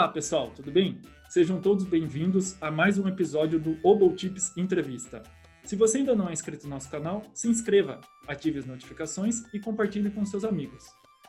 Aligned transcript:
Olá, 0.00 0.08
pessoal, 0.08 0.50
tudo 0.56 0.72
bem? 0.72 0.98
Sejam 1.28 1.60
todos 1.60 1.84
bem-vindos 1.84 2.56
a 2.62 2.70
mais 2.70 2.96
um 2.96 3.06
episódio 3.06 3.60
do 3.60 3.78
Obotips 3.86 4.56
Entrevista. 4.56 5.22
Se 5.62 5.76
você 5.76 5.98
ainda 5.98 6.14
não 6.16 6.26
é 6.26 6.32
inscrito 6.32 6.64
no 6.64 6.70
nosso 6.70 6.90
canal, 6.90 7.22
se 7.34 7.48
inscreva, 7.48 8.00
ative 8.26 8.60
as 8.60 8.64
notificações 8.64 9.42
e 9.52 9.60
compartilhe 9.60 10.10
com 10.10 10.24
seus 10.24 10.42
amigos. 10.42 10.86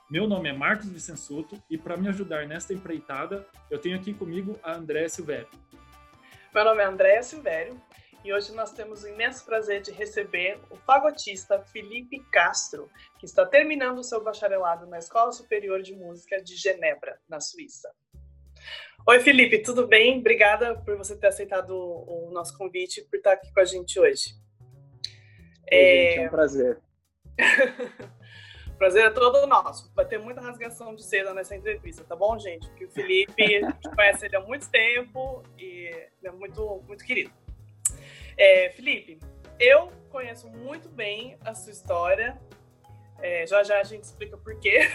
Meu 0.10 0.26
nome 0.26 0.48
é 0.48 0.54
Marcos 0.54 0.88
Vicensuto 0.88 1.62
e 1.70 1.78
para 1.78 1.98
me 1.98 2.08
ajudar 2.08 2.48
nesta 2.48 2.74
empreitada, 2.74 3.46
eu 3.70 3.78
tenho 3.78 3.98
aqui 3.98 4.14
comigo 4.14 4.58
a 4.64 4.72
Andréa 4.76 5.10
Silvério. 5.10 5.50
Meu 6.56 6.64
nome 6.64 6.82
é 6.82 6.86
Andréa 6.86 7.24
Silvério 7.24 7.76
e 8.24 8.32
hoje 8.32 8.54
nós 8.54 8.72
temos 8.72 9.04
o 9.04 9.10
imenso 9.10 9.44
prazer 9.44 9.82
de 9.82 9.92
receber 9.92 10.58
o 10.70 10.78
fagotista 10.78 11.60
Felipe 11.60 12.24
Castro, 12.32 12.90
que 13.20 13.26
está 13.26 13.46
terminando 13.46 13.98
o 13.98 14.04
seu 14.04 14.24
bacharelado 14.24 14.88
na 14.88 14.98
Escola 14.98 15.34
Superior 15.34 15.82
de 15.82 15.94
Música 15.94 16.42
de 16.42 16.56
Genebra, 16.56 17.20
na 17.28 17.42
Suíça. 17.42 17.92
Oi, 19.08 19.20
Felipe, 19.20 19.58
tudo 19.58 19.88
bem? 19.88 20.20
Obrigada 20.20 20.76
por 20.76 20.96
você 20.96 21.18
ter 21.18 21.28
aceitado 21.28 21.72
o, 21.72 22.30
nosso 22.32 22.56
convite 22.56 23.00
e 23.00 23.04
por 23.04 23.18
estar 23.18 23.34
aqui 23.34 23.52
com 23.52 23.60
a 23.60 23.66
gente 23.66 24.00
hoje. 24.00 24.36
Oi, 25.04 25.78
é... 25.78 26.12
Gente, 26.12 26.20
é 26.20 26.28
um 26.28 26.30
prazer. 26.30 26.80
prazer 28.78 29.06
é 29.06 29.10
todo 29.10 29.48
nosso. 29.48 29.92
Vai 29.96 30.06
ter 30.06 30.20
muita 30.20 30.40
rasgação 30.40 30.94
de 30.94 31.04
seda 31.04 31.34
nessa 31.34 31.56
entrevista, 31.56 32.04
tá 32.04 32.16
bom, 32.16 32.38
gente? 32.38 32.68
Porque 32.70 32.86
o 32.86 32.92
Felipe, 32.92 33.44
a 33.44 33.48
gente 33.48 33.90
conhece 33.96 34.28
ele 34.28 34.36
há 34.36 34.42
muito 34.42 34.70
tempo 34.70 35.42
e 35.58 35.88
ele 35.88 36.28
é 36.28 36.32
muito, 36.32 36.84
muito 36.88 37.04
querido. 37.04 37.32
É, 38.38 38.70
Felipe, 38.70 39.20
eu 39.60 39.92
conheço 40.12 40.48
muito 40.48 40.88
bem 40.90 41.38
a 41.44 41.56
sua 41.56 41.72
história. 41.72 42.40
É, 43.20 43.48
já 43.48 43.64
já 43.64 43.80
a 43.80 43.84
gente 43.84 44.04
explica 44.04 44.38
por 44.38 44.60
quê. 44.60 44.82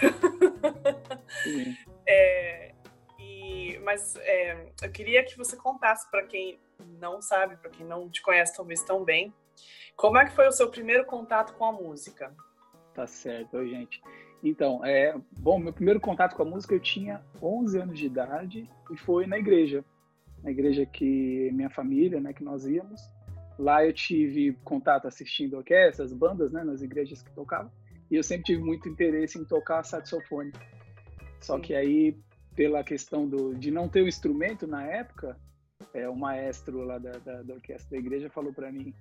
É, 2.09 2.73
mas 3.81 4.17
é, 4.17 4.73
eu 4.83 4.91
queria 4.91 5.25
que 5.25 5.37
você 5.37 5.57
contasse 5.57 6.11
para 6.11 6.25
quem 6.25 6.59
não 6.99 7.21
sabe, 7.21 7.57
para 7.57 7.71
quem 7.71 7.87
não 7.87 8.09
te 8.09 8.23
conhece 8.23 8.57
talvez 8.57 8.83
tão 8.83 9.05
bem, 9.05 9.33
como 9.97 10.19
é 10.19 10.27
que 10.27 10.33
foi 10.33 10.47
o 10.47 10.53
seu 10.53 10.71
primeiro 10.71 11.07
contato 11.07 11.55
com 11.55 11.65
a 11.65 11.73
música? 11.73 12.35
Tá 12.95 13.07
certo, 13.07 13.57
Oi, 13.57 13.69
gente. 13.69 14.03
Então, 14.43 14.85
é, 14.85 15.17
bom, 15.39 15.59
meu 15.59 15.73
primeiro 15.73 15.99
contato 15.99 16.37
com 16.37 16.43
a 16.43 16.47
música 16.47 16.75
eu 16.75 16.81
tinha 16.81 17.23
11 17.43 17.79
anos 17.79 17.99
de 17.99 18.07
idade 18.07 18.71
e 18.91 18.97
foi 18.97 19.27
na 19.27 19.39
igreja, 19.39 19.85
na 20.43 20.51
igreja 20.51 20.85
que 20.85 21.51
minha 21.53 21.71
família, 21.71 22.21
né, 22.21 22.33
que 22.33 22.45
nós 22.45 22.67
íamos. 22.67 23.01
Lá 23.59 23.85
eu 23.85 23.93
tive 23.93 24.53
contato 24.63 25.09
assistindo 25.09 25.57
orquestras, 25.57 26.13
bandas, 26.13 26.53
né, 26.53 26.63
nas 26.63 26.83
igrejas 26.83 27.23
que 27.23 27.33
tocavam. 27.33 27.73
E 28.11 28.17
eu 28.17 28.23
sempre 28.23 28.45
tive 28.45 28.63
muito 28.63 28.89
interesse 28.89 29.39
em 29.39 29.45
tocar 29.45 29.83
saxofone. 29.83 30.53
Só 31.41 31.57
Sim. 31.57 31.63
que 31.63 31.75
aí 31.75 32.17
pela 32.57 32.83
questão 32.83 33.29
do, 33.29 33.55
de 33.55 33.71
não 33.71 33.89
ter 33.89 34.03
o 34.03 34.09
instrumento 34.09 34.67
na 34.67 34.83
época, 34.83 35.39
é, 35.93 36.09
o 36.09 36.17
maestro 36.17 36.83
lá 36.83 36.99
da, 36.99 37.13
da, 37.13 37.43
da 37.43 37.55
orquestra 37.55 37.91
da 37.91 37.99
igreja 37.99 38.31
falou 38.31 38.53
para 38.53 38.73
mim, 38.73 38.95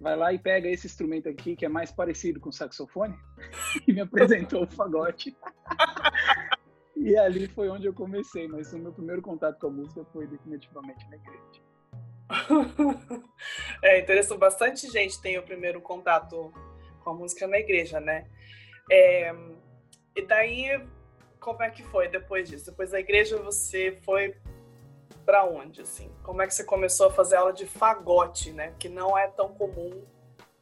vai 0.00 0.16
lá 0.16 0.32
e 0.32 0.38
pega 0.38 0.68
esse 0.68 0.86
instrumento 0.86 1.28
aqui 1.28 1.56
que 1.56 1.66
é 1.66 1.68
mais 1.68 1.90
parecido 1.90 2.38
com 2.38 2.52
saxofone 2.52 3.18
e 3.86 3.92
me 3.92 4.00
apresentou 4.00 4.62
o 4.62 4.70
fagote. 4.70 5.36
e 6.96 7.16
ali 7.16 7.48
foi 7.48 7.68
onde 7.68 7.86
eu 7.86 7.92
comecei, 7.92 8.46
mas 8.46 8.72
o 8.72 8.78
meu 8.78 8.92
primeiro 8.92 9.20
contato 9.20 9.58
com 9.58 9.66
a 9.66 9.70
música 9.70 10.04
foi 10.12 10.26
definitivamente 10.28 11.04
na 11.10 11.16
igreja. 11.16 11.66
É 13.82 14.00
interessante, 14.00 14.38
bastante 14.38 14.90
gente 14.90 15.20
tem 15.20 15.38
o 15.38 15.42
primeiro 15.42 15.80
contato 15.80 16.50
com 17.04 17.10
a 17.10 17.14
música 17.14 17.46
na 17.46 17.58
igreja, 17.58 18.00
né? 18.00 18.26
É, 18.90 19.32
e 20.16 20.22
daí 20.22 20.80
como 21.46 21.62
é 21.62 21.70
que 21.70 21.84
foi 21.84 22.08
depois 22.08 22.48
disso? 22.48 22.66
Depois 22.66 22.90
da 22.90 22.98
igreja 22.98 23.36
você 23.38 23.96
foi 24.02 24.34
para 25.24 25.44
onde, 25.44 25.80
assim? 25.80 26.10
Como 26.24 26.42
é 26.42 26.46
que 26.46 26.52
você 26.52 26.64
começou 26.64 27.06
a 27.06 27.12
fazer 27.12 27.36
aula 27.36 27.52
de 27.52 27.64
fagote, 27.66 28.50
né? 28.50 28.74
Que 28.80 28.88
não 28.88 29.16
é 29.16 29.28
tão 29.28 29.50
comum 29.50 30.02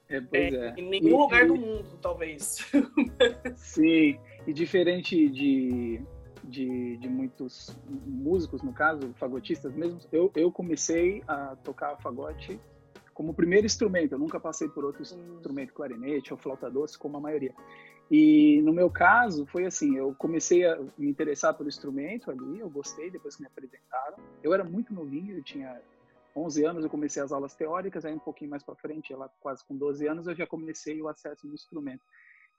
é, 0.06 0.16
é, 0.16 0.54
é. 0.54 0.74
em 0.76 0.86
nenhum 0.86 1.08
e, 1.08 1.12
lugar 1.12 1.46
do 1.46 1.56
mundo, 1.56 1.98
talvez. 2.02 2.70
Sim, 3.56 4.20
e 4.46 4.52
diferente 4.52 5.26
de, 5.30 6.02
de, 6.44 6.98
de, 6.98 7.08
muitos 7.08 7.74
músicos, 7.88 8.60
no 8.60 8.74
caso, 8.74 9.14
fagotistas 9.14 9.74
mesmo, 9.74 9.98
eu, 10.12 10.30
eu 10.36 10.52
comecei 10.52 11.22
a 11.26 11.56
tocar 11.64 11.96
fagote 11.96 12.60
como 13.14 13.32
primeiro 13.32 13.64
instrumento. 13.64 14.12
Eu 14.12 14.18
nunca 14.18 14.40
passei 14.40 14.68
por 14.68 14.84
outro 14.84 15.02
instrumento, 15.02 15.72
clarinete 15.72 16.32
ou 16.32 16.38
flauta 16.38 16.70
doce, 16.70 16.98
como 16.98 17.16
a 17.16 17.20
maioria. 17.20 17.54
E 18.10 18.60
no 18.62 18.72
meu 18.72 18.90
caso, 18.90 19.46
foi 19.46 19.64
assim: 19.64 19.96
eu 19.96 20.14
comecei 20.18 20.66
a 20.66 20.78
me 20.98 21.08
interessar 21.08 21.54
pelo 21.54 21.68
instrumento 21.68 22.30
ali, 22.30 22.58
eu 22.58 22.68
gostei 22.68 23.10
depois 23.10 23.36
que 23.36 23.42
me 23.42 23.46
apresentaram. 23.46 24.18
Eu 24.42 24.52
era 24.52 24.64
muito 24.64 24.92
novinho, 24.92 25.36
eu 25.36 25.42
tinha 25.42 25.80
11 26.36 26.64
anos, 26.64 26.84
eu 26.84 26.90
comecei 26.90 27.22
as 27.22 27.32
aulas 27.32 27.54
teóricas, 27.54 28.04
aí 28.04 28.12
um 28.12 28.18
pouquinho 28.18 28.50
mais 28.50 28.62
para 28.62 28.74
frente, 28.74 29.14
lá 29.14 29.30
quase 29.40 29.64
com 29.64 29.76
12 29.76 30.06
anos, 30.06 30.26
eu 30.26 30.34
já 30.34 30.46
comecei 30.46 31.00
o 31.00 31.08
acesso 31.08 31.46
no 31.46 31.54
instrumento. 31.54 32.04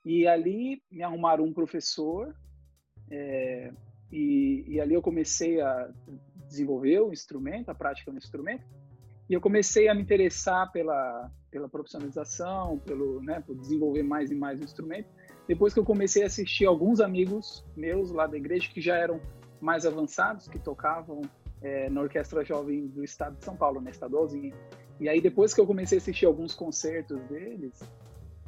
E 0.04 0.26
ali 0.28 0.82
me 0.90 1.04
arrumaram 1.04 1.44
um 1.44 1.54
professor, 1.54 2.34
é, 3.12 3.72
e, 4.12 4.64
e 4.68 4.80
ali 4.80 4.94
eu 4.94 5.02
comecei 5.02 5.62
a 5.62 5.92
desenvolver 6.48 7.02
o 7.02 7.12
instrumento, 7.12 7.70
a 7.70 7.76
prática 7.76 8.12
no 8.12 8.18
instrumento. 8.18 8.66
E 9.30 9.34
eu 9.34 9.42
comecei 9.42 9.88
a 9.88 9.96
me 9.96 10.02
interessar 10.02 10.72
pela, 10.72 11.32
pela 11.50 11.68
profissionalização, 11.68 12.78
pelo, 12.80 13.22
né, 13.22 13.42
por 13.46 13.56
desenvolver 13.56 14.04
mais 14.04 14.30
e 14.32 14.36
mais 14.36 14.60
o 14.60 14.64
instrumento 14.64 15.10
depois 15.48 15.74
que 15.74 15.80
eu 15.80 15.86
comecei 15.86 16.24
a 16.24 16.26
assistir 16.26 16.66
alguns 16.66 17.00
amigos 17.00 17.64
meus 17.76 18.12
lá 18.12 18.26
da 18.26 18.38
igreja 18.38 18.70
que 18.70 18.82
já 18.82 18.98
eram 18.98 19.22
mais 19.62 19.86
avançados, 19.86 20.48
que 20.48 20.60
tocavam 20.60 21.22
é, 21.62 21.90
na 21.90 22.02
Orquestra 22.02 22.44
Jovem 22.44 22.88
do 22.88 23.04
Estado 23.04 23.38
de 23.38 23.46
São 23.46 23.56
Paulo, 23.56 23.80
na 23.80 23.90
estadualzinha. 23.90 24.54
E 25.00 25.08
aí 25.08 25.22
depois 25.22 25.54
que 25.54 25.62
eu 25.62 25.68
comecei 25.68 25.98
a 25.98 26.02
assistir 26.02 26.26
alguns 26.26 26.56
concertos 26.56 27.20
deles, 27.26 27.80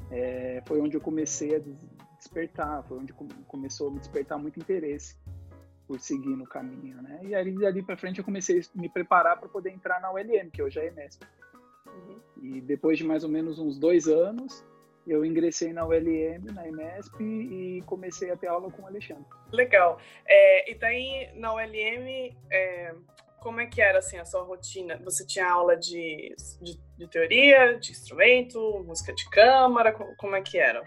é, 0.09 0.61
foi 0.65 0.81
onde 0.81 0.97
eu 0.97 1.01
comecei 1.01 1.55
a 1.55 1.61
despertar, 2.17 2.83
foi 2.83 2.97
onde 2.97 3.13
começou 3.47 3.89
a 3.89 3.91
me 3.91 3.99
despertar 3.99 4.37
muito 4.39 4.59
interesse 4.59 5.15
por 5.87 5.99
seguir 5.99 6.35
no 6.35 6.45
caminho, 6.45 7.01
né? 7.01 7.19
E 7.23 7.33
aí 7.33 7.51
dali 7.53 7.81
para 7.81 7.97
frente 7.97 8.19
eu 8.19 8.25
comecei 8.25 8.59
a 8.59 8.63
me 8.79 8.89
preparar 8.89 9.39
para 9.39 9.47
poder 9.47 9.71
entrar 9.71 10.01
na 10.01 10.11
ULM, 10.11 10.49
que 10.51 10.61
hoje 10.61 10.79
é 10.79 10.83
a 10.83 10.85
EMESP. 10.87 11.25
Uhum. 11.85 12.19
E 12.41 12.61
depois 12.61 12.97
de 12.97 13.05
mais 13.05 13.23
ou 13.23 13.29
menos 13.29 13.57
uns 13.57 13.79
dois 13.79 14.07
anos, 14.07 14.63
eu 15.07 15.23
ingressei 15.23 15.71
na 15.71 15.85
ULM, 15.85 16.51
na 16.53 16.67
IMESP 16.67 17.23
e 17.23 17.81
comecei 17.85 18.29
a 18.29 18.35
ter 18.35 18.47
aula 18.47 18.69
com 18.69 18.83
o 18.83 18.87
Alexandre. 18.87 19.25
Legal. 19.51 19.97
É, 20.27 20.69
e 20.69 20.75
daí 20.75 21.31
na 21.35 21.53
ULM, 21.53 22.35
é, 22.51 22.93
como 23.39 23.61
é 23.61 23.65
que 23.65 23.81
era 23.81 23.99
assim 23.99 24.17
a 24.17 24.25
sua 24.25 24.43
rotina? 24.43 24.99
Você 25.05 25.25
tinha 25.25 25.49
aula 25.49 25.77
de, 25.77 26.35
de, 26.61 26.77
de 26.97 27.07
teoria, 27.07 27.79
de 27.79 27.91
instrumento, 27.91 28.83
música 28.85 29.13
de 29.13 29.29
câmara, 29.29 29.93
como 30.17 30.35
é 30.35 30.41
que 30.41 30.57
era? 30.57 30.83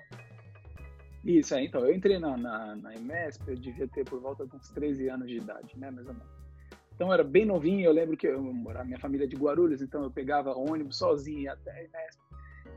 Isso, 1.24 1.54
é, 1.54 1.64
então, 1.64 1.84
eu 1.84 1.94
entrei 1.94 2.18
na, 2.18 2.36
na, 2.36 2.76
na 2.76 2.94
eu 2.94 3.56
devia 3.56 3.86
ter 3.88 4.04
por 4.04 4.20
volta 4.20 4.46
de 4.46 4.56
uns 4.56 4.70
13 4.70 5.08
anos 5.08 5.28
de 5.28 5.36
idade, 5.36 5.78
né, 5.78 5.90
mais 5.90 6.06
ou 6.06 6.14
menos. 6.14 6.40
Então 7.00 7.08
eu 7.08 7.14
era 7.14 7.24
bem 7.24 7.46
novinho, 7.46 7.86
eu 7.86 7.92
lembro 7.92 8.14
que 8.14 8.26
eu 8.26 8.42
morava 8.42 8.84
minha 8.84 8.98
família 8.98 9.24
é 9.24 9.26
de 9.26 9.34
Guarulhos, 9.34 9.80
então 9.80 10.02
eu 10.02 10.10
pegava 10.10 10.52
ônibus 10.52 10.98
sozinho 10.98 11.50
até 11.50 11.70
a 11.70 11.82
IMESP 11.82 12.22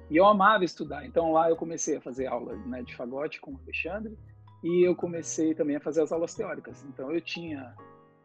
e 0.10 0.16
eu 0.16 0.26
amava 0.26 0.64
estudar. 0.64 1.06
Então 1.06 1.34
lá 1.34 1.50
eu 1.50 1.58
comecei 1.58 1.98
a 1.98 2.02
fazer 2.02 2.28
aula 2.28 2.56
né, 2.66 2.84
de 2.84 2.96
fagote 2.96 3.42
com 3.42 3.52
o 3.52 3.60
Alexandre 3.64 4.18
e 4.64 4.88
eu 4.88 4.96
comecei 4.96 5.54
também 5.54 5.76
a 5.76 5.82
fazer 5.82 6.04
as 6.04 6.14
aulas 6.14 6.34
teóricas. 6.34 6.86
Então 6.86 7.12
eu 7.12 7.20
tinha 7.20 7.76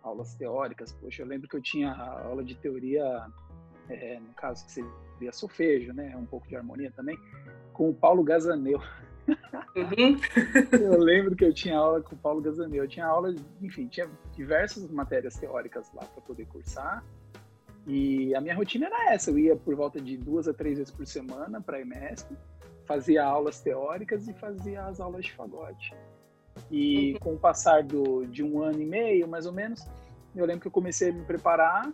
aulas 0.01 0.35
teóricas. 0.37 0.93
Poxa, 0.93 1.23
eu 1.23 1.27
lembro 1.27 1.49
que 1.49 1.57
eu 1.57 1.63
tinha 1.63 1.93
aula 1.93 2.45
de 2.45 2.55
teoria, 2.55 3.27
é, 3.89 4.21
no 4.21 4.33
caso 4.35 4.67
que 4.67 4.71
seria 4.71 5.33
solfejo, 5.33 5.93
né, 5.93 6.17
um 6.17 6.27
pouco 6.27 6.47
de 6.47 6.55
harmonia 6.55 6.93
também, 6.93 7.19
com 7.73 7.91
o 7.91 7.95
Paulo 7.95 8.23
Gazaneu. 8.23 8.81
Uhum. 9.77 10.19
eu 10.81 10.99
lembro 10.99 11.37
que 11.37 11.45
eu 11.45 11.53
tinha 11.53 11.77
aula 11.77 12.01
com 12.01 12.15
o 12.15 12.19
Paulo 12.19 12.41
Gazaneu. 12.41 12.85
Eu 12.85 12.89
tinha 12.89 13.07
aula, 13.07 13.35
enfim, 13.61 13.87
tinha 13.87 14.09
diversas 14.35 14.91
matérias 14.91 15.37
teóricas 15.37 15.91
lá 15.95 16.05
para 16.05 16.23
poder 16.23 16.47
cursar. 16.47 17.05
E 17.87 18.35
a 18.35 18.41
minha 18.41 18.55
rotina 18.55 18.87
era 18.87 19.15
essa, 19.15 19.31
eu 19.31 19.39
ia 19.39 19.57
por 19.57 19.75
volta 19.75 20.01
de 20.01 20.17
duas 20.17 20.47
a 20.47 20.53
três 20.53 20.79
vezes 20.79 20.93
por 20.93 21.07
semana 21.07 21.61
para 21.61 21.79
a 21.79 21.81
EMESP, 21.81 22.37
fazia 22.85 23.25
aulas 23.25 23.61
teóricas 23.61 24.29
e 24.29 24.35
fazia 24.35 24.85
as 24.85 25.01
aulas 25.01 25.25
de 25.25 25.33
fagote. 25.33 25.95
E 26.71 27.13
uhum. 27.13 27.19
com 27.19 27.35
o 27.35 27.39
passar 27.39 27.83
do, 27.83 28.27
de 28.27 28.43
um 28.43 28.63
ano 28.63 28.83
e 28.83 28.85
meio, 28.85 29.27
mais 29.27 29.47
ou 29.47 29.53
menos, 29.53 29.87
eu 30.37 30.45
lembro 30.45 30.63
que 30.63 30.67
eu 30.67 30.73
comecei 30.73 31.11
a 31.11 31.13
me 31.13 31.25
preparar 31.25 31.91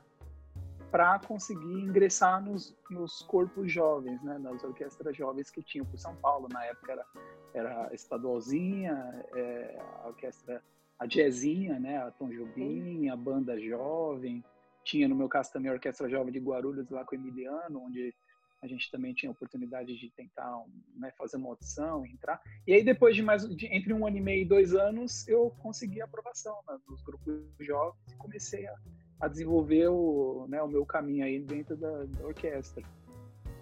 para 0.94 1.18
conseguir 1.18 1.80
ingressar 1.80 2.40
nos, 2.40 2.72
nos 2.88 3.20
corpos 3.22 3.72
jovens, 3.72 4.22
né, 4.22 4.38
nas 4.38 4.62
orquestras 4.62 5.16
jovens 5.16 5.50
que 5.50 5.60
tinham 5.60 5.84
por 5.84 5.98
São 5.98 6.14
Paulo. 6.14 6.46
Na 6.52 6.64
época 6.66 6.92
era, 6.92 7.06
era 7.52 7.92
estadualzinha, 7.92 8.94
é, 9.34 9.82
a 10.04 10.06
orquestra, 10.06 10.62
a 10.96 11.04
jazzinha, 11.04 11.80
né, 11.80 11.98
a 11.98 12.12
Tom 12.12 12.28
Jobim, 12.28 13.08
a 13.08 13.16
banda 13.16 13.60
jovem, 13.60 14.44
tinha, 14.84 15.08
no 15.08 15.16
meu 15.16 15.28
caso, 15.28 15.52
também 15.52 15.68
a 15.68 15.74
Orquestra 15.74 16.08
Jovem 16.08 16.32
de 16.32 16.38
Guarulhos, 16.38 16.88
lá 16.88 17.04
com 17.04 17.16
o 17.16 17.18
Emiliano, 17.18 17.80
onde 17.80 18.14
a 18.62 18.68
gente 18.68 18.88
também 18.88 19.12
tinha 19.12 19.30
a 19.30 19.32
oportunidade 19.32 19.98
de 19.98 20.10
tentar 20.10 20.62
né, 20.94 21.12
fazer 21.18 21.38
uma 21.38 21.48
audição, 21.48 22.06
entrar. 22.06 22.40
E 22.68 22.72
aí 22.72 22.84
depois 22.84 23.16
de 23.16 23.22
mais 23.22 23.44
de, 23.48 23.66
entre 23.66 23.92
um 23.92 24.06
ano 24.06 24.18
e 24.18 24.20
meio 24.20 24.42
e 24.42 24.48
dois 24.48 24.72
anos, 24.72 25.26
eu 25.26 25.50
consegui 25.58 26.00
a 26.00 26.04
aprovação 26.04 26.56
né, 26.68 26.78
nos 26.88 27.02
grupos 27.02 27.42
jovens 27.58 28.12
e 28.12 28.16
comecei 28.16 28.64
a, 28.68 28.74
a 29.20 29.28
desenvolver 29.28 29.88
o, 29.88 30.46
né, 30.48 30.62
o 30.62 30.68
meu 30.68 30.84
caminho 30.84 31.24
aí 31.24 31.38
dentro 31.38 31.76
da, 31.76 32.04
da 32.04 32.26
orquestra, 32.26 32.82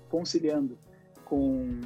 conciliando 0.09 0.79
com 1.25 1.81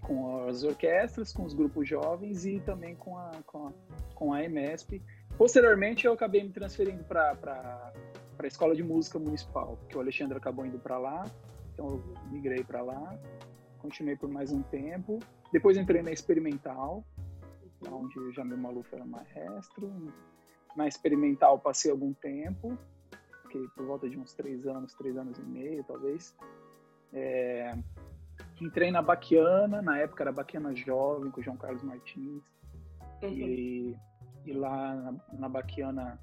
com 0.00 0.46
as 0.46 0.62
orquestras, 0.62 1.32
com 1.32 1.44
os 1.44 1.52
grupos 1.52 1.86
jovens 1.86 2.46
e 2.46 2.60
também 2.60 2.94
com 2.94 3.18
a, 3.18 3.30
com 3.44 3.66
a, 3.66 3.72
com 4.14 4.32
a 4.32 4.42
EMESP. 4.42 5.02
Posteriormente, 5.36 6.06
eu 6.06 6.14
acabei 6.14 6.42
me 6.42 6.50
transferindo 6.50 7.04
para 7.04 7.92
a 8.38 8.46
Escola 8.46 8.74
de 8.74 8.82
Música 8.82 9.18
Municipal, 9.18 9.76
porque 9.80 9.98
o 9.98 10.00
Alexandre 10.00 10.38
acabou 10.38 10.64
indo 10.64 10.78
para 10.78 10.96
lá 10.96 11.24
então 11.78 11.90
eu 11.92 12.02
migrei 12.32 12.64
para 12.64 12.82
lá, 12.82 13.16
continuei 13.78 14.16
por 14.16 14.28
mais 14.28 14.50
um 14.50 14.62
tempo. 14.64 15.20
Depois 15.52 15.76
entrei 15.76 16.02
na 16.02 16.10
experimental, 16.10 17.04
onde 17.88 18.18
o 18.18 18.32
Jamil 18.32 18.58
Maluf 18.58 18.92
era 18.92 19.04
maestro. 19.04 20.12
Na 20.74 20.88
experimental 20.88 21.56
passei 21.60 21.92
algum 21.92 22.12
tempo, 22.12 22.76
fiquei 23.48 23.66
por 23.68 23.86
volta 23.86 24.08
de 24.08 24.18
uns 24.18 24.34
três 24.34 24.66
anos, 24.66 24.94
três 24.94 25.16
anos 25.16 25.38
e 25.38 25.42
meio, 25.42 25.82
talvez. 25.84 26.36
É, 27.12 27.76
entrei 28.60 28.90
na 28.90 29.02
Baquiana, 29.02 29.80
na 29.80 29.98
época 29.98 30.22
era 30.22 30.32
Baquiana 30.32 30.74
Jovem, 30.74 31.30
com 31.30 31.40
o 31.40 31.42
João 31.42 31.56
Carlos 31.56 31.82
Martins. 31.82 32.42
Uhum. 33.22 33.28
E, 33.28 33.96
e, 34.46 34.52
lá 34.52 34.94
na, 34.94 35.14
na 35.32 35.48
Baquiana 35.48 36.20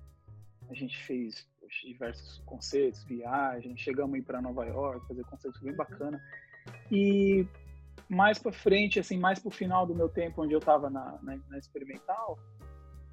a 0.70 0.74
gente 0.74 0.98
fez 1.04 1.48
diversos 1.84 2.42
concertos, 2.46 3.04
viagens, 3.04 3.80
chegamos 3.80 4.16
a 4.16 4.18
ir 4.18 4.22
para 4.22 4.42
Nova 4.42 4.66
York, 4.66 5.06
fazer 5.08 5.26
concertos 5.26 5.62
bem 5.62 5.76
bacana. 5.76 6.22
E 6.92 7.46
mais 8.08 8.40
para 8.40 8.52
frente, 8.52 9.00
assim, 9.00 9.18
mais 9.18 9.40
para 9.40 9.50
o 9.50 9.52
final 9.52 9.86
do 9.86 9.96
meu 9.96 10.08
tempo, 10.08 10.44
onde 10.44 10.54
eu 10.54 10.60
estava 10.60 10.90
na, 10.90 11.20
na, 11.22 11.38
na, 11.50 11.58
experimental, 11.58 12.38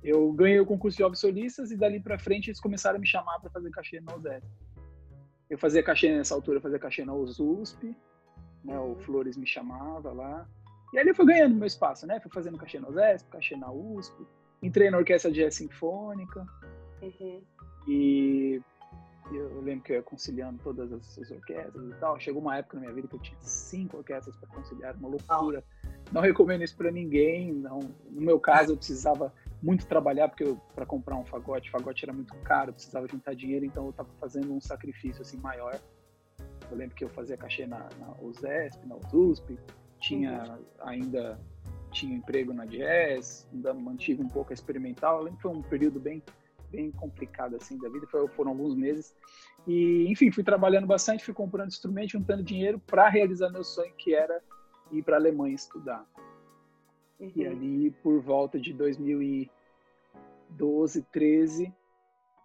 eu 0.03 0.33
ganhei 0.33 0.59
o 0.59 0.67
concurso 0.67 0.97
de 0.97 1.03
jovens 1.03 1.19
solistas 1.19 1.71
e 1.71 1.77
dali 1.77 2.01
para 2.01 2.19
frente 2.19 2.49
eles 2.49 2.61
começaram 2.61 2.97
a 2.97 3.01
me 3.01 3.07
chamar 3.07 3.39
para 3.41 3.51
fazer 3.51 3.71
cachê 3.71 4.01
na 4.01 4.15
USESP. 4.17 4.49
Eu 5.49 5.59
fazia 5.59 5.83
cachê 5.83 6.15
nessa 6.17 6.35
altura, 6.35 6.59
eu 6.59 6.63
fazia 6.63 6.79
cachê 6.79 7.05
na 7.05 7.15
USP, 7.15 7.95
né, 8.65 8.79
o 8.79 8.97
Flores 8.97 9.37
me 9.37 9.47
chamava 9.47 10.13
lá. 10.13 10.49
E 10.93 10.99
ali 10.99 11.11
eu 11.11 11.15
fui 11.15 11.27
ganhando 11.27 11.55
meu 11.55 11.67
espaço, 11.67 12.07
né? 12.07 12.21
Fui 12.21 12.31
fazendo 12.31 12.59
cachê 12.59 12.79
na 12.79 12.89
USESP, 12.89 13.31
cachê 13.31 13.57
na 13.57 13.71
USP, 13.71 14.27
entrei 14.63 14.91
na 14.91 14.99
orquestra 14.99 15.31
de 15.31 15.41
jazz 15.41 15.55
sinfônica. 15.55 16.47
Uhum. 17.01 17.43
E 17.89 18.61
eu 19.31 19.61
lembro 19.63 19.85
que 19.85 19.93
eu 19.93 19.97
ia 19.97 20.03
conciliando 20.03 20.61
todas 20.63 20.93
as, 20.93 21.31
orquestras 21.31 21.85
e 21.85 21.95
tal. 21.95 22.19
Chegou 22.21 22.43
uma 22.43 22.57
época 22.57 22.77
na 22.77 22.83
minha 22.83 22.93
vida 22.93 23.09
que 23.09 23.15
eu 23.15 23.21
tinha 23.21 23.41
cinco 23.41 23.99
orquestras 23.99 24.37
para 24.37 24.49
conciliar, 24.51 24.95
uma 24.97 25.09
loucura. 25.09 25.65
Não 26.13 26.21
recomendo 26.21 26.63
isso 26.63 26.77
para 26.77 26.91
ninguém. 26.91 27.53
Não. 27.53 27.81
No 28.11 28.21
meu 28.21 28.39
caso, 28.39 28.73
eu 28.73 28.77
precisava 28.77 29.33
muito 29.63 29.87
trabalhar 29.87 30.29
porque 30.29 30.57
para 30.75 30.85
comprar 30.85 31.17
um 31.17 31.25
fagote, 31.25 31.71
fagote 31.71 32.05
era 32.05 32.13
muito 32.13 32.35
caro, 32.39 32.73
precisava 32.73 33.07
juntar 33.07 33.35
dinheiro, 33.35 33.65
então 33.65 33.85
eu 33.85 33.91
estava 33.91 34.09
fazendo 34.21 34.53
um 34.53 34.61
sacrifício 34.61 35.23
assim 35.23 35.39
maior. 35.39 35.81
Eu 36.71 36.77
lembro 36.77 36.97
que 36.97 37.05
eu 37.05 37.09
fazia 37.09 37.37
cachê 37.37 37.67
na, 37.67 37.89
na 37.99 38.15
USESP, 38.21 38.87
na 38.87 38.97
USP, 39.13 39.59
tinha 40.01 40.43
uhum. 40.45 40.89
ainda 40.89 41.39
tinha 41.93 42.17
emprego 42.17 42.53
na 42.53 42.65
Jazz, 42.65 43.49
ainda 43.53 43.73
mantive 43.75 44.23
um 44.23 44.29
pouco 44.29 44.53
a 44.53 44.55
experimental. 44.55 45.19
Eu 45.19 45.25
lembro 45.25 45.37
que 45.37 45.43
foi 45.43 45.53
um 45.53 45.63
período 45.63 46.01
bem 46.01 46.23
bem 46.73 46.91
complicada 46.91 47.59
assim 47.59 47.77
da 47.79 47.89
vida, 47.91 48.07
foi, 48.07 48.27
foram 48.29 48.53
alguns 48.53 48.75
meses. 48.75 49.15
E, 49.67 50.07
enfim, 50.09 50.33
fui 50.33 50.43
trabalhando 50.43 50.87
bastante, 50.87 51.23
fui 51.23 51.35
comprando 51.35 51.69
instrumentos, 51.69 52.13
juntando 52.13 52.43
dinheiro 52.43 52.81
para 52.81 53.09
realizar 53.11 53.51
meu 53.51 53.63
sonho, 53.63 53.93
que 53.97 54.15
era 54.15 54.43
ir 54.91 55.03
para 55.03 55.17
a 55.17 55.19
Alemanha 55.19 55.55
estudar. 55.55 56.05
Uhum. 57.23 57.33
E 57.37 57.47
ali, 57.47 57.91
por 58.03 58.21
volta 58.21 58.59
de 58.59 58.73
2012, 58.73 61.03
13, 61.13 61.73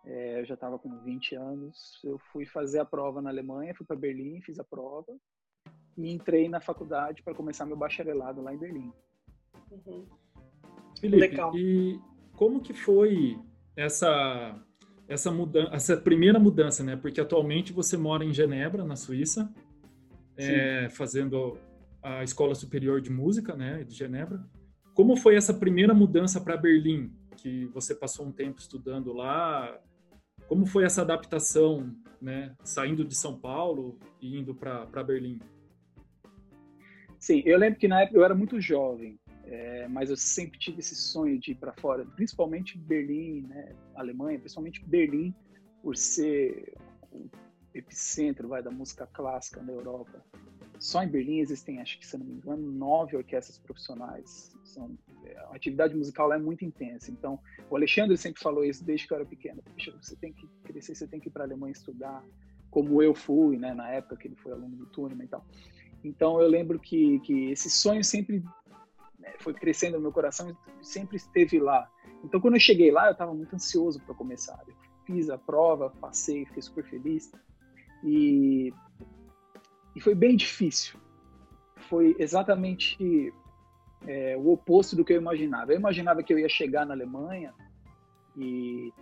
é, 0.05 0.39
eu 0.39 0.45
já 0.45 0.53
estava 0.53 0.77
com 0.77 0.95
20 0.99 1.33
anos, 1.35 1.99
eu 2.03 2.19
fui 2.31 2.45
fazer 2.45 2.77
a 2.79 2.85
prova 2.85 3.19
na 3.21 3.31
Alemanha, 3.31 3.73
fui 3.73 3.85
para 3.85 3.95
Berlim, 3.95 4.39
fiz 4.41 4.59
a 4.59 4.63
prova 4.63 5.17
e 5.97 6.11
entrei 6.11 6.47
na 6.47 6.61
faculdade 6.61 7.23
para 7.23 7.33
começar 7.33 7.65
meu 7.65 7.75
bacharelado 7.75 8.39
lá 8.41 8.53
em 8.53 8.57
Berlim. 8.57 8.93
Uhum. 9.71 10.05
Felipe, 10.99 11.21
Legal. 11.21 11.57
e 11.57 11.99
como 12.35 12.61
que 12.61 12.73
foi 12.73 13.39
essa 13.75 14.63
essa 15.07 15.31
mudança, 15.31 15.73
essa 15.73 15.97
primeira 15.97 16.37
mudança, 16.37 16.83
né? 16.83 16.95
Porque 16.97 17.21
atualmente 17.21 17.71
você 17.71 17.95
mora 17.97 18.25
em 18.25 18.33
Genebra, 18.33 18.83
na 18.83 18.97
Suíça, 18.97 19.49
é, 20.35 20.89
fazendo 20.89 21.57
a 22.03 22.23
Escola 22.23 22.53
Superior 22.53 22.99
de 23.01 23.09
Música, 23.09 23.55
né, 23.55 23.83
de 23.83 23.95
Genebra. 23.95 24.45
Como 24.97 25.15
foi 25.15 25.35
essa 25.35 25.53
primeira 25.53 25.93
mudança 25.93 26.41
para 26.41 26.57
Berlim, 26.57 27.13
que 27.35 27.65
você 27.67 27.93
passou 27.93 28.25
um 28.25 28.31
tempo 28.31 28.59
estudando 28.59 29.13
lá? 29.13 29.79
Como 30.47 30.65
foi 30.65 30.85
essa 30.85 31.03
adaptação, 31.03 31.95
né, 32.19 32.55
saindo 32.63 33.05
de 33.05 33.15
São 33.15 33.37
Paulo 33.37 33.99
e 34.19 34.39
indo 34.39 34.55
para 34.55 35.03
Berlim? 35.03 35.39
Sim, 37.19 37.43
eu 37.45 37.59
lembro 37.59 37.79
que 37.79 37.87
na 37.87 38.01
época 38.01 38.17
eu 38.17 38.25
era 38.25 38.33
muito 38.33 38.59
jovem. 38.59 39.19
É, 39.43 39.87
mas 39.87 40.09
eu 40.09 40.17
sempre 40.17 40.57
tive 40.57 40.79
esse 40.79 40.95
sonho 40.95 41.39
de 41.39 41.51
ir 41.51 41.55
para 41.55 41.73
fora, 41.73 42.03
principalmente 42.03 42.75
Berlim, 42.75 43.41
né, 43.41 43.75
Alemanha, 43.93 44.39
principalmente 44.39 44.83
Berlim, 44.83 45.31
por 45.83 45.95
ser 45.95 46.73
o 47.11 47.29
epicentro 47.71 48.47
vai, 48.47 48.63
da 48.63 48.71
música 48.71 49.05
clássica 49.05 49.61
na 49.61 49.73
Europa. 49.73 50.25
Só 50.79 51.01
em 51.03 51.07
Berlim 51.07 51.39
existem, 51.39 51.81
acho 51.81 51.99
que 51.99 52.05
se 52.05 52.17
não 52.17 52.25
me 52.25 52.33
engano, 52.33 52.71
nove 52.71 53.17
orquestras 53.17 53.57
profissionais. 53.57 54.55
São, 54.63 54.97
é, 55.25 55.37
a 55.37 55.55
atividade 55.55 55.95
musical 55.95 56.31
é 56.31 56.37
muito 56.37 56.63
intensa. 56.63 57.11
Então, 57.11 57.39
o 57.69 57.75
Alexandre 57.75 58.17
sempre 58.17 58.41
falou 58.41 58.63
isso 58.63 58.83
desde 58.83 59.07
que 59.07 59.13
eu 59.13 59.17
era 59.17 59.25
pequeno. 59.25 59.63
Você 60.01 60.15
tem 60.15 60.33
que 60.33 60.47
crescer, 60.63 60.95
você 60.95 61.07
tem 61.07 61.19
que 61.19 61.29
ir 61.29 61.31
para 61.31 61.43
a 61.43 61.47
Alemanha 61.47 61.71
estudar, 61.71 62.23
como 62.69 63.01
eu 63.01 63.15
fui, 63.15 63.57
né, 63.57 63.73
na 63.73 63.89
época 63.89 64.17
que 64.17 64.27
ele 64.27 64.35
foi 64.35 64.51
aluno 64.51 64.75
do 64.75 64.85
Túnel 64.87 65.21
e 65.23 65.27
tal. 65.27 65.45
Então, 66.03 66.39
eu 66.39 66.47
lembro 66.47 66.79
que, 66.79 67.19
que 67.21 67.51
esse 67.51 67.69
sonho 67.69 68.03
sempre 68.03 68.43
né, 69.19 69.33
foi 69.39 69.53
crescendo 69.53 69.95
no 69.95 70.01
meu 70.01 70.11
coração 70.11 70.49
e 70.49 70.85
sempre 70.85 71.17
esteve 71.17 71.59
lá. 71.59 71.89
Então, 72.23 72.39
quando 72.39 72.53
eu 72.53 72.59
cheguei 72.59 72.91
lá, 72.91 73.07
eu 73.07 73.13
estava 73.13 73.33
muito 73.33 73.55
ansioso 73.55 73.99
para 74.01 74.13
começar. 74.13 74.61
Eu 74.67 74.75
fiz 75.05 75.29
a 75.29 75.37
prova, 75.37 75.89
passei, 75.89 76.45
fiquei 76.45 76.61
super 76.61 76.83
feliz. 76.83 77.31
E, 78.03 78.71
e 79.97 79.99
foi 79.99 80.13
bem 80.13 80.35
difícil. 80.35 80.99
Foi 81.89 82.15
exatamente 82.19 83.33
é, 84.05 84.37
o 84.37 84.51
oposto 84.51 84.95
do 84.95 85.03
que 85.03 85.11
eu 85.11 85.17
imaginava. 85.17 85.73
Eu 85.73 85.79
imaginava 85.79 86.21
que 86.21 86.31
eu 86.31 86.37
ia 86.37 86.47
chegar 86.47 86.85
na 86.85 86.93
Alemanha 86.93 87.51
e 88.37 88.93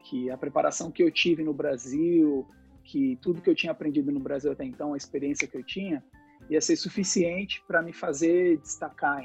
que 0.00 0.30
a 0.30 0.36
preparação 0.36 0.90
que 0.90 1.02
eu 1.02 1.10
tive 1.10 1.42
no 1.42 1.54
Brasil, 1.54 2.46
que 2.82 3.18
tudo 3.22 3.40
que 3.40 3.48
eu 3.48 3.54
tinha 3.54 3.72
aprendido 3.72 4.12
no 4.12 4.20
Brasil 4.20 4.52
até 4.52 4.66
então, 4.66 4.92
a 4.92 4.98
experiência 4.98 5.48
que 5.48 5.56
eu 5.56 5.64
tinha, 5.64 6.04
ia 6.50 6.60
ser 6.60 6.76
suficiente 6.76 7.64
para 7.66 7.80
me 7.80 7.94
fazer 7.94 8.58
destacar 8.58 9.24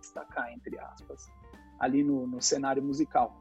destacar, 0.00 0.52
entre 0.52 0.76
aspas, 0.80 1.30
ali 1.78 2.02
no, 2.02 2.26
no 2.26 2.42
cenário 2.42 2.82
musical. 2.82 3.32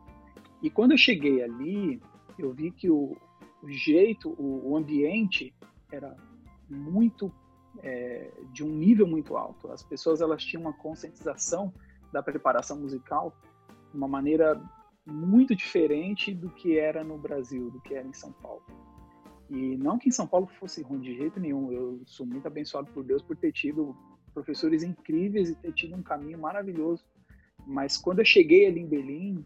E 0.61 0.69
quando 0.69 0.91
eu 0.91 0.97
cheguei 0.97 1.41
ali, 1.41 1.99
eu 2.37 2.53
vi 2.53 2.69
que 2.69 2.91
o, 2.91 3.17
o 3.63 3.69
jeito, 3.69 4.29
o, 4.37 4.71
o, 4.71 4.77
ambiente 4.77 5.53
era 5.91 6.15
muito 6.69 7.31
é, 7.79 8.31
de 8.51 8.63
um 8.63 8.69
nível 8.69 9.07
muito 9.07 9.37
alto. 9.37 9.71
As 9.71 9.83
pessoas 9.83 10.21
elas 10.21 10.43
tinham 10.43 10.61
uma 10.61 10.73
conscientização 10.73 11.73
da 12.11 12.23
preparação 12.23 12.79
musical 12.79 13.33
de 13.91 13.97
uma 13.97 14.07
maneira 14.07 14.61
muito 15.05 15.55
diferente 15.55 16.33
do 16.33 16.49
que 16.49 16.77
era 16.77 17.03
no 17.03 17.17
Brasil, 17.17 17.69
do 17.71 17.79
que 17.79 17.93
era 17.93 18.07
em 18.07 18.13
São 18.13 18.31
Paulo. 18.31 18.63
E 19.49 19.77
não 19.77 19.97
que 19.97 20.09
em 20.09 20.11
São 20.11 20.27
Paulo 20.27 20.47
fosse 20.59 20.81
ruim 20.81 20.99
de 20.99 21.15
jeito 21.15 21.39
nenhum. 21.39 21.71
Eu 21.71 22.01
sou 22.05 22.25
muito 22.25 22.47
abençoado 22.47 22.91
por 22.91 23.03
Deus 23.03 23.21
por 23.21 23.37
ter 23.37 23.53
tido 23.53 23.95
professores 24.33 24.83
incríveis 24.83 25.49
e 25.49 25.55
ter 25.55 25.71
tido 25.73 25.95
um 25.95 26.03
caminho 26.03 26.37
maravilhoso. 26.37 27.05
Mas 27.65 27.97
quando 27.97 28.19
eu 28.19 28.25
cheguei 28.25 28.67
ali 28.67 28.81
em 28.81 28.87
Berlim, 28.87 29.45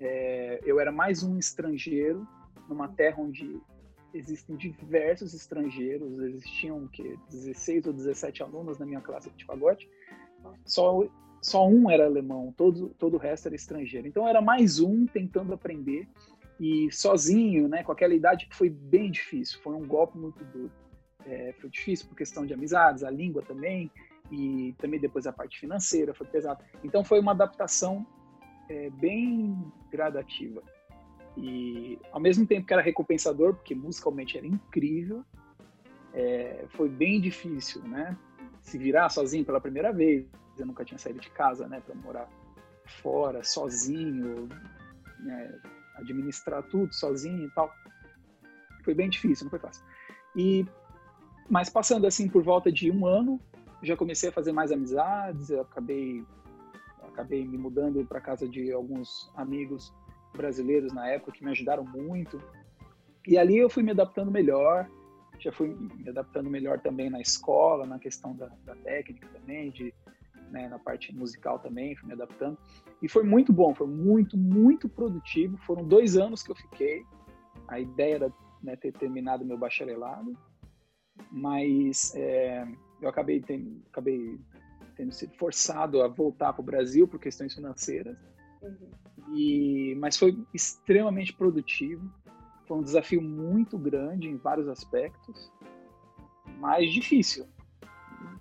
é, 0.00 0.60
eu 0.64 0.80
era 0.80 0.90
mais 0.90 1.22
um 1.22 1.38
estrangeiro 1.38 2.26
numa 2.68 2.88
terra 2.88 3.22
onde 3.22 3.60
existem 4.14 4.56
diversos 4.56 5.34
estrangeiros, 5.34 6.18
existiam 6.20 6.86
que 6.88 7.18
16 7.30 7.86
ou 7.86 7.92
17 7.92 8.42
alunos 8.42 8.78
na 8.78 8.86
minha 8.86 9.00
classe 9.00 9.30
de 9.30 9.44
fagote. 9.44 9.88
Só 10.64 11.06
só 11.42 11.68
um 11.68 11.88
era 11.90 12.06
alemão, 12.06 12.52
todo 12.56 12.88
todo 12.98 13.14
o 13.14 13.18
resto 13.18 13.46
era 13.46 13.54
estrangeiro. 13.54 14.08
Então 14.08 14.26
era 14.26 14.40
mais 14.40 14.80
um 14.80 15.06
tentando 15.06 15.54
aprender 15.54 16.08
e 16.58 16.90
sozinho, 16.90 17.68
né, 17.68 17.82
com 17.82 17.92
aquela 17.92 18.14
idade 18.14 18.46
que 18.46 18.56
foi 18.56 18.70
bem 18.70 19.10
difícil, 19.10 19.60
foi 19.60 19.74
um 19.74 19.86
golpe 19.86 20.16
muito 20.16 20.42
duro. 20.44 20.72
É, 21.26 21.52
foi 21.60 21.68
difícil 21.68 22.08
por 22.08 22.16
questão 22.16 22.46
de 22.46 22.54
amizades, 22.54 23.04
a 23.04 23.10
língua 23.10 23.42
também, 23.42 23.90
e 24.30 24.74
também 24.78 24.98
depois 24.98 25.26
a 25.26 25.32
parte 25.32 25.58
financeira 25.58 26.14
foi 26.14 26.26
pesada. 26.26 26.64
Então 26.82 27.04
foi 27.04 27.20
uma 27.20 27.32
adaptação 27.32 28.06
é, 28.68 28.90
bem 28.90 29.56
gradativa. 29.90 30.62
E 31.36 31.98
ao 32.12 32.20
mesmo 32.20 32.46
tempo 32.46 32.66
que 32.66 32.72
era 32.72 32.82
recompensador, 32.82 33.54
porque 33.54 33.74
musicalmente 33.74 34.38
era 34.38 34.46
incrível, 34.46 35.24
é, 36.14 36.64
foi 36.70 36.88
bem 36.88 37.20
difícil, 37.20 37.82
né? 37.82 38.16
Se 38.62 38.78
virar 38.78 39.10
sozinho 39.10 39.44
pela 39.44 39.60
primeira 39.60 39.92
vez, 39.92 40.26
eu 40.58 40.66
nunca 40.66 40.84
tinha 40.84 40.98
saído 40.98 41.20
de 41.20 41.30
casa, 41.30 41.68
né, 41.68 41.80
para 41.80 41.94
morar 41.94 42.28
fora, 43.02 43.44
sozinho, 43.44 44.48
né, 45.20 45.60
administrar 45.96 46.62
tudo 46.64 46.92
sozinho 46.94 47.44
e 47.44 47.50
tal. 47.50 47.70
Foi 48.82 48.94
bem 48.94 49.10
difícil, 49.10 49.44
não 49.44 49.50
foi 49.50 49.58
fácil. 49.58 49.84
E 50.34 50.64
mas 51.48 51.70
passando 51.70 52.06
assim 52.06 52.28
por 52.28 52.42
volta 52.42 52.72
de 52.72 52.90
um 52.90 53.06
ano, 53.06 53.40
já 53.82 53.96
comecei 53.96 54.30
a 54.30 54.32
fazer 54.32 54.52
mais 54.52 54.72
amizades, 54.72 55.50
eu 55.50 55.60
acabei 55.60 56.24
acabei 57.02 57.46
me 57.46 57.56
mudando 57.56 58.04
para 58.04 58.20
casa 58.20 58.48
de 58.48 58.72
alguns 58.72 59.30
amigos 59.36 59.92
brasileiros 60.36 60.92
na 60.92 61.08
época 61.08 61.32
que 61.32 61.44
me 61.44 61.50
ajudaram 61.50 61.84
muito. 61.84 62.40
E 63.26 63.36
ali 63.36 63.56
eu 63.56 63.68
fui 63.68 63.82
me 63.82 63.90
adaptando 63.90 64.30
melhor, 64.30 64.88
já 65.38 65.52
fui 65.52 65.68
me 65.68 66.08
adaptando 66.08 66.48
melhor 66.48 66.80
também 66.80 67.10
na 67.10 67.20
escola, 67.20 67.86
na 67.86 67.98
questão 67.98 68.34
da, 68.34 68.46
da 68.64 68.74
técnica 68.76 69.28
também, 69.28 69.70
de, 69.70 69.92
né, 70.50 70.68
na 70.68 70.78
parte 70.78 71.14
musical 71.14 71.58
também, 71.58 71.96
fui 71.96 72.08
me 72.08 72.14
adaptando. 72.14 72.56
E 73.02 73.08
foi 73.08 73.24
muito 73.24 73.52
bom, 73.52 73.74
foi 73.74 73.86
muito, 73.86 74.36
muito 74.36 74.88
produtivo. 74.88 75.56
Foram 75.58 75.84
dois 75.84 76.16
anos 76.16 76.42
que 76.42 76.50
eu 76.50 76.56
fiquei. 76.56 77.04
A 77.68 77.80
ideia 77.80 78.14
era 78.16 78.32
né, 78.62 78.76
ter 78.76 78.92
terminado 78.92 79.44
meu 79.44 79.58
bacharelado, 79.58 80.36
mas 81.30 82.14
é, 82.14 82.66
eu 83.00 83.08
acabei 83.08 83.42
acabei 83.90 84.38
tendo 84.96 85.12
sido 85.12 85.34
forçado 85.34 86.02
a 86.02 86.08
voltar 86.08 86.52
para 86.52 86.62
o 86.62 86.64
Brasil 86.64 87.06
por 87.06 87.20
questões 87.20 87.54
financeiras. 87.54 88.16
Uhum. 88.66 89.34
E, 89.34 89.94
mas 89.96 90.16
foi 90.16 90.38
extremamente 90.52 91.32
produtivo. 91.32 92.10
Foi 92.66 92.76
um 92.78 92.82
desafio 92.82 93.22
muito 93.22 93.78
grande 93.78 94.28
em 94.28 94.36
vários 94.36 94.68
aspectos, 94.68 95.52
mas 96.58 96.92
difícil, 96.92 97.46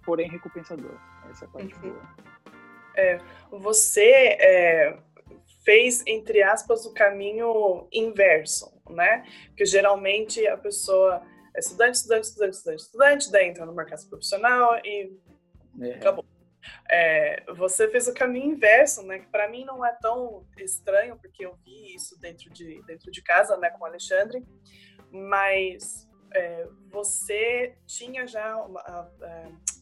porém 0.03 0.29
recompensador. 0.29 0.97
Essa 1.29 1.45
é 1.45 1.47
a 1.47 1.51
parte 1.51 1.75
uhum. 1.75 1.81
boa. 1.81 2.15
É, 2.97 3.19
você 3.51 4.37
é, 4.39 4.97
fez, 5.63 6.03
entre 6.07 6.41
aspas, 6.41 6.85
o 6.85 6.93
caminho 6.93 7.87
inverso, 7.91 8.71
né? 8.89 9.25
Porque 9.47 9.65
geralmente 9.65 10.47
a 10.47 10.57
pessoa 10.57 11.21
é 11.55 11.59
estudante, 11.59 11.95
estudante, 11.95 12.27
estudante, 12.27 12.55
estudante, 12.55 12.81
estudante, 12.81 13.31
daí 13.31 13.49
entra 13.49 13.65
no 13.65 13.73
mercado 13.73 14.07
profissional 14.07 14.79
e 14.83 15.11
é. 15.81 15.95
acabou. 15.95 16.25
É, 16.89 17.43
você 17.53 17.89
fez 17.89 18.07
o 18.07 18.13
caminho 18.13 18.53
inverso, 18.53 19.03
né? 19.03 19.19
Que 19.19 19.27
para 19.27 19.49
mim 19.49 19.65
não 19.65 19.85
é 19.85 19.91
tão 20.01 20.45
estranho, 20.57 21.17
porque 21.17 21.45
eu 21.45 21.55
vi 21.63 21.95
isso 21.95 22.19
dentro 22.19 22.49
de, 22.51 22.81
dentro 22.83 23.11
de 23.11 23.21
casa, 23.21 23.57
né, 23.57 23.69
com 23.69 23.83
o 23.83 23.87
Alexandre, 23.87 24.45
mas 25.11 26.07
é, 26.33 26.67
você 26.89 27.75
tinha 27.85 28.27
já 28.27 28.57
uma, 28.57 29.11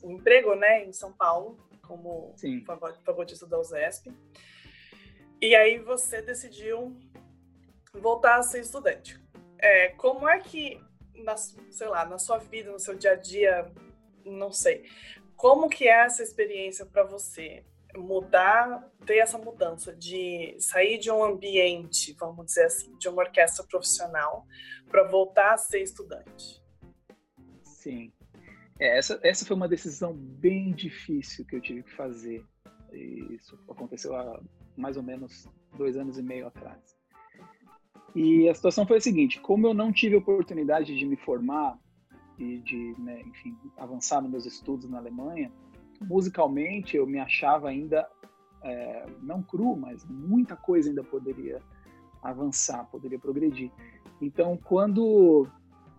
um 0.04 0.12
emprego, 0.12 0.56
né, 0.56 0.86
em 0.86 0.94
São 0.94 1.12
Paulo, 1.12 1.58
como 1.82 2.34
favorita 3.04 3.46
da 3.46 3.60
USESP, 3.60 4.14
e 5.42 5.56
aí 5.56 5.80
você 5.80 6.22
decidiu 6.22 6.96
voltar 7.94 8.38
a 8.38 8.44
ser 8.44 8.62
estudante. 8.62 9.22
É, 9.58 9.90
como 9.90 10.28
é 10.28 10.40
que, 10.40 10.82
na, 11.16 11.36
sei 11.38 11.88
lá, 11.88 12.06
na 12.06 12.18
sua 12.18 12.38
vida, 12.38 12.72
no 12.72 12.80
seu 12.80 12.96
dia 12.96 13.12
a 13.12 13.16
dia, 13.16 13.72
não 14.26 14.52
sei, 14.52 14.90
como 15.36 15.70
que 15.70 15.88
é 15.88 16.06
essa 16.06 16.24
experiência 16.24 16.86
para 16.86 17.04
você? 17.04 17.66
Mudar, 17.96 18.92
ter 19.06 19.18
essa 19.18 19.38
mudança 19.38 19.96
de 19.96 20.56
sair 20.60 20.98
de 20.98 21.12
um 21.12 21.24
ambiente, 21.24 22.16
vamos 22.20 22.48
dizer 22.48 22.66
assim, 22.66 22.98
de 22.98 23.08
uma 23.08 23.22
orquestra 23.22 23.64
profissional, 23.66 24.48
para 24.90 25.04
voltar 25.04 25.54
a 25.54 25.58
ser 25.58 25.82
estudante. 25.82 26.62
Sim. 27.64 28.12
É, 28.80 28.98
essa, 28.98 29.20
essa 29.24 29.46
foi 29.46 29.56
uma 29.56 29.68
decisão 29.68 30.14
bem 30.14 30.72
difícil 30.72 31.46
que 31.46 31.56
eu 31.56 31.62
tive 31.62 31.84
que 31.84 31.96
fazer. 31.96 32.44
Isso 32.92 33.60
aconteceu 33.70 34.16
há 34.16 34.42
mais 34.76 34.98
ou 34.98 35.04
menos 35.04 35.48
dois 35.78 35.98
anos 35.98 36.18
e 36.18 36.22
meio 36.24 36.48
atrás. 36.48 36.82
E 38.16 38.48
a 38.48 38.54
situação 38.54 38.86
foi 38.86 38.98
a 38.98 39.02
seguinte: 39.02 39.40
como 39.40 39.68
eu 39.68 39.74
não 39.74 39.92
tive 39.92 40.16
oportunidade 40.16 40.98
de 40.98 41.06
me 41.06 41.16
formar 41.18 41.78
e 42.38 42.60
de, 42.60 42.96
né, 43.00 43.22
enfim, 43.22 43.56
avançar 43.78 44.22
nos 44.22 44.32
meus 44.32 44.46
estudos 44.46 44.90
na 44.90 44.98
Alemanha, 44.98 45.52
musicalmente 46.02 46.98
eu 46.98 47.06
me 47.06 47.20
achava 47.20 47.70
ainda 47.70 48.08
é, 48.64 49.06
não 49.22 49.42
cru, 49.42 49.76
mas 49.76 50.06
muita 50.06 50.56
coisa 50.56 50.90
ainda 50.90 51.04
poderia 51.04 51.62
avançar, 52.22 52.86
poderia 52.86 53.20
progredir. 53.20 53.72
Então, 54.22 54.58
quando 54.58 55.48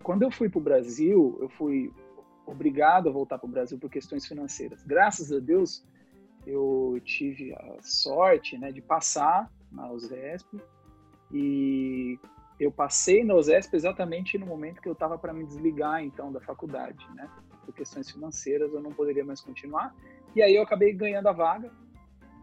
quando 0.03 0.23
eu 0.23 0.31
fui 0.31 0.51
para 0.51 0.59
o 0.59 0.63
Brasil, 0.63 1.39
eu 1.41 1.49
fui 1.49 1.91
obrigado 2.47 3.09
a 3.09 3.13
voltar 3.13 3.39
para 3.39 3.49
o 3.49 3.51
Brasil 3.51 3.79
por 3.79 3.91
questões 3.91 4.27
financeiras. 4.27 4.83
Graças 4.83 5.33
a 5.33 5.39
Deus, 5.39 5.83
eu 6.47 7.01
tive 7.05 7.55
a 7.55 7.79
sorte, 7.81 8.59
né, 8.59 8.71
de 8.71 8.83
passar 8.83 9.51
na 9.73 9.91
USESP 9.91 10.61
e 11.33 12.19
eu 12.59 12.71
passei 12.71 13.25
na 13.25 13.35
OSESP 13.35 13.75
exatamente 13.75 14.39
no 14.39 14.47
momento 14.47 14.81
que 14.81 14.89
eu 14.89 14.93
estava 14.93 15.19
para 15.19 15.33
me 15.33 15.45
desligar, 15.45 16.03
então, 16.03 16.31
da 16.31 16.41
faculdade, 16.41 17.05
né? 17.15 17.29
Por 17.65 17.75
questões 17.75 18.11
financeiras, 18.11 18.73
eu 18.73 18.81
não 18.81 18.93
poderia 18.93 19.25
mais 19.25 19.41
continuar. 19.41 19.95
E 20.37 20.43
aí 20.43 20.55
eu 20.55 20.63
acabei 20.63 20.93
ganhando 20.93 21.29
a 21.29 21.33
vaga. 21.33 21.71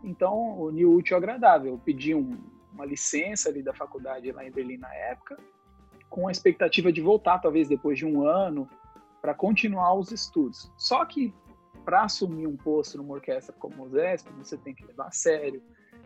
Então, 0.04 0.60
o 0.60 0.70
New 0.72 0.94
Útil 0.94 1.16
Agradável. 1.16 1.74
Eu 1.74 1.80
pedi 1.80 2.14
um, 2.14 2.38
uma 2.74 2.86
licença 2.86 3.50
ali 3.50 3.62
da 3.62 3.74
faculdade 3.74 4.32
lá 4.32 4.46
em 4.46 4.52
Berlim 4.52 4.78
na 4.78 4.94
época, 4.94 5.38
com 6.10 6.28
a 6.28 6.32
expectativa 6.32 6.92
de 6.92 7.02
voltar, 7.02 7.40
talvez 7.40 7.70
depois 7.70 7.98
de 7.98 8.06
um 8.06 8.26
ano, 8.26 8.68
para 9.22 9.34
continuar 9.34 9.94
os 9.94 10.12
estudos. 10.12 10.72
Só 10.78 11.06
que, 11.06 11.34
para 11.86 12.04
assumir 12.04 12.48
um 12.48 12.58
posto 12.58 12.98
numa 12.98 13.14
orquestra 13.14 13.56
como 13.58 13.84
o 13.84 13.86
OSESP, 13.86 14.30
você 14.34 14.58
tem 14.58 14.74
que 14.74 14.86
levar 14.86 15.08
a 15.08 15.12
sério. 15.12 15.64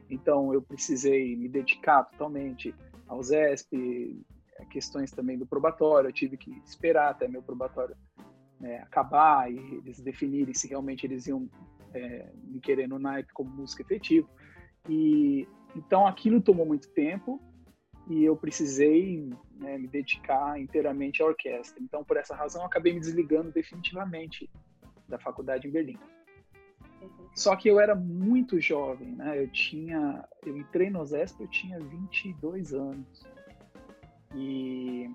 Então, 0.10 0.54
eu 0.54 0.62
precisei 0.62 1.36
me 1.36 1.50
dedicar 1.50 2.04
totalmente 2.04 2.76
ao 3.08 3.22
ZESP, 3.22 4.26
é, 4.58 4.66
questões 4.66 5.12
também 5.12 5.38
do 5.38 5.46
probatório, 5.46 6.08
eu 6.08 6.14
tive 6.14 6.38
que 6.38 6.52
esperar 6.66 7.10
até 7.10 7.28
meu 7.28 7.42
probatório 7.42 7.96
é, 8.62 8.78
acabar 8.80 9.52
e 9.52 9.58
eles 9.58 10.00
definirem 10.00 10.54
se 10.54 10.68
realmente 10.68 11.06
eles 11.06 11.28
iam 11.28 11.50
é, 11.94 12.32
me 12.44 12.60
querer 12.60 12.88
no 12.88 13.00
naipe 13.00 13.34
como 13.34 13.50
músico 13.50 13.82
efetivo. 13.82 14.30
E 14.90 15.48
então 15.76 16.08
aquilo 16.08 16.42
tomou 16.42 16.66
muito 16.66 16.90
tempo 16.90 17.42
e 18.08 18.24
eu 18.24 18.36
precisei 18.36 19.30
né, 19.60 19.78
me 19.78 19.88
dedicar 19.88 20.60
inteiramente 20.60 21.22
à 21.22 21.26
orquestra. 21.26 21.82
Então 21.82 22.04
por 22.04 22.18
essa 22.18 22.36
razão 22.36 22.62
eu 22.62 22.68
acabei 22.68 22.94
me 22.94 23.00
desligando 23.00 23.52
definitivamente 23.52 24.50
da 25.08 25.20
faculdade 25.20 25.68
em 25.68 25.72
Berlim. 25.72 26.00
Só 27.36 27.56
que 27.56 27.68
eu 27.68 27.80
era 27.80 27.94
muito 27.94 28.60
jovem, 28.62 29.10
né? 29.10 29.42
Eu 29.42 29.50
tinha, 29.50 30.28
eu 30.46 30.56
entrei 30.56 30.90
no 30.90 31.06
ZESP, 31.06 31.42
eu 31.42 31.48
tinha 31.50 31.80
22 31.80 32.74
anos. 32.74 33.26
E 34.34 35.10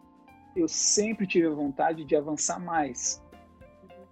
eu 0.54 0.68
sempre 0.68 1.26
tive 1.26 1.46
a 1.46 1.50
vontade 1.50 2.04
de 2.04 2.14
avançar 2.14 2.60
mais. 2.60 3.22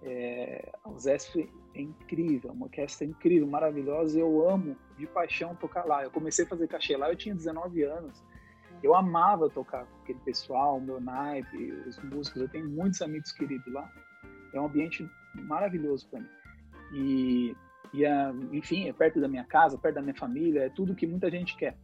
É, 0.01 0.71
o 0.85 0.97
ZESP 0.97 1.51
é 1.75 1.81
incrível, 1.81 2.51
uma 2.51 2.65
orquestra 2.65 3.05
incrível, 3.05 3.47
maravilhosa. 3.47 4.19
Eu 4.19 4.49
amo 4.49 4.75
de 4.97 5.05
paixão 5.05 5.55
tocar 5.55 5.85
lá. 5.85 6.03
Eu 6.03 6.11
comecei 6.11 6.45
a 6.45 6.47
fazer 6.47 6.67
cachê 6.67 6.97
lá, 6.97 7.09
eu 7.09 7.15
tinha 7.15 7.35
19 7.35 7.83
anos. 7.83 8.23
Eu 8.81 8.95
amava 8.95 9.49
tocar 9.49 9.85
com 9.85 10.01
aquele 10.01 10.19
pessoal, 10.19 10.77
o 10.77 10.81
meu 10.81 10.99
naipe, 10.99 11.71
os 11.87 12.01
músicos. 12.03 12.41
Eu 12.41 12.49
tenho 12.49 12.67
muitos 12.67 13.01
amigos 13.01 13.31
queridos 13.31 13.71
lá. 13.71 13.91
É 14.53 14.59
um 14.59 14.65
ambiente 14.65 15.07
maravilhoso 15.35 16.07
para 16.09 16.21
mim. 16.21 16.38
E 16.93 17.55
e, 17.93 18.05
a, 18.05 18.33
enfim, 18.51 18.87
é 18.87 18.93
perto 18.93 19.19
da 19.19 19.27
minha 19.27 19.43
casa, 19.43 19.77
perto 19.77 19.95
da 19.95 20.01
minha 20.01 20.15
família, 20.15 20.65
é 20.65 20.69
tudo 20.69 20.95
que 20.95 21.07
muita 21.07 21.29
gente 21.29 21.55
quer. 21.57 21.77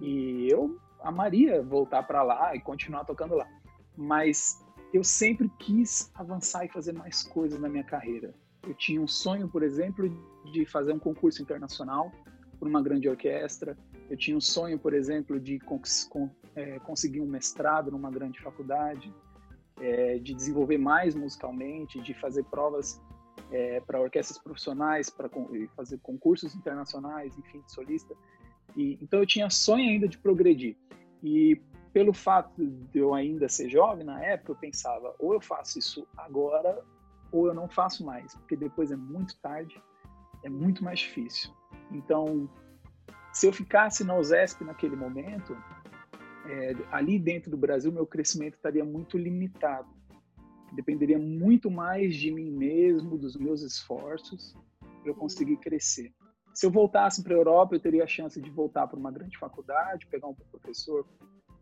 E 0.00 0.48
eu 0.50 0.78
amaria 1.02 1.62
voltar 1.62 2.02
para 2.02 2.22
lá 2.22 2.54
e 2.54 2.60
continuar 2.60 3.04
tocando 3.04 3.34
lá. 3.34 3.48
Mas 3.96 4.62
eu 4.92 5.02
sempre 5.02 5.50
quis 5.58 6.10
avançar 6.14 6.64
e 6.64 6.68
fazer 6.68 6.92
mais 6.92 7.22
coisas 7.22 7.58
na 7.58 7.68
minha 7.68 7.84
carreira. 7.84 8.34
Eu 8.62 8.74
tinha 8.74 9.00
um 9.00 9.08
sonho, 9.08 9.48
por 9.48 9.62
exemplo, 9.62 10.08
de 10.52 10.66
fazer 10.66 10.92
um 10.92 10.98
concurso 10.98 11.42
internacional 11.42 12.12
por 12.58 12.68
uma 12.68 12.82
grande 12.82 13.08
orquestra. 13.08 13.76
Eu 14.10 14.16
tinha 14.16 14.36
um 14.36 14.40
sonho, 14.40 14.78
por 14.78 14.92
exemplo, 14.92 15.40
de 15.40 15.58
é, 16.54 16.78
conseguir 16.80 17.20
um 17.20 17.26
mestrado 17.26 17.90
numa 17.90 18.10
grande 18.10 18.40
faculdade, 18.40 19.12
é, 19.80 20.18
de 20.18 20.34
desenvolver 20.34 20.76
mais 20.76 21.14
musicalmente, 21.14 22.00
de 22.02 22.12
fazer 22.12 22.44
provas 22.44 23.00
é, 23.50 23.80
para 23.80 24.00
orquestras 24.00 24.38
profissionais, 24.38 25.10
para 25.10 25.28
fazer 25.76 25.98
concursos 25.98 26.54
internacionais, 26.54 27.36
enfim, 27.38 27.60
de 27.60 27.72
solista. 27.72 28.14
E, 28.76 28.98
então 29.02 29.20
eu 29.20 29.26
tinha 29.26 29.50
sonho 29.50 29.88
ainda 29.88 30.08
de 30.08 30.18
progredir. 30.18 30.76
E 31.22 31.60
pelo 31.92 32.12
fato 32.12 32.64
de 32.64 32.98
eu 32.98 33.14
ainda 33.14 33.48
ser 33.48 33.68
jovem 33.68 34.04
na 34.04 34.22
época, 34.24 34.52
eu 34.52 34.56
pensava, 34.56 35.14
ou 35.18 35.34
eu 35.34 35.40
faço 35.40 35.78
isso 35.78 36.06
agora, 36.16 36.82
ou 37.32 37.46
eu 37.46 37.54
não 37.54 37.68
faço 37.68 38.04
mais, 38.04 38.34
porque 38.34 38.56
depois 38.56 38.90
é 38.90 38.96
muito 38.96 39.36
tarde, 39.40 39.80
é 40.44 40.48
muito 40.48 40.84
mais 40.84 41.00
difícil. 41.00 41.52
Então, 41.90 42.48
se 43.32 43.46
eu 43.46 43.52
ficasse 43.52 44.04
na 44.04 44.16
USESP 44.16 44.64
naquele 44.64 44.96
momento, 44.96 45.56
é, 46.46 46.74
ali 46.90 47.18
dentro 47.18 47.50
do 47.50 47.56
Brasil, 47.56 47.92
meu 47.92 48.06
crescimento 48.06 48.54
estaria 48.54 48.84
muito 48.84 49.18
limitado 49.18 49.88
dependeria 50.72 51.18
muito 51.18 51.70
mais 51.70 52.14
de 52.14 52.30
mim 52.30 52.50
mesmo, 52.50 53.18
dos 53.18 53.36
meus 53.36 53.62
esforços, 53.62 54.54
para 54.80 55.10
eu 55.10 55.14
conseguir 55.14 55.56
crescer. 55.56 56.12
Se 56.54 56.66
eu 56.66 56.70
voltasse 56.70 57.22
para 57.22 57.34
a 57.34 57.38
Europa, 57.38 57.74
eu 57.74 57.80
teria 57.80 58.04
a 58.04 58.08
chance 58.08 58.40
de 58.40 58.50
voltar 58.50 58.86
para 58.86 58.98
uma 58.98 59.10
grande 59.10 59.38
faculdade, 59.38 60.06
pegar 60.06 60.28
um 60.28 60.34
professor 60.34 61.06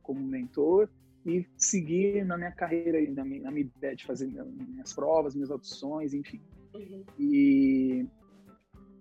como 0.03 0.21
mentor 0.21 0.88
e 1.27 1.47
seguir 1.57 2.25
na 2.25 2.37
minha 2.37 2.53
carreira, 2.53 2.99
na 3.12 3.25
minha, 3.25 3.43
na 3.43 3.50
minha 3.50 3.67
ideia 3.67 3.95
de 3.95 4.07
fazer 4.07 4.27
minhas 4.27 4.93
provas, 4.95 5.35
minhas 5.35 5.50
audições, 5.50 6.15
enfim. 6.15 6.41
Uhum. 6.75 7.05
E 7.19 8.07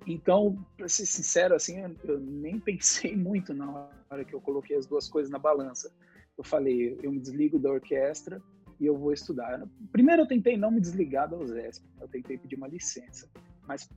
então, 0.06 0.66
para 0.78 0.88
ser 0.88 1.06
sincero, 1.06 1.54
assim, 1.54 1.80
eu 2.04 2.20
nem 2.20 2.60
pensei 2.60 3.16
muito 3.18 3.54
na 3.54 3.90
hora 4.10 4.24
que 4.24 4.34
eu 4.34 4.42
coloquei 4.42 4.78
as 4.78 4.86
duas 4.86 5.10
coisas 5.10 5.30
na 5.30 5.38
balança. 5.40 5.94
Eu 6.38 6.44
falei, 6.44 6.98
eu 7.02 7.12
me 7.12 7.20
desligo 7.20 7.60
da 7.60 7.72
orquestra 7.72 8.42
e 8.80 8.86
eu 8.86 8.98
vou 8.98 9.14
estudar. 9.14 9.62
Primeiro 9.92 10.24
eu 10.24 10.28
tentei 10.28 10.58
não 10.58 10.72
me 10.72 10.80
desligar 10.80 11.30
da 11.30 11.38
USESP, 11.38 11.86
eu 12.00 12.08
tentei 12.08 12.38
pedir 12.38 12.56
uma 12.56 12.68
licença, 12.68 13.30
mas 13.68 13.90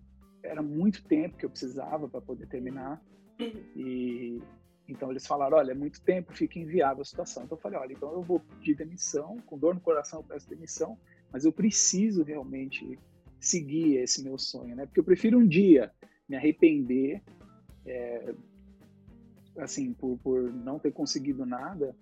era 0.42 0.62
muito 0.62 1.04
tempo 1.04 1.36
que 1.36 1.44
eu 1.44 1.50
precisava 1.50 2.08
para 2.08 2.20
poder 2.20 2.46
terminar 2.46 3.00
e 3.76 4.40
então 4.90 5.10
eles 5.10 5.24
falaram, 5.24 5.56
olha, 5.56 5.70
é 5.70 5.74
muito 5.74 6.00
tempo, 6.02 6.32
fica 6.32 6.58
inviável 6.58 7.02
a 7.02 7.04
situação. 7.04 7.44
Então 7.44 7.56
eu 7.56 7.62
falei, 7.62 7.78
olha, 7.78 7.92
então 7.92 8.12
eu 8.12 8.22
vou 8.22 8.40
pedir 8.40 8.74
demissão, 8.74 9.36
com 9.46 9.56
dor 9.56 9.74
no 9.74 9.80
coração 9.80 10.18
eu 10.18 10.24
peço 10.24 10.48
demissão, 10.48 10.98
mas 11.32 11.44
eu 11.44 11.52
preciso 11.52 12.24
realmente 12.24 12.98
seguir 13.38 13.98
esse 13.98 14.22
meu 14.22 14.36
sonho, 14.36 14.74
né? 14.74 14.86
Porque 14.86 14.98
eu 14.98 15.04
prefiro 15.04 15.38
um 15.38 15.46
dia 15.46 15.92
me 16.28 16.36
arrepender, 16.36 17.22
é, 17.86 18.34
assim, 19.58 19.92
por, 19.92 20.18
por 20.18 20.52
não 20.52 20.78
ter 20.78 20.92
conseguido 20.92 21.46
nada, 21.46 21.94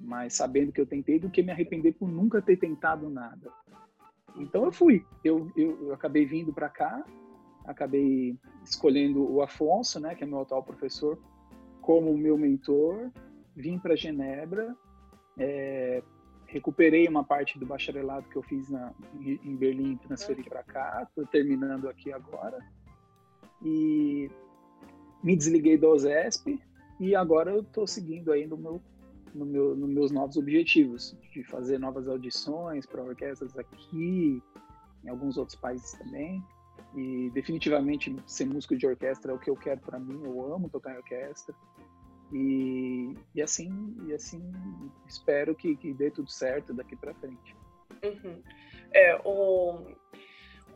mas 0.00 0.34
sabendo 0.34 0.72
que 0.72 0.80
eu 0.80 0.86
tentei, 0.86 1.18
do 1.18 1.30
que 1.30 1.42
me 1.42 1.52
arrepender 1.52 1.92
por 1.92 2.08
nunca 2.08 2.40
ter 2.40 2.56
tentado 2.56 3.08
nada. 3.10 3.50
Então 4.36 4.64
eu 4.64 4.72
fui. 4.72 5.04
Eu, 5.22 5.50
eu, 5.56 5.86
eu 5.86 5.94
acabei 5.94 6.24
vindo 6.24 6.52
para 6.52 6.68
cá, 6.68 7.04
acabei 7.64 8.36
escolhendo 8.64 9.30
o 9.30 9.42
Afonso, 9.42 10.00
né, 10.00 10.14
que 10.14 10.24
é 10.24 10.26
meu 10.26 10.40
atual 10.40 10.62
professor, 10.62 11.18
como 11.80 12.16
meu 12.16 12.38
mentor. 12.38 13.10
Vim 13.54 13.78
para 13.78 13.96
Genebra, 13.96 14.74
é, 15.38 16.02
recuperei 16.46 17.06
uma 17.08 17.24
parte 17.24 17.58
do 17.58 17.66
bacharelado 17.66 18.28
que 18.28 18.36
eu 18.36 18.42
fiz 18.42 18.70
na, 18.70 18.92
em 19.20 19.56
Berlim, 19.56 19.96
transferi 19.96 20.42
para 20.42 20.62
cá, 20.62 21.06
estou 21.08 21.26
terminando 21.26 21.88
aqui 21.88 22.12
agora. 22.12 22.58
E 23.62 24.30
me 25.22 25.36
desliguei 25.36 25.76
da 25.76 25.88
OSESP 25.88 26.60
e 26.98 27.14
agora 27.14 27.50
eu 27.50 27.60
estou 27.60 27.86
seguindo 27.86 28.32
aí 28.32 28.46
no 28.46 28.56
meu 28.56 28.80
no 29.34 29.44
meu, 29.44 29.76
nos 29.76 29.88
meus 29.88 30.10
novos 30.10 30.36
objetivos, 30.36 31.16
de 31.32 31.42
fazer 31.44 31.78
novas 31.78 32.08
audições 32.08 32.86
para 32.86 33.02
orquestras 33.02 33.56
aqui, 33.58 34.42
em 35.04 35.08
alguns 35.08 35.36
outros 35.36 35.58
países 35.58 35.92
também. 35.92 36.42
E 36.96 37.30
definitivamente 37.30 38.14
ser 38.26 38.46
músico 38.46 38.76
de 38.76 38.86
orquestra 38.86 39.32
é 39.32 39.34
o 39.34 39.38
que 39.38 39.50
eu 39.50 39.56
quero 39.56 39.80
para 39.80 39.98
mim. 39.98 40.20
Eu 40.24 40.52
amo 40.52 40.68
tocar 40.68 40.94
em 40.94 40.96
orquestra. 40.96 41.54
E, 42.32 43.14
e 43.34 43.42
assim, 43.42 43.96
e 44.06 44.12
assim 44.12 44.52
espero 45.06 45.54
que, 45.54 45.76
que 45.76 45.92
dê 45.92 46.10
tudo 46.10 46.30
certo 46.30 46.72
daqui 46.72 46.96
para 46.96 47.14
frente. 47.14 47.56
Uhum. 48.04 48.42
É, 48.92 49.20
o, 49.24 49.84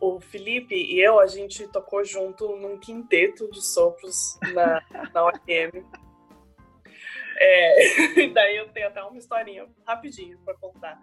o 0.01 0.21
Felipe 0.21 0.75
e 0.75 1.01
eu, 1.01 1.19
a 1.21 1.27
gente 1.27 1.67
tocou 1.69 2.05
junto 2.05 2.57
num 2.57 2.79
quinteto 2.79 3.51
de 3.51 3.65
sopros 3.65 4.39
na, 4.53 4.83
na 5.13 5.25
ORM. 5.25 5.85
É, 7.37 8.21
e 8.21 8.31
daí 8.33 8.57
eu 8.57 8.69
tenho 8.69 8.89
até 8.89 9.03
uma 9.03 9.19
historinha 9.19 9.67
rapidinho 9.87 10.39
para 10.45 10.55
contar. 10.55 11.01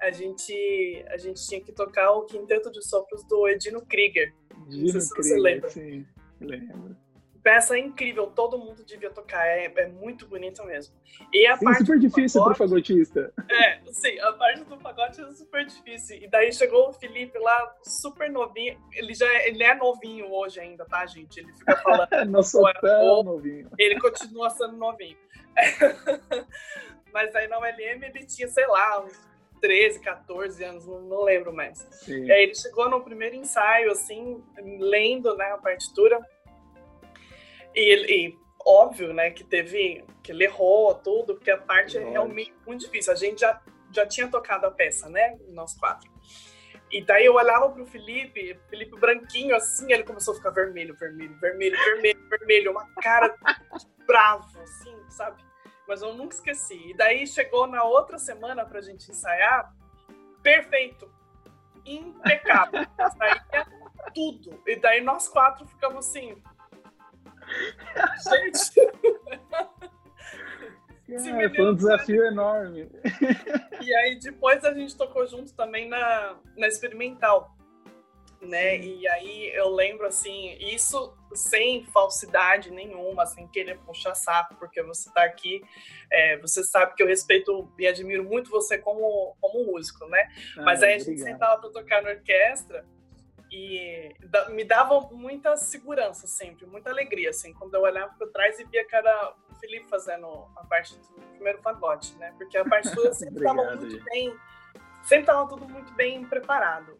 A 0.00 0.10
gente, 0.10 1.04
a 1.08 1.16
gente 1.16 1.46
tinha 1.46 1.60
que 1.60 1.72
tocar 1.72 2.10
o 2.12 2.24
quinteto 2.24 2.70
de 2.70 2.82
sopros 2.86 3.24
do 3.26 3.48
Edino 3.48 3.84
Krieger. 3.86 4.34
Edino 4.66 4.92
Krieger, 4.92 5.02
você 5.02 5.36
lembra. 5.36 5.70
Sim, 5.70 6.06
lembro. 6.40 6.96
Peça 7.44 7.78
incrível, 7.78 8.28
todo 8.28 8.56
mundo 8.56 8.82
devia 8.82 9.10
tocar, 9.10 9.46
é, 9.46 9.70
é 9.76 9.86
muito 9.86 10.26
bonita 10.26 10.64
mesmo. 10.64 10.94
E 11.30 11.46
a 11.46 11.58
sim, 11.58 11.66
parte 11.66 11.80
super 11.80 11.98
difícil 11.98 12.42
para 12.42 12.54
fagotista. 12.54 13.30
É, 13.50 13.80
sim, 13.92 14.18
a 14.18 14.32
parte 14.32 14.64
do 14.64 14.78
pagote 14.78 15.20
é 15.20 15.30
super 15.30 15.66
difícil. 15.66 16.16
E 16.22 16.26
daí 16.26 16.50
chegou 16.54 16.88
o 16.88 16.92
Felipe 16.94 17.38
lá, 17.38 17.76
super 17.82 18.30
novinho. 18.30 18.80
Ele 18.94 19.12
já 19.12 19.26
é, 19.26 19.48
ele 19.50 19.62
é 19.62 19.74
novinho 19.74 20.32
hoje 20.32 20.58
ainda, 20.58 20.86
tá, 20.86 21.04
gente? 21.04 21.38
Ele 21.38 21.52
fica 21.52 21.76
falando. 21.76 22.08
Não 22.32 22.42
sou 22.42 22.64
tão 22.80 23.22
novinho. 23.22 23.68
Ele 23.78 24.00
continua 24.00 24.48
sendo 24.48 24.78
novinho. 24.78 25.18
Mas 27.12 27.36
aí 27.36 27.46
na 27.46 27.58
ULM 27.58 28.02
ele 28.02 28.24
tinha, 28.24 28.48
sei 28.48 28.66
lá, 28.66 29.04
uns 29.04 29.12
13, 29.60 30.00
14 30.00 30.64
anos, 30.64 30.86
não, 30.86 31.00
não 31.02 31.22
lembro 31.22 31.52
mais. 31.52 31.86
Sim. 31.90 32.24
E 32.24 32.32
aí 32.32 32.42
ele 32.42 32.54
chegou 32.54 32.90
no 32.90 33.02
primeiro 33.02 33.36
ensaio, 33.36 33.90
assim, 33.92 34.42
lendo 34.78 35.36
né, 35.36 35.52
a 35.52 35.58
partitura. 35.58 36.18
E, 37.74 38.28
e 38.28 38.38
óbvio, 38.64 39.12
né, 39.12 39.30
que 39.30 39.44
teve, 39.44 40.04
que 40.22 40.32
ele 40.32 40.44
errou 40.44 40.94
tudo, 40.94 41.34
porque 41.34 41.50
a 41.50 41.58
parte 41.58 41.98
é 41.98 42.04
realmente 42.08 42.54
muito 42.66 42.80
difícil. 42.80 43.12
A 43.12 43.16
gente 43.16 43.40
já, 43.40 43.60
já 43.92 44.06
tinha 44.06 44.28
tocado 44.28 44.66
a 44.66 44.70
peça, 44.70 45.08
né, 45.08 45.38
nós 45.48 45.74
quatro. 45.78 46.10
E 46.90 47.02
daí 47.02 47.24
eu 47.26 47.34
olhava 47.34 47.70
pro 47.70 47.84
Felipe, 47.86 48.58
Felipe 48.68 48.98
branquinho 48.98 49.56
assim, 49.56 49.92
ele 49.92 50.04
começou 50.04 50.32
a 50.32 50.36
ficar 50.36 50.50
vermelho, 50.50 50.94
vermelho, 50.94 51.36
vermelho, 51.40 51.76
vermelho, 51.76 52.28
vermelho, 52.28 52.70
uma 52.70 52.86
cara 53.02 53.34
bravo, 54.06 54.46
assim, 54.60 54.96
sabe? 55.08 55.42
Mas 55.88 56.02
eu 56.02 56.14
nunca 56.14 56.34
esqueci. 56.34 56.90
E 56.90 56.94
daí 56.94 57.26
chegou 57.26 57.66
na 57.66 57.82
outra 57.82 58.16
semana 58.16 58.64
pra 58.64 58.80
gente 58.80 59.10
ensaiar, 59.10 59.74
perfeito, 60.42 61.10
impecável, 61.84 62.86
saía 63.18 63.66
tudo. 64.14 64.62
E 64.66 64.76
daí 64.76 65.00
nós 65.00 65.28
quatro 65.28 65.66
ficamos 65.66 66.06
assim, 66.06 66.40
gente. 68.30 68.80
É, 71.08 71.54
foi 71.54 71.70
um 71.70 71.74
desafio 71.74 72.24
enorme. 72.24 72.88
E 73.80 73.94
aí 73.94 74.18
depois 74.18 74.64
a 74.64 74.72
gente 74.72 74.96
tocou 74.96 75.26
junto 75.26 75.52
também 75.54 75.88
na, 75.88 76.36
na 76.56 76.66
experimental, 76.66 77.54
né? 78.40 78.78
E 78.78 79.06
aí 79.08 79.50
eu 79.54 79.68
lembro 79.68 80.06
assim, 80.06 80.56
isso 80.58 81.14
sem 81.34 81.84
falsidade 81.86 82.70
nenhuma, 82.70 83.26
sem 83.26 83.46
querer 83.48 83.78
puxar 83.80 84.14
saco, 84.14 84.54
porque 84.56 84.82
você 84.82 85.12
tá 85.12 85.24
aqui, 85.24 85.62
é, 86.10 86.38
você 86.38 86.64
sabe 86.64 86.94
que 86.94 87.02
eu 87.02 87.06
respeito 87.06 87.70
e 87.78 87.86
admiro 87.86 88.24
muito 88.24 88.50
você 88.50 88.78
como, 88.78 89.36
como 89.40 89.64
músico, 89.64 90.06
né? 90.06 90.28
Ah, 90.56 90.62
Mas 90.62 90.82
aí 90.82 90.94
a 90.94 90.98
gente 90.98 91.20
sentava 91.20 91.60
para 91.60 91.70
tocar 91.70 92.02
na 92.02 92.10
orquestra 92.10 92.84
e 93.56 94.12
me 94.50 94.64
dava 94.64 95.00
muita 95.12 95.56
segurança 95.56 96.26
sempre, 96.26 96.66
muita 96.66 96.90
alegria, 96.90 97.30
assim, 97.30 97.52
quando 97.52 97.72
eu 97.74 97.82
olhava 97.82 98.12
para 98.18 98.26
trás 98.26 98.58
e 98.58 98.64
via 98.64 98.84
era 98.90 99.32
o 99.48 99.54
Felipe 99.54 99.88
fazendo 99.88 100.26
a 100.56 100.64
parte 100.64 100.98
do 100.98 101.20
primeiro 101.36 101.62
pagode, 101.62 102.16
né? 102.16 102.34
Porque 102.36 102.58
a 102.58 102.64
partitura 102.64 103.12
sempre 103.14 103.36
estava 103.36 103.62
muito 103.62 103.88
gente. 103.88 104.04
bem, 104.06 104.36
sempre 105.04 105.20
estava 105.20 105.48
tudo 105.48 105.68
muito 105.68 105.92
bem 105.92 106.24
preparado. 106.24 106.98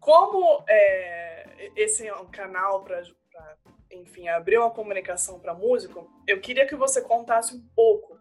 Como 0.00 0.64
é, 0.66 1.25
esse 1.74 2.06
é 2.06 2.14
um 2.14 2.30
canal 2.30 2.84
para, 2.84 3.02
enfim, 3.90 4.28
abrir 4.28 4.58
uma 4.58 4.70
comunicação 4.70 5.38
para 5.40 5.54
músico, 5.54 6.10
eu 6.26 6.40
queria 6.40 6.66
que 6.66 6.76
você 6.76 7.00
contasse 7.00 7.54
um 7.54 7.66
pouco 7.74 8.18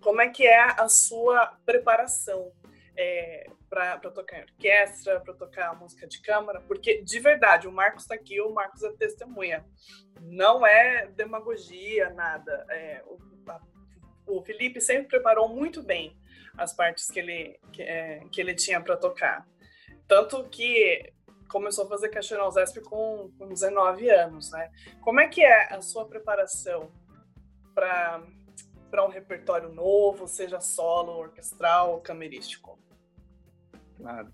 como 0.00 0.20
é 0.20 0.28
que 0.28 0.46
é 0.46 0.60
a 0.80 0.88
sua 0.88 1.46
preparação 1.64 2.52
é, 2.96 3.46
para 3.68 3.98
tocar 4.10 4.38
em 4.38 4.42
orquestra, 4.42 5.20
para 5.20 5.34
tocar 5.34 5.78
música 5.78 6.06
de 6.06 6.20
câmara, 6.20 6.60
porque 6.62 7.02
de 7.02 7.20
verdade, 7.20 7.68
o 7.68 7.72
Marcos 7.72 8.02
está 8.02 8.14
aqui, 8.14 8.40
o 8.40 8.52
Marcos 8.52 8.82
é 8.82 8.92
testemunha. 8.92 9.64
Não 10.20 10.66
é 10.66 11.06
demagogia, 11.08 12.10
nada. 12.10 12.66
É, 12.70 13.02
o, 13.06 13.18
a, 13.48 13.60
o, 14.26 14.42
Felipe 14.42 14.80
sempre 14.80 15.08
preparou 15.08 15.48
muito 15.48 15.82
bem 15.82 16.16
as 16.56 16.72
partes 16.72 17.10
que 17.10 17.20
ele, 17.20 17.60
que, 17.72 17.82
é, 17.82 18.20
que 18.32 18.40
ele 18.40 18.54
tinha 18.54 18.80
para 18.80 18.96
tocar. 18.96 19.46
Tanto 20.06 20.48
que 20.48 21.12
começou 21.48 21.84
a 21.84 21.88
fazer 21.88 22.08
Caixa 22.08 22.38
Zesp 22.50 22.80
com, 22.82 23.30
com 23.38 23.48
19 23.48 24.10
anos, 24.10 24.50
né? 24.50 24.70
Como 25.00 25.20
é 25.20 25.28
que 25.28 25.42
é 25.42 25.74
a 25.74 25.80
sua 25.80 26.06
preparação 26.06 26.90
para 27.74 28.22
para 28.90 29.04
um 29.04 29.10
repertório 29.10 29.68
novo, 29.68 30.26
seja 30.26 30.60
solo, 30.60 31.12
orquestral, 31.12 32.00
camerístico? 32.00 32.78
Claro. 33.96 34.32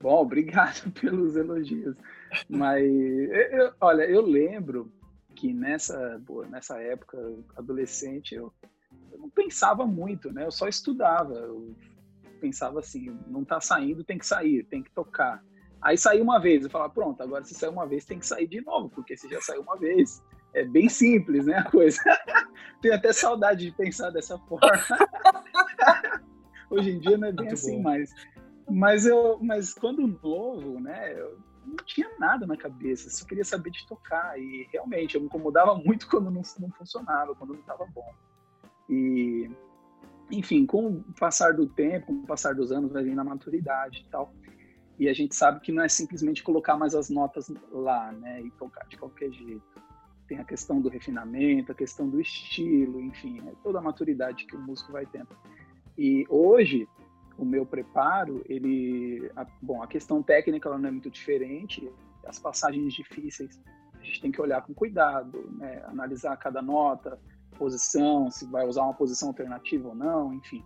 Bom, 0.00 0.22
obrigado 0.22 0.90
pelos 1.00 1.36
elogios. 1.36 1.96
Mas, 2.48 2.84
eu, 2.84 3.72
olha, 3.80 4.02
eu 4.04 4.20
lembro 4.20 4.92
que 5.34 5.52
nessa, 5.52 6.18
boa, 6.20 6.46
nessa 6.46 6.80
época, 6.80 7.18
adolescente, 7.56 8.34
eu, 8.34 8.52
eu, 9.10 9.18
não 9.18 9.30
pensava 9.30 9.86
muito, 9.86 10.32
né? 10.32 10.44
Eu 10.44 10.50
só 10.50 10.68
estudava. 10.68 11.34
Eu 11.34 11.74
pensava 12.40 12.80
assim, 12.80 13.18
não 13.26 13.44
tá 13.44 13.60
saindo, 13.60 14.04
tem 14.04 14.18
que 14.18 14.26
sair, 14.26 14.64
tem 14.64 14.82
que 14.82 14.90
tocar. 14.90 15.42
Aí 15.86 15.96
saiu 15.96 16.24
uma 16.24 16.40
vez, 16.40 16.64
eu 16.64 16.70
falava, 16.70 16.92
pronto, 16.92 17.22
agora 17.22 17.44
se 17.44 17.54
saiu 17.54 17.70
uma 17.70 17.86
vez, 17.86 18.04
tem 18.04 18.18
que 18.18 18.26
sair 18.26 18.48
de 18.48 18.60
novo, 18.60 18.88
porque 18.88 19.16
se 19.16 19.28
já 19.28 19.40
saiu 19.40 19.62
uma 19.62 19.76
vez, 19.76 20.20
é 20.52 20.64
bem 20.64 20.88
simples, 20.88 21.46
né, 21.46 21.58
a 21.58 21.70
coisa. 21.70 22.02
Tenho 22.82 22.92
até 22.92 23.12
saudade 23.12 23.66
de 23.66 23.70
pensar 23.70 24.10
dessa 24.10 24.36
forma. 24.50 24.68
Hoje 26.68 26.90
em 26.90 26.98
dia 26.98 27.16
não 27.16 27.28
é 27.28 27.30
bem 27.30 27.44
Muito 27.44 27.54
assim 27.54 27.76
bom. 27.76 27.82
mais. 27.84 28.12
Mas 28.68 29.06
eu, 29.06 29.38
mas 29.40 29.74
quando 29.74 30.04
novo, 30.08 30.80
né, 30.80 31.12
eu 31.16 31.38
não 31.64 31.76
tinha 31.84 32.10
nada 32.18 32.48
na 32.48 32.56
cabeça, 32.56 33.08
só 33.08 33.24
queria 33.24 33.44
saber 33.44 33.70
de 33.70 33.86
tocar 33.86 34.36
e 34.40 34.68
realmente 34.72 35.14
eu 35.14 35.20
me 35.20 35.28
incomodava 35.28 35.76
muito 35.78 36.08
quando 36.08 36.32
não, 36.32 36.42
não 36.58 36.70
funcionava, 36.72 37.32
quando 37.36 37.52
não 37.52 37.60
estava 37.60 37.86
bom. 37.94 38.12
E 38.90 39.48
enfim, 40.32 40.66
com 40.66 40.88
o 40.88 41.04
passar 41.16 41.52
do 41.54 41.64
tempo, 41.64 42.06
com 42.06 42.12
o 42.14 42.26
passar 42.26 42.56
dos 42.56 42.72
anos, 42.72 42.90
vai 42.90 43.04
vindo 43.04 43.20
a 43.20 43.24
maturidade 43.24 44.04
e 44.04 44.10
tal. 44.10 44.34
E 44.98 45.08
a 45.08 45.12
gente 45.12 45.34
sabe 45.34 45.60
que 45.60 45.72
não 45.72 45.82
é 45.82 45.88
simplesmente 45.88 46.42
colocar 46.42 46.76
mais 46.76 46.94
as 46.94 47.10
notas 47.10 47.52
lá, 47.70 48.12
né, 48.12 48.42
e 48.42 48.50
tocar 48.52 48.86
de 48.88 48.96
qualquer 48.96 49.30
jeito. 49.30 49.62
Tem 50.26 50.38
a 50.38 50.44
questão 50.44 50.80
do 50.80 50.88
refinamento, 50.88 51.70
a 51.70 51.74
questão 51.74 52.08
do 52.08 52.20
estilo, 52.20 53.00
enfim, 53.00 53.40
é 53.46 53.52
toda 53.62 53.78
a 53.78 53.82
maturidade 53.82 54.46
que 54.46 54.56
o 54.56 54.60
músico 54.60 54.92
vai 54.92 55.06
tendo. 55.06 55.28
E 55.96 56.26
hoje, 56.28 56.88
o 57.38 57.44
meu 57.44 57.64
preparo, 57.66 58.42
ele, 58.48 59.30
a, 59.36 59.46
bom, 59.62 59.82
a 59.82 59.86
questão 59.86 60.22
técnica 60.22 60.68
ela 60.68 60.78
não 60.78 60.88
é 60.88 60.92
muito 60.92 61.10
diferente, 61.10 61.90
as 62.24 62.38
passagens 62.38 62.92
difíceis 62.92 63.60
a 64.00 64.04
gente 64.04 64.20
tem 64.20 64.32
que 64.32 64.40
olhar 64.40 64.62
com 64.62 64.72
cuidado, 64.72 65.50
né, 65.58 65.82
analisar 65.86 66.36
cada 66.36 66.62
nota, 66.62 67.18
posição, 67.58 68.30
se 68.30 68.46
vai 68.46 68.66
usar 68.66 68.82
uma 68.82 68.94
posição 68.94 69.28
alternativa 69.28 69.88
ou 69.88 69.94
não, 69.94 70.32
enfim. 70.32 70.62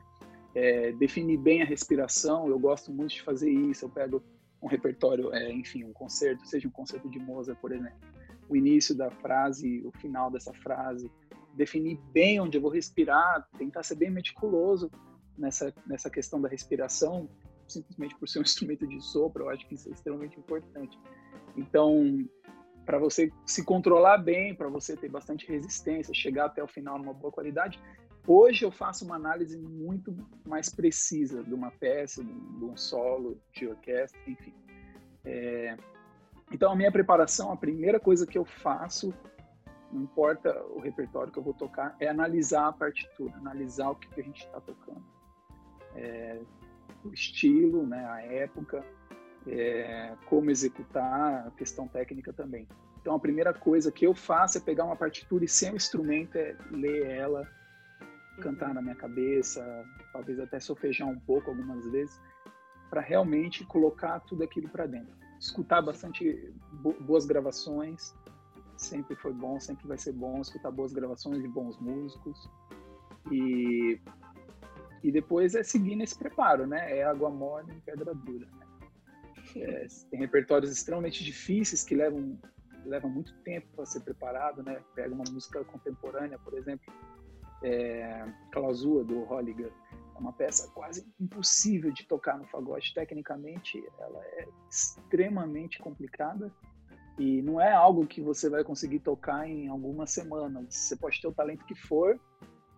É, 0.55 0.93
definir 0.93 1.39
bem 1.39 1.63
a 1.63 1.65
respiração, 1.65 2.49
eu 2.49 2.59
gosto 2.59 2.93
muito 2.93 3.15
de 3.15 3.23
fazer 3.23 3.51
isso. 3.51 3.85
Eu 3.85 3.89
pego 3.89 4.23
um 4.63 4.67
repertório, 4.67 5.33
é, 5.33 5.53
enfim, 5.53 5.85
um 5.85 5.93
concerto, 5.93 6.47
seja 6.47 6.69
um 6.69 6.71
concerto 6.71 7.09
de 7.09 7.19
Mozart, 7.19 7.59
por 7.61 7.73
exemplo, 7.73 7.99
o 8.49 8.57
início 8.57 8.95
da 8.95 9.11
frase, 9.11 9.81
o 9.87 9.93
final 9.99 10.31
dessa 10.31 10.53
frase, 10.53 11.11
definir 11.55 11.99
bem 12.13 12.41
onde 12.41 12.59
eu 12.59 12.63
vou 12.63 12.71
respirar, 12.71 13.49
tentar 13.57 13.83
ser 13.83 13.95
bem 13.95 14.11
meticuloso 14.11 14.91
nessa, 15.39 15.73
nessa 15.87 16.11
questão 16.11 16.41
da 16.41 16.49
respiração, 16.49 17.29
simplesmente 17.67 18.17
por 18.17 18.29
ser 18.29 18.41
um 18.41 18.43
instrumento 18.43 18.87
de 18.87 19.01
sopro, 19.01 19.45
eu 19.45 19.51
acho 19.51 19.67
que 19.67 19.75
isso 19.75 19.89
é 19.89 19.93
extremamente 19.93 20.39
importante. 20.39 20.99
Então, 21.57 22.19
para 22.85 22.99
você 22.99 23.33
se 23.47 23.65
controlar 23.65 24.19
bem, 24.19 24.55
para 24.55 24.69
você 24.69 24.97
ter 24.97 25.09
bastante 25.09 25.47
resistência, 25.47 26.13
chegar 26.13 26.47
até 26.47 26.63
o 26.63 26.69
final 26.69 26.99
numa 26.99 27.15
boa 27.15 27.33
qualidade. 27.33 27.81
Hoje 28.33 28.65
eu 28.65 28.71
faço 28.71 29.05
uma 29.05 29.17
análise 29.17 29.59
muito 29.59 30.17
mais 30.47 30.69
precisa 30.69 31.43
de 31.43 31.53
uma 31.53 31.73
peça, 31.73 32.23
de 32.23 32.65
um 32.65 32.77
solo, 32.77 33.37
de 33.53 33.67
orquestra, 33.67 34.21
enfim. 34.25 34.55
É... 35.25 35.77
Então 36.53 36.71
a 36.71 36.77
minha 36.77 36.93
preparação, 36.93 37.51
a 37.51 37.57
primeira 37.57 37.99
coisa 37.99 38.25
que 38.25 38.39
eu 38.39 38.45
faço, 38.45 39.13
não 39.91 40.03
importa 40.03 40.63
o 40.67 40.79
repertório 40.79 41.33
que 41.33 41.41
eu 41.41 41.43
vou 41.43 41.55
tocar, 41.55 41.97
é 41.99 42.07
analisar 42.07 42.69
a 42.69 42.73
partitura, 42.73 43.35
analisar 43.35 43.91
o 43.91 43.97
que, 43.97 44.07
que 44.07 44.21
a 44.21 44.25
gente 44.25 44.45
está 44.45 44.61
tocando. 44.61 45.03
É... 45.97 46.41
O 47.05 47.13
estilo, 47.13 47.85
né, 47.85 48.07
a 48.09 48.23
época, 48.23 48.85
é, 49.45 50.15
como 50.27 50.53
executar, 50.53 51.49
a 51.49 51.51
questão 51.51 51.89
técnica 51.89 52.33
também. 52.33 52.69
Então, 53.01 53.13
a 53.13 53.19
primeira 53.19 53.53
coisa 53.53 53.91
que 53.91 54.07
eu 54.07 54.15
faço 54.15 54.57
é 54.57 54.61
pegar 54.61 54.85
uma 54.85 54.95
partitura 54.95 55.45
e 55.45 55.49
sem 55.49 55.73
o 55.73 55.77
instrumento 55.77 56.37
é 56.37 56.55
ler 56.71 57.07
ela, 57.07 57.49
cantar 58.41 58.75
na 58.75 58.83
minha 58.83 58.95
cabeça, 58.95 59.63
talvez 60.13 60.41
até 60.41 60.59
sofejar 60.59 61.09
um 61.09 61.19
pouco 61.21 61.51
algumas 61.51 61.87
vezes, 61.91 62.21
para 62.89 63.01
realmente 63.01 63.65
colocar 63.65 64.21
tudo 64.21 64.43
aquilo 64.43 64.69
para 64.69 64.87
dentro. 64.87 65.15
Escutar 65.39 65.81
bastante 65.81 66.53
boas 67.01 67.25
gravações, 67.25 68.15
sempre 68.77 69.15
foi 69.15 69.33
bom, 69.33 69.61
sempre 69.61 69.87
vai 69.87 69.97
ser 69.97 70.13
bom 70.13 70.41
escutar 70.41 70.71
boas 70.71 70.93
gravações 70.93 71.41
de 71.41 71.49
bons 71.49 71.79
músicos. 71.79 72.51
E, 73.31 74.01
e 75.03 75.13
depois 75.13 75.55
é 75.55 75.63
seguir 75.63 75.97
nesse 75.97 76.19
preparo, 76.19 76.67
né? 76.67 76.99
É 76.99 77.05
água 77.05 77.31
mole 77.31 77.73
em 77.73 77.81
pedra 77.81 78.15
dura. 78.15 78.47
Né? 78.47 78.67
É, 79.57 79.87
tem 80.11 80.21
repertórios 80.21 80.71
extremamente 80.71 81.25
difíceis 81.25 81.85
que 81.85 81.95
levam 81.95 82.39
levam 82.85 83.11
muito 83.11 83.35
tempo 83.43 83.69
para 83.75 83.85
ser 83.85 84.01
preparado, 84.01 84.63
né? 84.63 84.83
Pega 84.95 85.15
uma 85.15 85.25
música 85.31 85.65
contemporânea, 85.65 86.39
por 86.39 86.55
exemplo, 86.55 86.93
é, 87.63 88.27
Clausura 88.51 89.05
do 89.05 89.25
Holliger, 89.25 89.73
é 90.15 90.19
uma 90.19 90.33
peça 90.33 90.71
quase 90.75 91.07
impossível 91.19 91.91
de 91.93 92.07
tocar 92.07 92.39
no 92.39 92.47
fagote. 92.47 92.95
Tecnicamente, 92.95 93.83
ela 93.99 94.23
é 94.23 94.49
extremamente 94.69 95.79
complicada 95.79 96.53
e 97.19 97.43
não 97.43 97.61
é 97.61 97.73
algo 97.73 98.07
que 98.07 98.21
você 98.21 98.49
vai 98.49 98.65
conseguir 98.65 99.01
tocar 99.01 99.49
em 99.49 99.69
algumas 99.69 100.11
semanas. 100.11 100.75
Você 100.75 100.97
pode 100.97 101.21
ter 101.21 101.29
o 101.29 101.33
talento 101.33 101.65
que 101.65 101.75
for. 101.75 102.19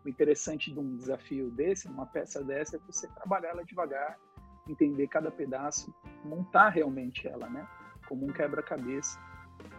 O 0.05 0.09
interessante 0.09 0.73
de 0.73 0.81
um 0.81 0.97
desafio 0.97 1.49
desse, 1.51 1.87
uma 1.87 2.07
peça 2.07 2.43
dessa, 2.43 2.77
é 2.77 2.81
você 2.81 3.07
trabalhar 3.09 3.51
ela 3.51 3.65
devagar 3.65 4.19
entender 4.69 5.09
cada 5.09 5.31
pedaço, 5.31 5.93
montar 6.25 6.69
realmente 6.69 7.27
ela, 7.27 7.49
né? 7.49 7.67
Como 8.09 8.27
um 8.27 8.33
quebra-cabeça. 8.33 9.19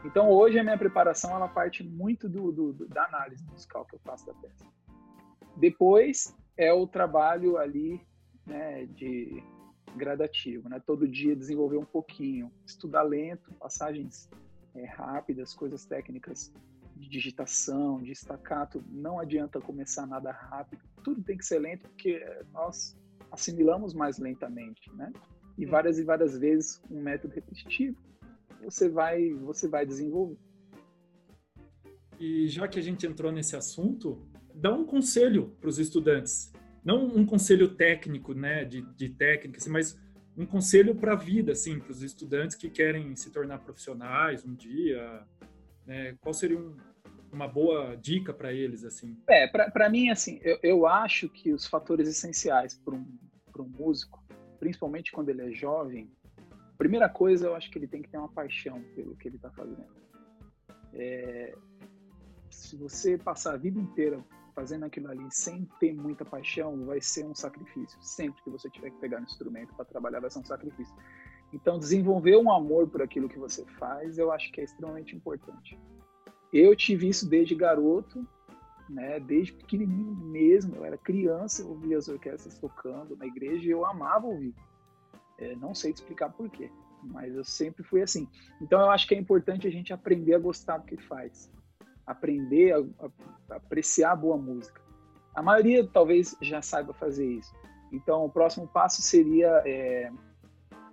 Então 0.03 0.29
hoje 0.29 0.59
a 0.59 0.63
minha 0.63 0.77
preparação 0.77 1.31
ela 1.35 1.47
parte 1.47 1.83
muito 1.83 2.29
do, 2.29 2.51
do, 2.51 2.73
do, 2.73 2.87
da 2.87 3.05
análise 3.05 3.43
musical 3.45 3.85
que 3.85 3.95
eu 3.95 3.99
faço 3.99 4.25
da 4.25 4.33
peça. 4.35 4.65
Depois 5.55 6.35
é 6.57 6.73
o 6.73 6.87
trabalho 6.87 7.57
ali, 7.57 8.01
né, 8.45 8.85
de 8.85 9.43
gradativo, 9.95 10.67
né? 10.69 10.81
Todo 10.85 11.07
dia 11.07 11.35
desenvolver 11.35 11.77
um 11.77 11.85
pouquinho, 11.85 12.51
estudar 12.65 13.03
lento, 13.03 13.51
passagens 13.53 14.29
é, 14.73 14.85
rápidas, 14.85 15.53
coisas 15.53 15.85
técnicas 15.85 16.51
de 16.95 17.07
digitação, 17.07 18.01
de 18.01 18.11
estacato. 18.11 18.83
Não 18.89 19.19
adianta 19.19 19.61
começar 19.61 20.07
nada 20.07 20.31
rápido. 20.31 20.81
Tudo 21.03 21.21
tem 21.21 21.37
que 21.37 21.45
ser 21.45 21.59
lento 21.59 21.87
porque 21.87 22.25
nós 22.51 22.97
assimilamos 23.31 23.93
mais 23.93 24.17
lentamente, 24.17 24.91
né? 24.93 25.11
E 25.57 25.65
várias 25.65 25.99
e 25.99 26.03
várias 26.03 26.37
vezes 26.37 26.81
um 26.89 27.01
método 27.01 27.35
repetitivo 27.35 27.95
você 28.63 28.89
vai 28.89 29.33
você 29.33 29.67
vai 29.67 29.85
desenvolver. 29.85 30.37
E 32.19 32.47
já 32.47 32.67
que 32.67 32.79
a 32.79 32.81
gente 32.81 33.05
entrou 33.05 33.31
nesse 33.31 33.55
assunto, 33.55 34.25
dá 34.53 34.73
um 34.73 34.85
conselho 34.85 35.55
para 35.59 35.69
os 35.69 35.79
estudantes, 35.79 36.51
não 36.83 37.05
um 37.05 37.25
conselho 37.25 37.75
técnico, 37.75 38.33
né, 38.33 38.65
de, 38.65 38.81
de 38.95 39.09
técnica, 39.09 39.57
assim, 39.57 39.69
mas 39.69 39.97
um 40.35 40.45
conselho 40.45 40.95
para 40.95 41.13
a 41.13 41.15
vida, 41.15 41.51
assim, 41.51 41.79
para 41.79 41.91
os 41.91 42.01
estudantes 42.01 42.55
que 42.55 42.69
querem 42.69 43.15
se 43.15 43.31
tornar 43.31 43.59
profissionais 43.59 44.45
um 44.45 44.53
dia. 44.53 45.25
Né? 45.85 46.15
Qual 46.21 46.33
seria 46.33 46.57
um, 46.57 46.75
uma 47.31 47.47
boa 47.47 47.95
dica 47.95 48.33
para 48.33 48.51
eles, 48.51 48.83
assim? 48.83 49.17
É, 49.29 49.47
para 49.47 49.89
mim, 49.89 50.09
assim, 50.09 50.39
eu, 50.43 50.59
eu 50.63 50.87
acho 50.87 51.29
que 51.29 51.53
os 51.53 51.67
fatores 51.67 52.07
essenciais 52.07 52.75
para 52.83 52.95
um, 52.95 53.05
um 53.59 53.63
músico, 53.63 54.23
principalmente 54.59 55.11
quando 55.11 55.29
ele 55.29 55.43
é 55.43 55.51
jovem, 55.51 56.09
primeira 56.77 57.07
coisa, 57.07 57.47
eu 57.47 57.55
acho 57.55 57.69
que 57.69 57.77
ele 57.77 57.87
tem 57.87 58.01
que 58.01 58.09
ter 58.09 58.17
uma 58.17 58.31
paixão 58.31 58.81
pelo 58.95 59.15
que 59.15 59.27
ele 59.27 59.35
está 59.35 59.49
fazendo. 59.51 59.85
É, 60.93 61.55
se 62.49 62.75
você 62.75 63.17
passar 63.17 63.53
a 63.53 63.57
vida 63.57 63.79
inteira 63.79 64.23
fazendo 64.53 64.85
aquilo 64.85 65.09
ali 65.09 65.25
sem 65.29 65.67
ter 65.79 65.93
muita 65.93 66.23
paixão, 66.23 66.85
vai 66.85 67.01
ser 67.01 67.25
um 67.25 67.35
sacrifício. 67.35 67.97
Sempre 68.01 68.41
que 68.43 68.49
você 68.49 68.69
tiver 68.69 68.91
que 68.91 68.97
pegar 68.97 69.19
um 69.19 69.23
instrumento 69.23 69.73
para 69.75 69.85
trabalhar, 69.85 70.19
vai 70.19 70.29
ser 70.29 70.39
um 70.39 70.45
sacrifício. 70.45 70.95
Então, 71.51 71.77
desenvolver 71.77 72.37
um 72.37 72.51
amor 72.51 72.87
por 72.87 73.01
aquilo 73.01 73.29
que 73.29 73.37
você 73.37 73.63
faz, 73.77 74.17
eu 74.17 74.31
acho 74.31 74.51
que 74.51 74.61
é 74.61 74.63
extremamente 74.63 75.15
importante. 75.15 75.79
Eu 76.51 76.75
tive 76.75 77.07
isso 77.09 77.27
desde 77.27 77.55
garoto, 77.55 78.27
né? 78.89 79.19
Desde 79.19 79.53
pequenininho 79.53 80.15
mesmo, 80.15 80.75
eu 80.75 80.85
era 80.85 80.97
criança, 80.97 81.61
eu 81.61 81.69
ouvia 81.69 81.97
as 81.97 82.07
orquestras 82.07 82.57
tocando 82.59 83.15
na 83.15 83.25
igreja 83.25 83.65
e 83.65 83.71
eu 83.71 83.85
amava 83.85 84.27
ouvir. 84.27 84.53
É, 85.37 85.55
não 85.55 85.73
sei 85.73 85.93
te 85.93 85.97
explicar 85.97 86.29
por 86.31 86.49
quê, 86.49 86.71
mas 87.03 87.35
eu 87.35 87.43
sempre 87.43 87.83
fui 87.83 88.01
assim. 88.01 88.27
Então 88.61 88.79
eu 88.79 88.91
acho 88.91 89.07
que 89.07 89.15
é 89.15 89.17
importante 89.17 89.67
a 89.67 89.71
gente 89.71 89.93
aprender 89.93 90.35
a 90.35 90.39
gostar 90.39 90.77
do 90.77 90.85
que 90.85 90.97
faz, 90.97 91.51
aprender 92.05 92.73
a, 92.73 93.05
a, 93.05 93.55
apreciar 93.55 94.15
boa 94.15 94.37
música. 94.37 94.81
A 95.35 95.41
maioria 95.41 95.87
talvez 95.87 96.35
já 96.41 96.61
saiba 96.61 96.93
fazer 96.93 97.27
isso. 97.27 97.53
Então 97.91 98.25
o 98.25 98.29
próximo 98.29 98.67
passo 98.67 99.01
seria 99.01 99.61
é, 99.65 100.11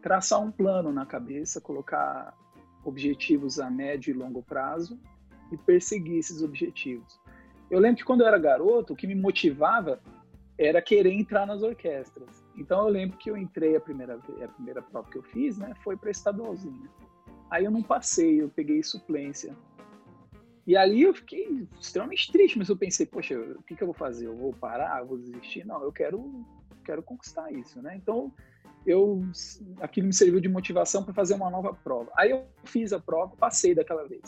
traçar 0.03 0.41
um 0.41 0.51
plano 0.51 0.93
na 0.93 1.07
cabeça, 1.07 1.61
colocar 1.61 2.35
objetivos 2.85 3.59
a 3.59 3.71
médio 3.71 4.11
e 4.11 4.17
longo 4.17 4.43
prazo 4.43 4.99
e 5.53 5.57
perseguir 5.57 6.19
esses 6.19 6.43
objetivos. 6.43 7.21
Eu 7.71 7.79
lembro 7.79 7.99
que 7.99 8.05
quando 8.05 8.23
eu 8.23 8.27
era 8.27 8.39
garoto, 8.39 8.93
o 8.93 8.97
que 8.97 9.07
me 9.07 9.15
motivava 9.15 10.01
era 10.59 10.83
querer 10.83 11.13
entrar 11.13 11.47
nas 11.47 11.63
orquestras. 11.63 12.45
Então 12.57 12.87
eu 12.87 12.89
lembro 12.89 13.17
que 13.17 13.31
eu 13.31 13.37
entrei 13.37 13.77
a 13.77 13.81
primeira 13.81 14.17
a 14.17 14.49
primeira 14.49 14.83
prova 14.83 15.09
que 15.11 15.17
eu 15.17 15.23
fiz, 15.23 15.57
né, 15.57 15.75
foi 15.83 15.97
para 15.97 16.11
estadualzinha. 16.11 16.91
Aí 17.51 17.65
eu 17.65 17.71
não 17.71 17.83
passei, 17.83 18.43
eu 18.43 18.49
peguei 18.49 18.83
suplência. 18.83 19.57
E 20.71 20.77
ali 20.77 21.03
eu 21.03 21.13
fiquei 21.13 21.67
extremamente 21.81 22.31
triste, 22.31 22.57
mas 22.57 22.69
eu 22.69 22.77
pensei, 22.77 23.05
poxa, 23.05 23.37
o 23.37 23.63
que, 23.65 23.75
que 23.75 23.83
eu 23.83 23.89
vou 23.89 23.95
fazer? 23.95 24.29
Eu 24.29 24.37
vou 24.37 24.53
parar? 24.53 25.01
Eu 25.01 25.07
vou 25.09 25.19
desistir? 25.19 25.67
Não, 25.67 25.83
eu 25.83 25.91
quero 25.91 26.47
quero 26.85 27.03
conquistar 27.03 27.51
isso, 27.53 27.83
né? 27.83 27.97
Então, 27.97 28.33
eu 28.87 29.21
aquilo 29.81 30.07
me 30.07 30.13
serviu 30.13 30.39
de 30.39 30.49
motivação 30.49 31.03
para 31.03 31.13
fazer 31.13 31.35
uma 31.35 31.51
nova 31.51 31.75
prova. 31.75 32.13
Aí 32.17 32.31
eu 32.31 32.47
fiz 32.63 32.93
a 32.93 33.01
prova, 33.01 33.35
passei 33.37 33.75
daquela 33.75 34.07
vez. 34.07 34.23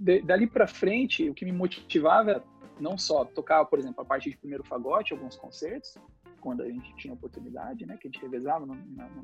De, 0.00 0.22
dali 0.22 0.46
para 0.46 0.66
frente, 0.66 1.28
o 1.28 1.34
que 1.34 1.44
me 1.44 1.52
motivava 1.52 2.42
não 2.80 2.96
só 2.96 3.26
tocar, 3.26 3.62
por 3.66 3.78
exemplo, 3.78 4.00
a 4.00 4.04
parte 4.06 4.30
de 4.30 4.36
primeiro 4.38 4.64
fagote, 4.64 5.12
alguns 5.12 5.36
concertos, 5.36 5.98
quando 6.40 6.62
a 6.62 6.70
gente 6.70 6.96
tinha 6.96 7.12
oportunidade, 7.12 7.84
né, 7.84 7.98
que 8.00 8.08
a 8.08 8.10
gente 8.10 8.22
revezava 8.22 8.64
no, 8.64 8.74
no, 8.74 9.10
no 9.10 9.22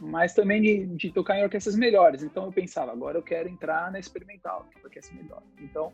mas 0.00 0.34
também 0.34 0.60
de, 0.60 0.86
de, 0.86 1.12
tocar 1.12 1.38
em 1.38 1.42
orquestras 1.42 1.74
melhores. 1.74 2.22
Então 2.22 2.44
eu 2.44 2.52
pensava, 2.52 2.92
agora 2.92 3.18
eu 3.18 3.22
quero 3.22 3.48
entrar 3.48 3.90
na 3.90 3.98
experimental, 3.98 4.66
que 4.70 4.78
é 4.78 4.82
orquestra 4.84 5.16
melhor. 5.16 5.42
Então 5.60 5.92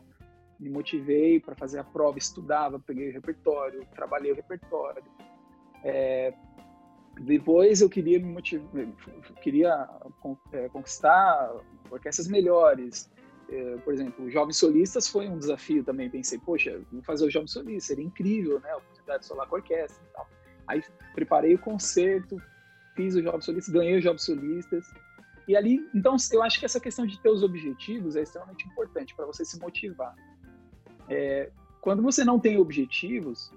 me 0.59 0.69
motivei 0.69 1.39
para 1.39 1.55
fazer 1.55 1.79
a 1.79 1.83
prova, 1.83 2.17
estudava, 2.17 2.79
peguei 2.79 3.09
o 3.09 3.13
repertório, 3.13 3.85
trabalhei 3.93 4.31
o 4.31 4.35
repertório. 4.35 5.03
É, 5.83 6.33
depois 7.21 7.81
eu 7.81 7.89
queria 7.89 8.19
me 8.19 8.25
motivar, 8.25 8.67
queria 9.41 9.89
é, 10.51 10.69
conquistar 10.69 11.53
orquestras 11.89 12.27
melhores. 12.27 13.11
É, 13.49 13.77
por 13.77 13.93
exemplo, 13.93 14.29
Jovens 14.29 14.57
Solistas 14.57 15.07
foi 15.07 15.27
um 15.27 15.37
desafio 15.37 15.83
também. 15.83 16.09
Pensei, 16.09 16.39
poxa, 16.39 16.81
vou 16.91 17.03
fazer 17.03 17.25
o 17.25 17.29
Jovens 17.29 17.51
Solistas, 17.51 17.85
seria 17.85 18.05
incrível, 18.05 18.59
né? 18.59 18.71
A 18.71 18.77
oportunidade 18.77 19.19
de 19.19 19.25
solar 19.27 19.47
com 19.47 19.55
orquestra 19.55 20.03
e 20.03 20.13
tal. 20.13 20.27
Aí 20.67 20.83
preparei 21.13 21.55
o 21.55 21.59
concerto, 21.59 22.41
fiz 22.95 23.15
o 23.15 23.21
Jovens 23.21 23.45
Solistas, 23.45 23.73
ganhei 23.73 23.97
os 23.97 24.03
Jovens 24.03 24.23
Solistas. 24.23 24.93
E 25.47 25.55
ali, 25.55 25.89
então, 25.93 26.15
eu 26.31 26.43
acho 26.43 26.59
que 26.59 26.65
essa 26.65 26.79
questão 26.79 27.05
de 27.05 27.19
ter 27.21 27.29
os 27.29 27.43
objetivos 27.43 28.15
é 28.15 28.21
extremamente 28.21 28.65
importante 28.67 29.13
para 29.13 29.25
você 29.25 29.43
se 29.43 29.59
motivar. 29.59 30.15
É, 31.09 31.51
quando 31.81 32.01
você 32.01 32.23
não 32.23 32.39
tem 32.39 32.57
objetivos, 32.57 33.51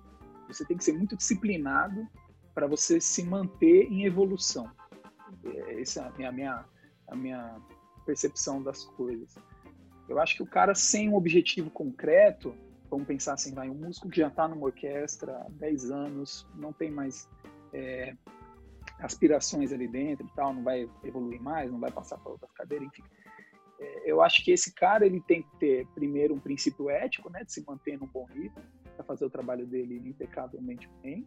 você 0.48 0.64
tem 0.64 0.76
que 0.76 0.84
ser 0.84 0.92
muito 0.92 1.16
disciplinado 1.16 2.06
para 2.54 2.66
você 2.66 3.00
se 3.00 3.22
manter 3.22 3.90
em 3.90 4.04
evolução. 4.04 4.68
É, 5.44 5.80
essa 5.80 6.12
é 6.18 6.26
a 6.26 6.32
minha, 6.32 6.64
a 7.08 7.14
minha 7.14 7.56
percepção 8.04 8.62
das 8.62 8.84
coisas. 8.84 9.36
Eu 10.08 10.18
acho 10.18 10.36
que 10.36 10.42
o 10.42 10.46
cara 10.46 10.74
sem 10.74 11.08
um 11.08 11.14
objetivo 11.14 11.70
concreto, 11.70 12.54
vamos 12.90 13.06
pensar 13.06 13.34
assim, 13.34 13.52
vai 13.54 13.68
um 13.68 13.74
músico 13.74 14.08
que 14.08 14.20
já 14.20 14.28
está 14.28 14.48
numa 14.48 14.66
orquestra 14.66 15.36
há 15.38 15.46
10 15.50 15.90
anos, 15.90 16.46
não 16.54 16.72
tem 16.72 16.90
mais 16.90 17.28
é, 17.72 18.16
aspirações 19.00 19.72
ali 19.72 19.86
dentro 19.86 20.26
e 20.26 20.34
tal, 20.34 20.54
não 20.54 20.62
vai 20.62 20.88
evoluir 21.04 21.40
mais, 21.40 21.70
não 21.70 21.78
vai 21.78 21.90
passar 21.90 22.18
para 22.18 22.32
outras 22.32 22.50
cadeiras, 22.52 22.88
enfim. 22.88 23.02
É, 23.78 24.10
eu 24.10 24.22
acho 24.22 24.42
que 24.42 24.50
esse 24.50 24.72
cara 24.72 25.04
ele 25.04 25.20
tem 25.20 25.42
que 25.42 25.56
ter 25.58 25.86
primeiro 25.88 26.34
um 26.34 26.40
princípio 26.40 26.88
ético, 26.88 27.30
né, 27.30 27.44
de 27.44 27.52
se 27.52 27.64
manter 27.66 27.98
num 27.98 28.06
bom 28.06 28.26
nível 28.34 28.62
para 28.94 29.04
fazer 29.04 29.24
o 29.24 29.30
trabalho 29.30 29.66
dele 29.66 30.02
impecavelmente 30.06 30.88
bem. 31.02 31.26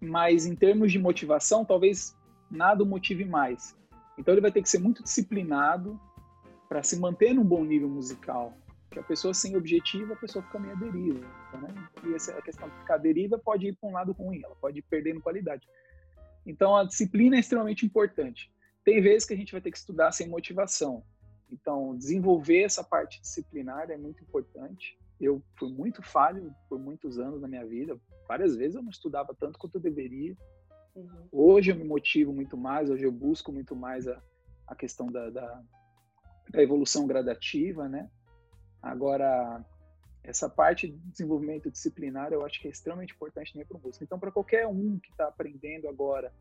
Mas 0.00 0.46
em 0.46 0.54
termos 0.54 0.92
de 0.92 0.98
motivação, 0.98 1.64
talvez 1.64 2.16
nada 2.50 2.82
o 2.82 2.86
motive 2.86 3.24
mais. 3.24 3.76
Então 4.16 4.32
ele 4.32 4.40
vai 4.40 4.52
ter 4.52 4.62
que 4.62 4.68
ser 4.68 4.78
muito 4.78 5.02
disciplinado 5.02 6.00
para 6.68 6.82
se 6.82 6.98
manter 6.98 7.34
num 7.34 7.44
bom 7.44 7.64
nível 7.64 7.88
musical. 7.88 8.56
Porque 8.90 9.00
a 9.00 9.04
pessoa 9.04 9.32
sem 9.32 9.56
objetivo, 9.56 10.12
a 10.12 10.16
pessoa 10.16 10.44
fica 10.44 10.58
meio 10.58 10.76
deriva, 10.76 11.20
né? 11.54 11.68
E 12.04 12.14
essa 12.14 12.32
questão 12.42 12.68
de 12.68 12.76
ficar 12.78 12.96
deriva 12.96 13.38
pode 13.38 13.68
ir 13.68 13.76
para 13.76 13.88
um 13.88 13.92
lado 13.92 14.12
ruim, 14.12 14.40
ela 14.44 14.56
pode 14.56 14.80
ir 14.80 14.82
perdendo 14.82 15.20
qualidade. 15.20 15.68
Então 16.46 16.76
a 16.76 16.84
disciplina 16.84 17.36
é 17.36 17.40
extremamente 17.40 17.84
importante. 17.84 18.52
Tem 18.84 19.00
vezes 19.00 19.26
que 19.26 19.34
a 19.34 19.36
gente 19.36 19.52
vai 19.52 19.60
ter 19.60 19.70
que 19.70 19.78
estudar 19.78 20.12
sem 20.12 20.28
motivação. 20.28 21.04
Então, 21.52 21.96
desenvolver 21.96 22.62
essa 22.62 22.82
parte 22.82 23.20
disciplinar 23.20 23.90
é 23.90 23.96
muito 23.96 24.22
importante. 24.22 24.98
Eu 25.20 25.42
fui 25.58 25.70
muito 25.72 26.02
falho 26.02 26.54
por 26.68 26.78
muitos 26.78 27.18
anos 27.18 27.40
na 27.40 27.48
minha 27.48 27.66
vida. 27.66 27.98
Várias 28.26 28.56
vezes 28.56 28.76
eu 28.76 28.82
não 28.82 28.90
estudava 28.90 29.34
tanto 29.34 29.58
quanto 29.58 29.74
eu 29.74 29.80
deveria. 29.80 30.36
Uhum. 30.94 31.28
Hoje 31.30 31.72
eu 31.72 31.76
me 31.76 31.84
motivo 31.84 32.32
muito 32.32 32.56
mais, 32.56 32.88
hoje 32.88 33.04
eu 33.04 33.12
busco 33.12 33.52
muito 33.52 33.76
mais 33.76 34.08
a, 34.08 34.20
a 34.66 34.74
questão 34.74 35.06
da, 35.06 35.28
da, 35.30 35.62
da 36.48 36.62
evolução 36.62 37.06
gradativa, 37.06 37.88
né? 37.88 38.08
Agora, 38.80 39.64
essa 40.22 40.48
parte 40.48 40.88
de 40.88 40.96
desenvolvimento 41.10 41.70
disciplinar 41.70 42.32
eu 42.32 42.44
acho 42.44 42.60
que 42.60 42.68
é 42.68 42.70
extremamente 42.70 43.14
importante 43.14 43.52
também 43.52 43.66
para 43.66 43.76
o 43.76 43.80
músico. 43.80 44.04
Então, 44.04 44.18
para 44.18 44.30
qualquer 44.30 44.66
um 44.66 44.98
que 44.98 45.10
está 45.10 45.28
aprendendo 45.28 45.88
agora 45.88 46.32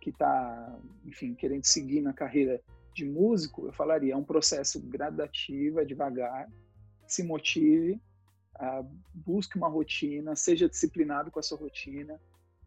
que 0.00 0.10
está, 0.10 0.78
enfim, 1.04 1.34
querendo 1.34 1.64
seguir 1.64 2.00
na 2.00 2.12
carreira 2.12 2.60
de 2.94 3.04
músico, 3.04 3.66
eu 3.66 3.72
falaria, 3.72 4.14
é 4.14 4.16
um 4.16 4.24
processo 4.24 4.80
gradativo, 4.80 5.78
é 5.78 5.84
devagar, 5.84 6.48
se 7.06 7.22
motive, 7.22 8.00
uh, 8.56 8.88
busque 9.14 9.56
uma 9.56 9.68
rotina, 9.68 10.34
seja 10.34 10.68
disciplinado 10.68 11.30
com 11.30 11.38
a 11.38 11.42
sua 11.42 11.58
rotina, 11.58 12.20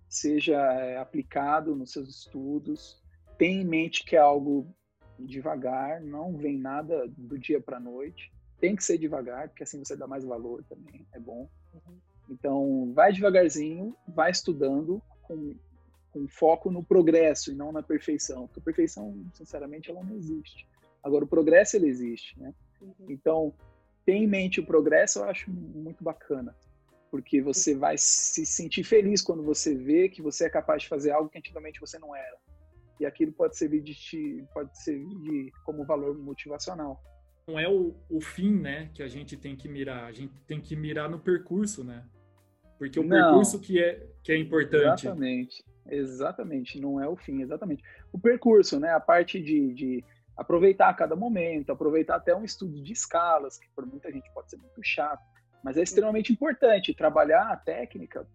seja 0.07 0.55
é, 0.73 0.97
aplicado 0.97 1.75
nos 1.75 1.91
seus 1.91 2.07
estudos, 2.09 3.01
tenha 3.37 3.61
em 3.61 3.65
mente 3.65 4.05
que 4.05 4.15
é 4.15 4.19
algo 4.19 4.73
devagar, 5.17 6.01
não 6.01 6.37
vem 6.37 6.57
nada 6.57 7.07
do 7.17 7.37
dia 7.37 7.59
para 7.59 7.77
a 7.77 7.79
noite, 7.79 8.31
tem 8.63 8.77
que 8.77 8.83
ser 8.83 8.97
devagar, 8.97 9.49
porque 9.49 9.63
assim 9.63 9.83
você 9.83 9.93
dá 9.93 10.07
mais 10.07 10.23
valor 10.23 10.63
também, 10.69 11.05
é 11.11 11.19
bom. 11.19 11.49
Uhum. 11.73 11.97
Então, 12.29 12.93
vai 12.93 13.11
devagarzinho, 13.11 13.93
vai 14.07 14.31
estudando 14.31 15.01
com 15.23 15.53
com 16.13 16.27
foco 16.27 16.69
no 16.69 16.83
progresso 16.83 17.51
e 17.51 17.55
não 17.55 17.71
na 17.71 17.81
perfeição. 17.81 18.45
Porque 18.45 18.59
a 18.59 18.63
perfeição, 18.63 19.25
sinceramente, 19.33 19.89
ela 19.89 20.03
não 20.03 20.15
existe. 20.15 20.67
Agora, 21.01 21.25
o 21.25 21.27
progresso, 21.27 21.75
ele 21.75 21.87
existe, 21.87 22.39
né? 22.39 22.53
Uhum. 22.79 22.93
Então, 23.09 23.53
ter 24.05 24.13
em 24.13 24.27
mente 24.27 24.59
o 24.59 24.65
progresso, 24.65 25.19
eu 25.19 25.23
acho 25.25 25.49
muito 25.49 26.03
bacana. 26.03 26.55
Porque 27.09 27.41
você 27.41 27.75
vai 27.75 27.95
se 27.97 28.45
sentir 28.45 28.83
feliz 28.83 29.23
quando 29.23 29.43
você 29.43 29.75
vê 29.75 30.07
que 30.07 30.21
você 30.21 30.45
é 30.45 30.49
capaz 30.49 30.83
de 30.83 30.87
fazer 30.87 31.09
algo 31.09 31.29
que 31.29 31.37
antigamente 31.39 31.81
você 31.81 31.97
não 31.97 32.15
era. 32.15 32.37
E 32.99 33.05
aquilo 33.07 33.33
pode 33.33 33.57
servir 33.57 33.81
de, 33.81 34.45
pode 34.53 34.77
servir 34.77 35.19
de, 35.19 35.51
como 35.65 35.83
valor 35.83 36.15
motivacional. 36.15 37.01
Não 37.47 37.59
é 37.59 37.67
o, 37.67 37.95
o 38.09 38.21
fim, 38.21 38.59
né, 38.59 38.89
que 38.93 39.03
a 39.03 39.07
gente 39.07 39.35
tem 39.35 39.55
que 39.55 39.67
mirar. 39.67 40.05
A 40.05 40.11
gente 40.11 40.33
tem 40.47 40.61
que 40.61 40.75
mirar 40.75 41.09
no 41.09 41.19
percurso, 41.19 41.83
né? 41.83 42.05
Porque 42.77 42.99
o 42.99 43.03
não, 43.03 43.17
percurso 43.17 43.59
que 43.59 43.81
é, 43.81 44.07
que 44.23 44.31
é 44.31 44.37
importante. 44.37 45.05
Exatamente. 45.05 45.63
Exatamente, 45.89 46.79
não 46.79 47.01
é 47.01 47.07
o 47.07 47.15
fim, 47.15 47.41
exatamente. 47.41 47.83
O 48.11 48.19
percurso, 48.19 48.79
né? 48.79 48.91
A 48.91 48.99
parte 48.99 49.41
de, 49.41 49.73
de 49.73 50.03
aproveitar 50.35 50.93
cada 50.93 51.15
momento, 51.15 51.71
aproveitar 51.71 52.15
até 52.15 52.35
um 52.35 52.43
estudo 52.43 52.81
de 52.81 52.93
escalas, 52.93 53.57
que 53.57 53.67
por 53.75 53.85
muita 53.85 54.11
gente 54.11 54.31
pode 54.33 54.49
ser 54.49 54.57
muito 54.57 54.81
chato, 54.81 55.21
mas 55.63 55.77
é 55.77 55.83
extremamente 55.83 56.31
importante 56.31 56.93
trabalhar 56.93 57.51
a 57.51 57.57
técnica. 57.57 58.27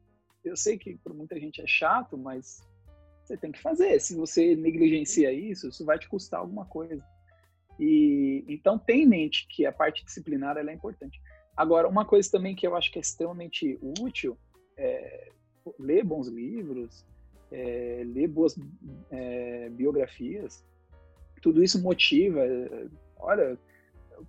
Eu 0.44 0.56
sei 0.56 0.78
que 0.78 0.96
por 0.98 1.14
muita 1.14 1.38
gente 1.38 1.60
é 1.60 1.66
chato, 1.66 2.16
mas 2.16 2.60
você 3.24 3.36
tem 3.36 3.52
que 3.52 3.60
fazer. 3.60 4.00
Se 4.00 4.14
você 4.14 4.54
negligencia 4.54 5.32
isso, 5.32 5.68
isso 5.68 5.84
vai 5.84 5.98
te 5.98 6.08
custar 6.08 6.40
alguma 6.40 6.64
coisa. 6.64 7.04
E 7.78 8.44
então 8.48 8.78
tem 8.78 9.02
em 9.02 9.06
mente 9.06 9.46
que 9.48 9.64
a 9.64 9.72
parte 9.72 10.04
disciplinar 10.04 10.56
é 10.56 10.72
importante. 10.72 11.20
Agora, 11.56 11.88
uma 11.88 12.04
coisa 12.04 12.30
também 12.30 12.54
que 12.54 12.66
eu 12.66 12.76
acho 12.76 12.90
que 12.90 12.98
é 12.98 13.02
extremamente 13.02 13.78
útil 14.00 14.36
é 14.76 15.30
ler 15.78 16.04
bons 16.04 16.28
livros, 16.28 17.04
é, 17.50 18.02
ler 18.06 18.28
boas 18.28 18.56
é, 19.10 19.68
biografias, 19.70 20.64
tudo 21.42 21.62
isso 21.62 21.82
motiva. 21.82 22.40
Olha, 23.18 23.58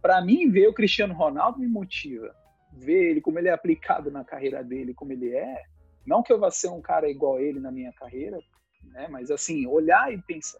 para 0.01 0.21
mim, 0.21 0.49
ver 0.49 0.67
o 0.67 0.73
Cristiano 0.73 1.13
Ronaldo 1.13 1.59
me 1.59 1.67
motiva. 1.67 2.35
Ver 2.73 3.11
ele, 3.11 3.21
como 3.21 3.39
ele 3.39 3.47
é 3.47 3.51
aplicado 3.51 4.11
na 4.11 4.23
carreira 4.23 4.63
dele, 4.63 4.93
como 4.93 5.11
ele 5.11 5.33
é. 5.35 5.63
Não 6.05 6.23
que 6.23 6.31
eu 6.31 6.39
vá 6.39 6.49
ser 6.49 6.69
um 6.69 6.81
cara 6.81 7.09
igual 7.09 7.39
ele 7.39 7.59
na 7.59 7.71
minha 7.71 7.91
carreira, 7.93 8.39
né? 8.83 9.07
mas 9.09 9.29
assim, 9.29 9.65
olhar 9.65 10.13
e 10.13 10.21
pensar. 10.21 10.59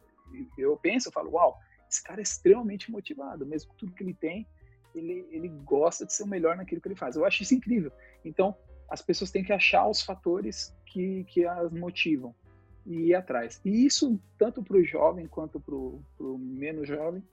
Eu 0.57 0.77
penso, 0.77 1.09
eu 1.09 1.11
falo, 1.11 1.31
uau, 1.31 1.57
esse 1.89 2.03
cara 2.03 2.21
é 2.21 2.23
extremamente 2.23 2.91
motivado, 2.91 3.45
mesmo 3.45 3.71
com 3.71 3.77
tudo 3.77 3.93
que 3.93 4.03
ele 4.03 4.13
tem, 4.13 4.47
ele, 4.93 5.27
ele 5.31 5.49
gosta 5.49 6.05
de 6.05 6.13
ser 6.13 6.23
o 6.23 6.27
melhor 6.27 6.55
naquilo 6.55 6.81
que 6.81 6.87
ele 6.87 6.95
faz. 6.95 7.15
Eu 7.15 7.25
acho 7.25 7.43
isso 7.43 7.55
incrível. 7.55 7.91
Então, 8.23 8.55
as 8.89 9.01
pessoas 9.01 9.31
têm 9.31 9.43
que 9.43 9.53
achar 9.53 9.87
os 9.87 10.01
fatores 10.01 10.75
que, 10.85 11.23
que 11.25 11.45
as 11.45 11.71
motivam 11.71 12.33
e 12.85 13.07
ir 13.07 13.15
atrás. 13.15 13.61
E 13.63 13.85
isso, 13.85 14.19
tanto 14.37 14.63
para 14.63 14.77
o 14.77 14.83
jovem 14.83 15.27
quanto 15.27 15.59
para 15.59 15.75
o 15.75 16.37
menos 16.37 16.87
jovem, 16.87 17.23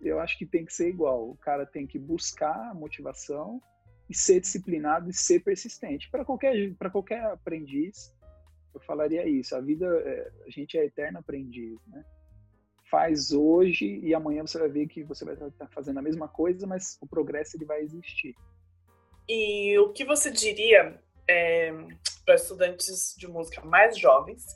eu 0.00 0.18
acho 0.18 0.36
que 0.36 0.44
tem 0.44 0.64
que 0.64 0.74
ser 0.74 0.88
igual. 0.88 1.30
O 1.30 1.36
cara 1.36 1.64
tem 1.64 1.86
que 1.86 1.98
buscar 1.98 2.70
a 2.70 2.74
motivação 2.74 3.62
e 4.08 4.14
ser 4.14 4.40
disciplinado 4.40 5.08
e 5.08 5.14
ser 5.14 5.40
persistente. 5.40 6.10
Para 6.10 6.24
qualquer, 6.24 6.74
qualquer 6.92 7.24
aprendiz, 7.24 8.12
eu 8.74 8.80
falaria 8.80 9.26
isso. 9.26 9.54
A 9.54 9.60
vida, 9.60 9.86
é, 9.86 10.32
a 10.46 10.50
gente 10.50 10.76
é 10.76 10.84
eterno 10.84 11.20
aprendiz, 11.20 11.78
né? 11.86 12.04
Faz 12.94 13.32
hoje 13.32 13.98
e 14.04 14.14
amanhã 14.14 14.46
você 14.46 14.56
vai 14.56 14.68
ver 14.68 14.86
que 14.86 15.02
você 15.02 15.24
vai 15.24 15.34
estar 15.34 15.66
fazendo 15.66 15.98
a 15.98 16.02
mesma 16.02 16.28
coisa, 16.28 16.64
mas 16.64 16.96
o 17.00 17.06
progresso 17.08 17.56
ele 17.56 17.64
vai 17.64 17.80
existir. 17.80 18.36
E 19.28 19.76
o 19.80 19.92
que 19.92 20.04
você 20.04 20.30
diria 20.30 21.02
é, 21.28 21.72
para 22.24 22.36
estudantes 22.36 23.16
de 23.18 23.26
música 23.26 23.64
mais 23.64 23.98
jovens 23.98 24.46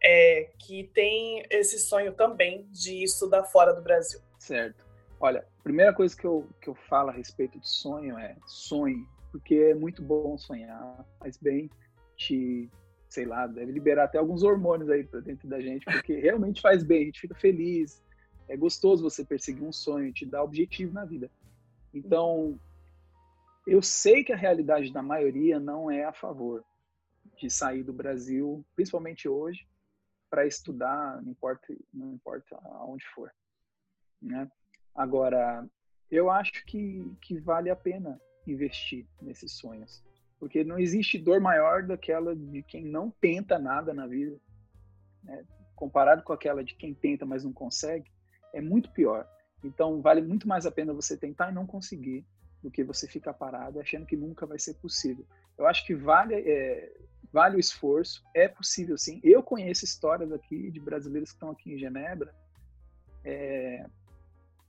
é, 0.00 0.48
que 0.60 0.92
tem 0.94 1.42
esse 1.50 1.80
sonho 1.80 2.12
também 2.12 2.68
de 2.70 3.02
estudar 3.02 3.42
fora 3.42 3.72
do 3.72 3.82
Brasil. 3.82 4.20
Certo. 4.38 4.86
Olha, 5.18 5.40
a 5.40 5.62
primeira 5.64 5.92
coisa 5.92 6.16
que 6.16 6.28
eu, 6.28 6.48
que 6.60 6.68
eu 6.68 6.76
falo 6.88 7.10
a 7.10 7.12
respeito 7.12 7.58
de 7.58 7.68
sonho 7.68 8.16
é 8.16 8.36
sonhe, 8.46 9.04
porque 9.32 9.56
é 9.56 9.74
muito 9.74 10.00
bom 10.04 10.38
sonhar, 10.38 11.04
faz 11.18 11.36
bem, 11.36 11.68
te, 12.16 12.70
sei 13.10 13.26
lá, 13.26 13.46
deve 13.46 13.72
liberar 13.72 14.04
até 14.04 14.18
alguns 14.18 14.44
hormônios 14.44 14.88
aí 14.88 15.02
para 15.04 15.20
dentro 15.20 15.48
da 15.48 15.60
gente, 15.60 15.84
porque 15.84 16.14
realmente 16.14 16.60
faz 16.60 16.84
bem, 16.84 17.02
a 17.02 17.04
gente 17.06 17.20
fica 17.20 17.34
feliz. 17.34 18.00
É 18.48 18.56
gostoso 18.56 19.02
você 19.02 19.24
perseguir 19.24 19.64
um 19.64 19.72
sonho, 19.72 20.12
te 20.12 20.24
dá 20.24 20.42
objetivo 20.42 20.94
na 20.94 21.04
vida. 21.04 21.28
Então, 21.92 22.58
eu 23.66 23.82
sei 23.82 24.22
que 24.22 24.32
a 24.32 24.36
realidade 24.36 24.92
da 24.92 25.02
maioria 25.02 25.58
não 25.58 25.90
é 25.90 26.04
a 26.04 26.12
favor 26.12 26.64
de 27.36 27.50
sair 27.50 27.82
do 27.82 27.92
Brasil, 27.92 28.64
principalmente 28.76 29.28
hoje, 29.28 29.66
para 30.28 30.46
estudar, 30.46 31.20
não 31.20 31.32
importa, 31.32 31.76
não 31.92 32.12
importa 32.12 32.56
aonde 32.62 33.04
for, 33.12 33.32
né? 34.22 34.48
Agora, 34.94 35.68
eu 36.10 36.30
acho 36.30 36.64
que, 36.64 37.04
que 37.20 37.38
vale 37.40 37.70
a 37.70 37.76
pena 37.76 38.20
investir 38.46 39.06
nesses 39.20 39.52
sonhos. 39.52 40.04
Porque 40.40 40.64
não 40.64 40.78
existe 40.78 41.18
dor 41.18 41.40
maior 41.40 41.84
daquela 41.84 42.34
de 42.34 42.62
quem 42.62 42.84
não 42.86 43.10
tenta 43.10 43.58
nada 43.58 43.94
na 43.94 44.06
vida. 44.06 44.36
Né? 45.22 45.44
Comparado 45.76 46.22
com 46.22 46.32
aquela 46.32 46.64
de 46.64 46.74
quem 46.74 46.92
tenta, 46.94 47.24
mas 47.24 47.44
não 47.44 47.52
consegue, 47.52 48.10
é 48.52 48.60
muito 48.60 48.90
pior. 48.90 49.28
Então, 49.62 50.00
vale 50.00 50.22
muito 50.22 50.48
mais 50.48 50.66
a 50.66 50.70
pena 50.70 50.92
você 50.92 51.16
tentar 51.16 51.50
e 51.50 51.54
não 51.54 51.66
conseguir 51.66 52.26
do 52.62 52.70
que 52.70 52.82
você 52.82 53.06
ficar 53.06 53.34
parado 53.34 53.80
achando 53.80 54.06
que 54.06 54.16
nunca 54.16 54.46
vai 54.46 54.58
ser 54.58 54.74
possível. 54.74 55.24
Eu 55.56 55.66
acho 55.66 55.86
que 55.86 55.94
vale, 55.94 56.34
é, 56.34 56.92
vale 57.32 57.56
o 57.56 57.60
esforço, 57.60 58.22
é 58.34 58.48
possível 58.48 58.96
sim. 58.96 59.20
Eu 59.22 59.42
conheço 59.42 59.84
histórias 59.84 60.32
aqui 60.32 60.70
de 60.70 60.80
brasileiros 60.80 61.30
que 61.30 61.36
estão 61.36 61.50
aqui 61.50 61.72
em 61.72 61.78
Genebra, 61.78 62.34
é, 63.24 63.86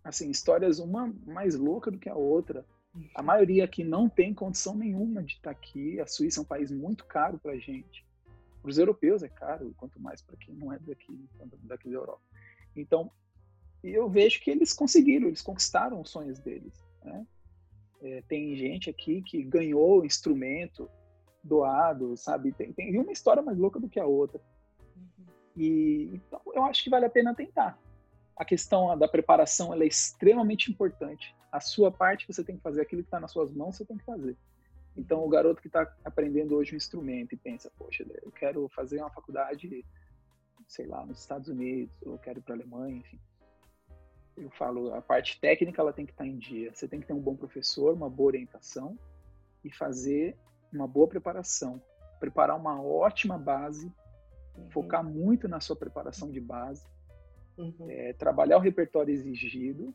assim, 0.03 0.29
histórias 0.29 0.79
uma 0.79 1.13
mais 1.25 1.55
louca 1.55 1.91
do 1.91 1.99
que 1.99 2.09
a 2.09 2.15
outra. 2.15 2.65
A 3.15 3.23
maioria 3.23 3.63
aqui 3.63 3.83
não 3.83 4.09
tem 4.09 4.33
condição 4.33 4.75
nenhuma 4.75 5.23
de 5.23 5.35
estar 5.35 5.51
aqui. 5.51 5.99
A 5.99 6.07
Suíça 6.07 6.39
é 6.39 6.43
um 6.43 6.45
país 6.45 6.71
muito 6.71 7.05
caro 7.05 7.39
para 7.39 7.53
a 7.53 7.57
gente. 7.57 8.05
Para 8.61 8.69
os 8.69 8.77
europeus 8.77 9.23
é 9.23 9.29
caro, 9.29 9.73
quanto 9.77 9.99
mais 9.99 10.21
para 10.21 10.35
quem 10.37 10.53
não 10.53 10.71
é 10.71 10.79
daqui, 10.79 11.25
daqui 11.63 11.89
da 11.89 11.95
Europa. 11.95 12.21
Então, 12.75 13.09
eu 13.83 14.09
vejo 14.09 14.41
que 14.41 14.51
eles 14.51 14.73
conseguiram, 14.73 15.27
eles 15.27 15.41
conquistaram 15.41 16.01
os 16.01 16.09
sonhos 16.09 16.37
deles. 16.39 16.73
Né? 17.03 17.25
É, 18.01 18.23
tem 18.27 18.55
gente 18.55 18.89
aqui 18.89 19.21
que 19.21 19.41
ganhou 19.43 20.05
instrumento 20.05 20.89
doado, 21.43 22.15
sabe? 22.17 22.51
Tem, 22.51 22.71
tem 22.73 22.99
uma 22.99 23.11
história 23.11 23.41
mais 23.41 23.57
louca 23.57 23.79
do 23.79 23.89
que 23.89 23.99
a 23.99 24.05
outra. 24.05 24.39
E 25.55 26.11
então 26.13 26.41
eu 26.53 26.63
acho 26.65 26.83
que 26.83 26.89
vale 26.89 27.05
a 27.05 27.09
pena 27.09 27.33
tentar 27.33 27.79
a 28.41 28.45
questão 28.45 28.97
da 28.97 29.07
preparação 29.07 29.71
é 29.73 29.85
extremamente 29.85 30.71
importante. 30.71 31.35
A 31.51 31.59
sua 31.59 31.91
parte 31.91 32.27
você 32.27 32.43
tem 32.43 32.55
que 32.55 32.61
fazer, 32.61 32.81
aquilo 32.81 33.01
que 33.01 33.07
está 33.07 33.19
nas 33.19 33.31
suas 33.31 33.51
mãos 33.51 33.75
você 33.75 33.85
tem 33.85 33.97
que 33.97 34.05
fazer. 34.05 34.37
Então, 34.95 35.23
o 35.23 35.29
garoto 35.29 35.61
que 35.61 35.67
está 35.67 35.91
aprendendo 36.03 36.55
hoje 36.55 36.73
um 36.73 36.77
instrumento 36.77 37.33
e 37.33 37.37
pensa, 37.37 37.71
poxa, 37.77 38.05
eu 38.21 38.31
quero 38.31 38.67
fazer 38.69 38.99
uma 38.99 39.09
faculdade, 39.09 39.85
sei 40.67 40.85
lá, 40.85 41.05
nos 41.05 41.19
Estados 41.19 41.47
Unidos, 41.47 41.93
ou 42.05 42.17
quero 42.17 42.39
ir 42.39 42.41
para 42.41 42.55
a 42.55 42.57
Alemanha, 42.57 42.97
enfim. 42.97 43.19
Eu 44.35 44.49
falo, 44.51 44.93
a 44.93 45.01
parte 45.01 45.39
técnica 45.39 45.81
ela 45.81 45.93
tem 45.93 46.05
que 46.05 46.11
estar 46.11 46.23
tá 46.23 46.29
em 46.29 46.37
dia. 46.37 46.73
Você 46.73 46.87
tem 46.87 46.99
que 46.99 47.07
ter 47.07 47.13
um 47.13 47.21
bom 47.21 47.35
professor, 47.35 47.93
uma 47.93 48.09
boa 48.09 48.27
orientação 48.27 48.97
e 49.63 49.71
fazer 49.71 50.35
uma 50.73 50.87
boa 50.87 51.07
preparação. 51.07 51.81
Preparar 52.19 52.57
uma 52.57 52.81
ótima 52.81 53.37
base, 53.37 53.91
uhum. 54.57 54.69
focar 54.71 55.03
muito 55.03 55.47
na 55.47 55.59
sua 55.59 55.75
preparação 55.75 56.29
de 56.29 56.39
base 56.39 56.85
Uhum. 57.57 57.89
É, 57.89 58.13
trabalhar 58.13 58.57
o 58.57 58.61
repertório 58.61 59.13
exigido 59.13 59.93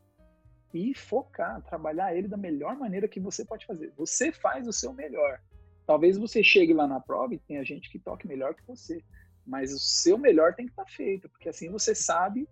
e 0.77 0.95
focar, 0.95 1.62
trabalhar 1.62 2.15
ele 2.15 2.29
da 2.29 2.37
melhor 2.37 2.77
maneira 2.77 3.09
que 3.09 3.19
você 3.19 3.45
pode 3.45 3.65
fazer. 3.65 3.93
Você 3.97 4.31
faz 4.31 4.69
o 4.69 4.73
seu 4.73 4.93
melhor. 4.93 5.41
Talvez 5.87 6.19
você 6.19 6.43
chegue 6.43 6.75
lá 6.75 6.87
na 6.87 7.01
prova 7.01 7.35
e 7.35 7.39
tenha 7.39 7.65
gente 7.65 7.91
que 7.91 7.99
toque 7.99 8.27
melhor 8.27 8.55
que 8.55 8.67
você, 8.67 9.03
mas 9.47 9.73
o 9.73 9.79
seu 9.79 10.19
melhor 10.19 10.55
tem 10.55 10.67
que 10.67 10.73
estar 10.73 10.87
feito, 10.87 11.29
porque 11.29 11.49
assim 11.49 11.71
você 11.71 11.95
sabe 11.95 12.49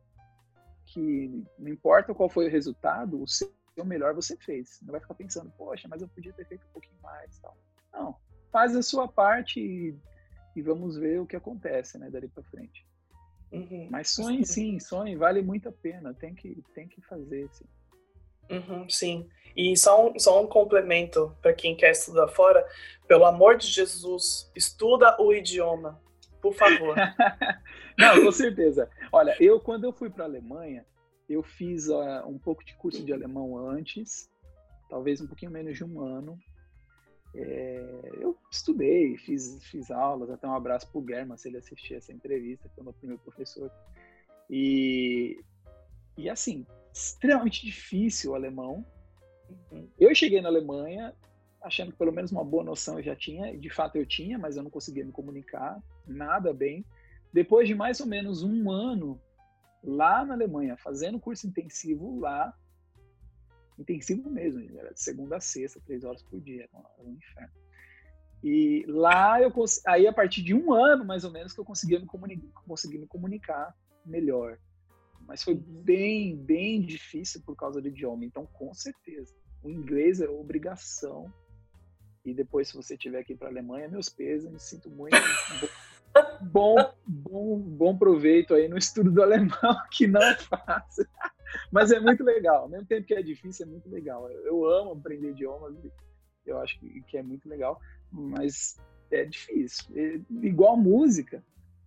que 0.86 1.44
não 1.58 1.68
importa 1.68 2.14
qual 2.14 2.28
foi 2.28 2.46
o 2.46 2.50
resultado, 2.50 3.20
o 3.20 3.26
seu 3.26 3.50
melhor 3.84 4.14
você 4.14 4.36
fez. 4.36 4.78
Não 4.82 4.92
vai 4.92 5.00
ficar 5.00 5.14
pensando, 5.14 5.52
poxa, 5.58 5.88
mas 5.88 6.00
eu 6.00 6.08
podia 6.08 6.32
ter 6.32 6.46
feito 6.46 6.64
um 6.66 6.72
pouquinho 6.72 7.00
mais, 7.02 7.38
tal. 7.40 7.56
Não, 7.92 8.16
faz 8.50 8.74
a 8.76 8.82
sua 8.82 9.08
parte 9.08 9.60
e, 9.60 9.94
e 10.54 10.62
vamos 10.62 10.96
ver 10.96 11.20
o 11.20 11.26
que 11.26 11.36
acontece, 11.36 11.98
né, 11.98 12.08
dali 12.08 12.28
para 12.28 12.42
frente. 12.44 12.86
Uhum. 13.50 13.88
Mas 13.90 14.10
sonhe 14.10 14.46
sim, 14.46 14.78
sonhe, 14.80 15.16
vale 15.16 15.42
muito 15.42 15.68
a 15.68 15.72
pena, 15.72 16.14
tem 16.14 16.34
que, 16.34 16.62
tem 16.74 16.88
que 16.88 17.00
fazer, 17.02 17.48
sim. 17.52 17.64
Uhum, 18.50 18.88
sim. 18.88 19.28
E 19.56 19.76
só 19.76 20.08
um, 20.08 20.18
só 20.18 20.42
um 20.42 20.46
complemento 20.46 21.36
para 21.40 21.52
quem 21.52 21.76
quer 21.76 21.92
estudar 21.92 22.28
fora, 22.28 22.66
pelo 23.06 23.24
amor 23.24 23.56
de 23.56 23.66
Jesus, 23.66 24.50
estuda 24.54 25.16
o 25.20 25.32
idioma, 25.32 26.00
por 26.42 26.54
favor. 26.54 26.96
Não, 27.96 28.24
com 28.24 28.32
certeza. 28.32 28.90
Olha, 29.12 29.36
eu 29.38 29.60
quando 29.60 29.84
eu 29.84 29.92
fui 29.92 30.10
para 30.10 30.24
a 30.24 30.26
Alemanha, 30.26 30.84
eu 31.28 31.42
fiz 31.42 31.88
uh, 31.88 32.26
um 32.26 32.38
pouco 32.38 32.64
de 32.64 32.74
curso 32.74 33.04
de 33.04 33.12
alemão 33.12 33.56
antes, 33.56 34.28
talvez 34.90 35.20
um 35.20 35.26
pouquinho 35.26 35.52
menos 35.52 35.76
de 35.76 35.84
um 35.84 36.00
ano, 36.00 36.38
é, 37.34 38.00
eu 38.20 38.38
estudei, 38.50 39.16
fiz, 39.16 39.58
fiz 39.64 39.90
aulas, 39.90 40.30
até 40.30 40.46
um 40.46 40.54
abraço 40.54 40.88
para 40.88 41.00
o 41.00 41.06
German, 41.06 41.36
se 41.36 41.48
ele 41.48 41.58
assistir 41.58 41.94
essa 41.94 42.12
entrevista, 42.12 42.68
que 42.68 42.74
foi 42.74 42.82
o 42.82 42.84
meu 42.84 42.92
primeiro 42.92 43.22
professor. 43.22 43.70
E, 44.48 45.42
e 46.16 46.30
assim, 46.30 46.64
extremamente 46.94 47.66
difícil 47.66 48.30
o 48.30 48.34
alemão. 48.36 48.86
Eu 49.98 50.14
cheguei 50.14 50.40
na 50.40 50.48
Alemanha 50.48 51.12
achando 51.60 51.90
que 51.90 51.98
pelo 51.98 52.12
menos 52.12 52.30
uma 52.30 52.44
boa 52.44 52.62
noção 52.62 52.98
eu 52.98 53.02
já 53.02 53.16
tinha, 53.16 53.56
de 53.58 53.68
fato 53.68 53.96
eu 53.96 54.06
tinha, 54.06 54.38
mas 54.38 54.56
eu 54.56 54.62
não 54.62 54.70
conseguia 54.70 55.04
me 55.04 55.10
comunicar 55.10 55.82
nada 56.06 56.52
bem. 56.54 56.84
Depois 57.32 57.66
de 57.66 57.74
mais 57.74 58.00
ou 58.00 58.06
menos 58.06 58.44
um 58.44 58.70
ano 58.70 59.20
lá 59.82 60.24
na 60.24 60.34
Alemanha, 60.34 60.76
fazendo 60.76 61.18
curso 61.18 61.48
intensivo 61.48 62.20
lá, 62.20 62.56
intensivo 63.76 64.30
mesmo, 64.30 64.60
era 64.78 64.94
de 64.94 65.00
segunda 65.00 65.36
a 65.36 65.40
sexta, 65.40 65.80
três 65.84 66.04
horas 66.04 66.22
por 66.22 66.40
dia, 66.40 66.68
era 66.72 67.04
um 67.04 67.12
inferno. 67.12 67.52
E 68.42 68.84
lá 68.86 69.40
eu 69.42 69.52
aí 69.86 70.06
a 70.06 70.12
partir 70.12 70.42
de 70.42 70.54
um 70.54 70.72
ano 70.72 71.04
mais 71.04 71.24
ou 71.24 71.30
menos 71.32 71.52
que 71.52 71.58
eu 71.58 71.64
conseguia 71.64 71.98
me 71.98 72.06
comunicar, 72.06 72.62
consegui 72.66 72.98
me 72.98 73.06
comunicar 73.06 73.74
melhor. 74.04 74.58
Mas 75.26 75.42
foi 75.42 75.54
bem, 75.54 76.36
bem 76.36 76.80
difícil 76.80 77.42
por 77.44 77.56
causa 77.56 77.80
do 77.80 77.88
idioma. 77.88 78.24
Então, 78.24 78.46
com 78.46 78.72
certeza, 78.74 79.34
o 79.62 79.70
inglês 79.70 80.20
é 80.20 80.28
obrigação. 80.28 81.32
E 82.24 82.32
depois, 82.32 82.68
se 82.68 82.74
você 82.74 82.96
tiver 82.96 83.18
aqui 83.18 83.34
para 83.34 83.48
a 83.48 83.50
Alemanha, 83.50 83.88
meus 83.88 84.08
pesos, 84.08 84.50
me 84.50 84.58
sinto 84.58 84.90
muito 84.90 85.16
bom, 86.40 86.76
bom, 87.06 87.58
bom 87.58 87.98
proveito 87.98 88.54
aí 88.54 88.68
no 88.68 88.78
estudo 88.78 89.10
do 89.10 89.22
alemão, 89.22 89.76
que 89.90 90.06
não 90.06 90.22
é 90.22 90.36
fácil. 90.36 91.06
Mas 91.70 91.90
é 91.92 92.00
muito 92.00 92.24
legal. 92.24 92.62
Ao 92.62 92.68
mesmo 92.68 92.86
tempo 92.86 93.06
que 93.06 93.14
é 93.14 93.22
difícil, 93.22 93.66
é 93.66 93.68
muito 93.68 93.88
legal. 93.88 94.30
Eu, 94.30 94.64
amo 94.66 94.92
aprender 94.92 95.30
idiomas. 95.30 95.74
Eu 96.46 96.58
acho 96.60 96.78
que, 96.78 97.16
é 97.16 97.22
muito 97.22 97.48
legal. 97.48 97.80
Mas 98.10 98.76
é 99.10 99.24
difícil. 99.24 99.84
Igual 100.42 100.76
música, 100.76 101.42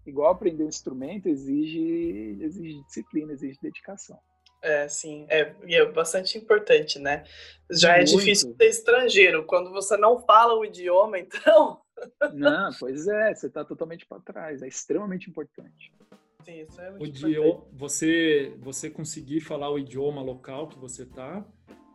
igual 0.10 0.32
aprender 0.32 0.64
um 0.64 0.70
instrumento, 0.70 1.28
exige, 1.28 2.38
exige 2.42 2.84
disciplina, 2.84 3.34
exige 3.34 3.60
dedicação. 3.62 4.18
É, 4.62 4.88
sim. 4.88 5.26
É, 5.30 5.56
e 5.66 5.76
é 5.76 5.86
bastante 5.86 6.38
importante, 6.38 7.00
né? 7.00 7.24
Já 7.70 7.94
é 7.94 7.98
Muito. 7.98 8.14
é 8.14 8.18
difícil 8.18 8.56
ser 8.56 8.68
estrangeiro. 8.68 9.46
Quando 9.46 9.72
você 9.72 9.96
não 9.98 10.20
fala 10.20 10.54
o 10.56 10.66
idioma, 10.66 11.20
então. 11.20 11.82
Não, 12.34 12.70
pois 12.80 13.08
é, 13.08 13.34
você 13.34 13.48
está 13.48 13.66
totalmente 13.66 14.06
para 14.06 14.22
trás. 14.22 14.62
É 14.62 14.68
extremamente 14.68 15.32
importante. 15.32 15.92
Sim, 16.46 16.62
isso 16.62 16.80
é 16.80 16.92
muito 16.92 17.04
o 17.04 17.08
idioma, 17.08 17.66
você, 17.74 18.54
você 18.60 18.88
conseguir 18.88 19.42
falar 19.42 19.72
o 19.72 19.80
idioma 19.80 20.22
local 20.22 20.68
que 20.68 20.78
você 20.78 21.08
tá, 21.08 21.44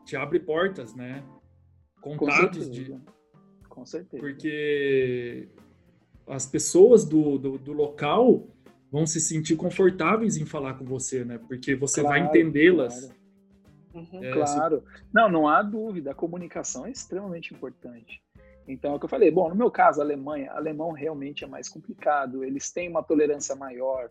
te 0.04 0.16
abre 0.16 0.40
portas, 0.40 0.92
né? 0.92 1.24
Contatos 2.00 2.66
Com 2.66 2.72
de. 2.72 3.00
Com 3.68 3.86
certeza. 3.86 4.20
Porque 4.20 5.48
as 6.26 6.46
pessoas 6.46 7.04
do, 7.04 7.38
do, 7.38 7.58
do, 7.58 7.72
local 7.72 8.46
vão 8.90 9.06
se 9.06 9.20
sentir 9.20 9.56
confortáveis 9.56 10.36
em 10.36 10.44
falar 10.44 10.74
com 10.74 10.84
você, 10.84 11.24
né? 11.24 11.38
Porque 11.38 11.74
você 11.74 12.00
claro, 12.00 12.18
vai 12.18 12.28
entendê-las. 12.28 13.00
Claro. 13.00 13.14
Uhum, 13.94 14.24
é, 14.24 14.32
claro. 14.32 14.80
Se... 14.80 15.04
Não, 15.12 15.30
não 15.30 15.48
há 15.48 15.62
dúvida. 15.62 16.12
A 16.12 16.14
comunicação 16.14 16.86
é 16.86 16.90
extremamente 16.90 17.52
importante. 17.52 18.22
Então, 18.66 18.92
é 18.92 18.96
o 18.96 18.98
que 18.98 19.04
eu 19.04 19.08
falei. 19.08 19.30
Bom, 19.30 19.48
no 19.48 19.56
meu 19.56 19.70
caso, 19.70 20.00
a 20.00 20.04
Alemanha, 20.04 20.52
alemão 20.52 20.92
realmente 20.92 21.44
é 21.44 21.46
mais 21.46 21.68
complicado. 21.68 22.44
Eles 22.44 22.70
têm 22.70 22.88
uma 22.88 23.02
tolerância 23.02 23.56
maior 23.56 24.08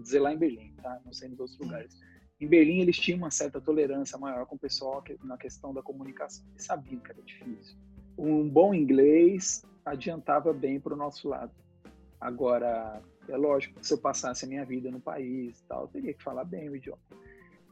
vou 0.00 0.02
dizer 0.02 0.20
lá 0.20 0.32
em 0.32 0.38
Berlim, 0.38 0.72
tá? 0.82 1.00
Não 1.04 1.12
sei 1.12 1.28
nos 1.28 1.40
outros 1.40 1.58
lugares. 1.58 1.98
Em 2.40 2.46
Berlim 2.46 2.80
eles 2.80 2.98
tinham 2.98 3.18
uma 3.18 3.30
certa 3.30 3.60
tolerância 3.60 4.16
maior 4.18 4.46
com 4.46 4.56
o 4.56 4.58
pessoal 4.58 5.04
na 5.22 5.36
questão 5.36 5.74
da 5.74 5.82
comunicação. 5.82 6.44
Eles 6.52 6.64
sabiam 6.64 7.00
que 7.00 7.10
era 7.10 7.22
difícil. 7.22 7.76
Um 8.22 8.46
bom 8.46 8.74
inglês 8.74 9.64
adiantava 9.82 10.52
bem 10.52 10.78
para 10.78 10.92
o 10.92 10.96
nosso 10.96 11.26
lado. 11.26 11.52
Agora, 12.20 13.00
é 13.26 13.34
lógico 13.34 13.80
que 13.80 13.86
se 13.86 13.94
eu 13.94 13.98
passasse 13.98 14.44
a 14.44 14.48
minha 14.48 14.62
vida 14.62 14.90
no 14.90 15.00
país, 15.00 15.64
tal, 15.66 15.84
eu 15.84 15.88
teria 15.88 16.12
que 16.12 16.22
falar 16.22 16.44
bem 16.44 16.68
o 16.68 16.76
idioma. 16.76 17.00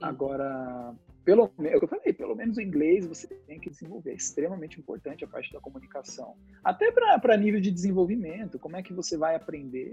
Agora, 0.01 0.94
pelo 1.22 1.53
menos, 1.59 1.82
é 1.82 1.84
eu 1.84 1.88
falei, 1.88 2.14
pelo 2.14 2.34
menos 2.34 2.57
o 2.57 2.62
inglês 2.62 3.07
você 3.07 3.26
tem 3.26 3.61
que 3.61 3.68
desenvolver. 3.68 4.12
É 4.12 4.14
extremamente 4.14 4.80
importante 4.80 5.22
a 5.22 5.28
parte 5.28 5.53
da 5.53 5.61
comunicação. 5.61 6.34
Até 6.64 6.90
para 6.90 7.36
nível 7.36 7.61
de 7.61 7.70
desenvolvimento, 7.70 8.59
como 8.59 8.74
é 8.74 8.82
que 8.82 8.94
você 8.94 9.18
vai 9.18 9.34
aprender 9.34 9.92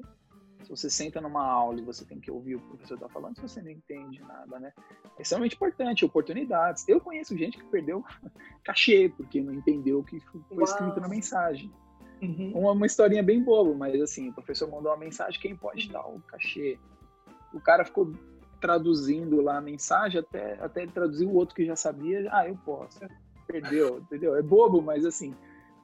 se 0.65 0.69
você 0.69 0.89
senta 0.89 1.21
numa 1.21 1.45
aula 1.45 1.79
e 1.79 1.83
você 1.83 2.03
tem 2.03 2.19
que 2.19 2.31
ouvir 2.31 2.55
o 2.55 2.59
professor 2.59 2.95
está 2.95 3.07
falando, 3.07 3.35
se 3.35 3.41
você 3.41 3.61
não 3.61 3.69
entende 3.69 4.19
nada, 4.21 4.59
né? 4.59 4.73
É 5.17 5.21
extremamente 5.21 5.55
importante, 5.55 6.03
oportunidades. 6.03 6.87
Eu 6.87 6.99
conheço 6.99 7.37
gente 7.37 7.57
que 7.57 7.63
perdeu 7.65 8.03
cachê 8.65 9.13
porque 9.15 9.41
não 9.41 9.53
entendeu 9.53 9.99
o 9.99 10.03
que 10.03 10.19
foi 10.19 10.63
escrito 10.63 10.93
Uau. 10.93 11.01
na 11.01 11.07
mensagem. 11.07 11.71
Uhum. 12.21 12.51
Uma, 12.55 12.71
uma 12.71 12.85
historinha 12.85 13.21
bem 13.21 13.43
boba, 13.43 13.75
mas 13.75 14.01
assim, 14.01 14.29
o 14.29 14.33
professor 14.33 14.69
mandou 14.69 14.91
uma 14.91 14.97
mensagem, 14.97 15.39
quem 15.39 15.55
pode 15.55 15.87
dar 15.89 16.05
o 16.07 16.19
cachê? 16.21 16.79
O 17.53 17.59
cara 17.59 17.85
ficou 17.85 18.11
traduzindo 18.59 19.41
lá 19.41 19.57
a 19.57 19.61
mensagem 19.61 20.19
até, 20.19 20.53
até 20.59 20.81
ele 20.81 20.91
traduzir 20.91 21.25
o 21.25 21.33
outro 21.33 21.55
que 21.55 21.65
já 21.65 21.75
sabia, 21.75 22.27
ah, 22.31 22.47
eu 22.47 22.57
posso. 22.65 22.99
Perdeu, 23.45 23.99
entendeu? 23.99 24.35
É 24.35 24.41
bobo, 24.41 24.81
mas 24.81 25.05
assim, 25.05 25.35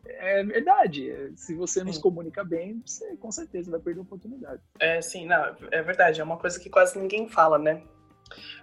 é 0.05 0.43
verdade. 0.43 1.31
Se 1.35 1.55
você 1.55 1.83
não 1.83 1.91
sim. 1.91 1.97
se 1.97 2.01
comunica 2.01 2.43
bem, 2.43 2.81
você 2.85 3.15
com 3.17 3.31
certeza 3.31 3.71
vai 3.71 3.79
perder 3.79 3.99
a 3.99 4.03
oportunidade. 4.03 4.61
É, 4.79 5.01
sim, 5.01 5.25
não, 5.25 5.55
é 5.71 5.81
verdade. 5.81 6.21
É 6.21 6.23
uma 6.23 6.37
coisa 6.37 6.59
que 6.59 6.69
quase 6.69 6.97
ninguém 6.99 7.27
fala, 7.27 7.57
né? 7.57 7.83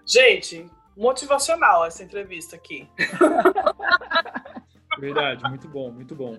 Gente, 0.06 0.68
motivacional 0.96 1.84
essa 1.84 2.02
entrevista 2.02 2.56
aqui. 2.56 2.88
Verdade, 4.98 5.44
muito 5.48 5.68
bom, 5.68 5.92
muito 5.92 6.14
bom. 6.16 6.38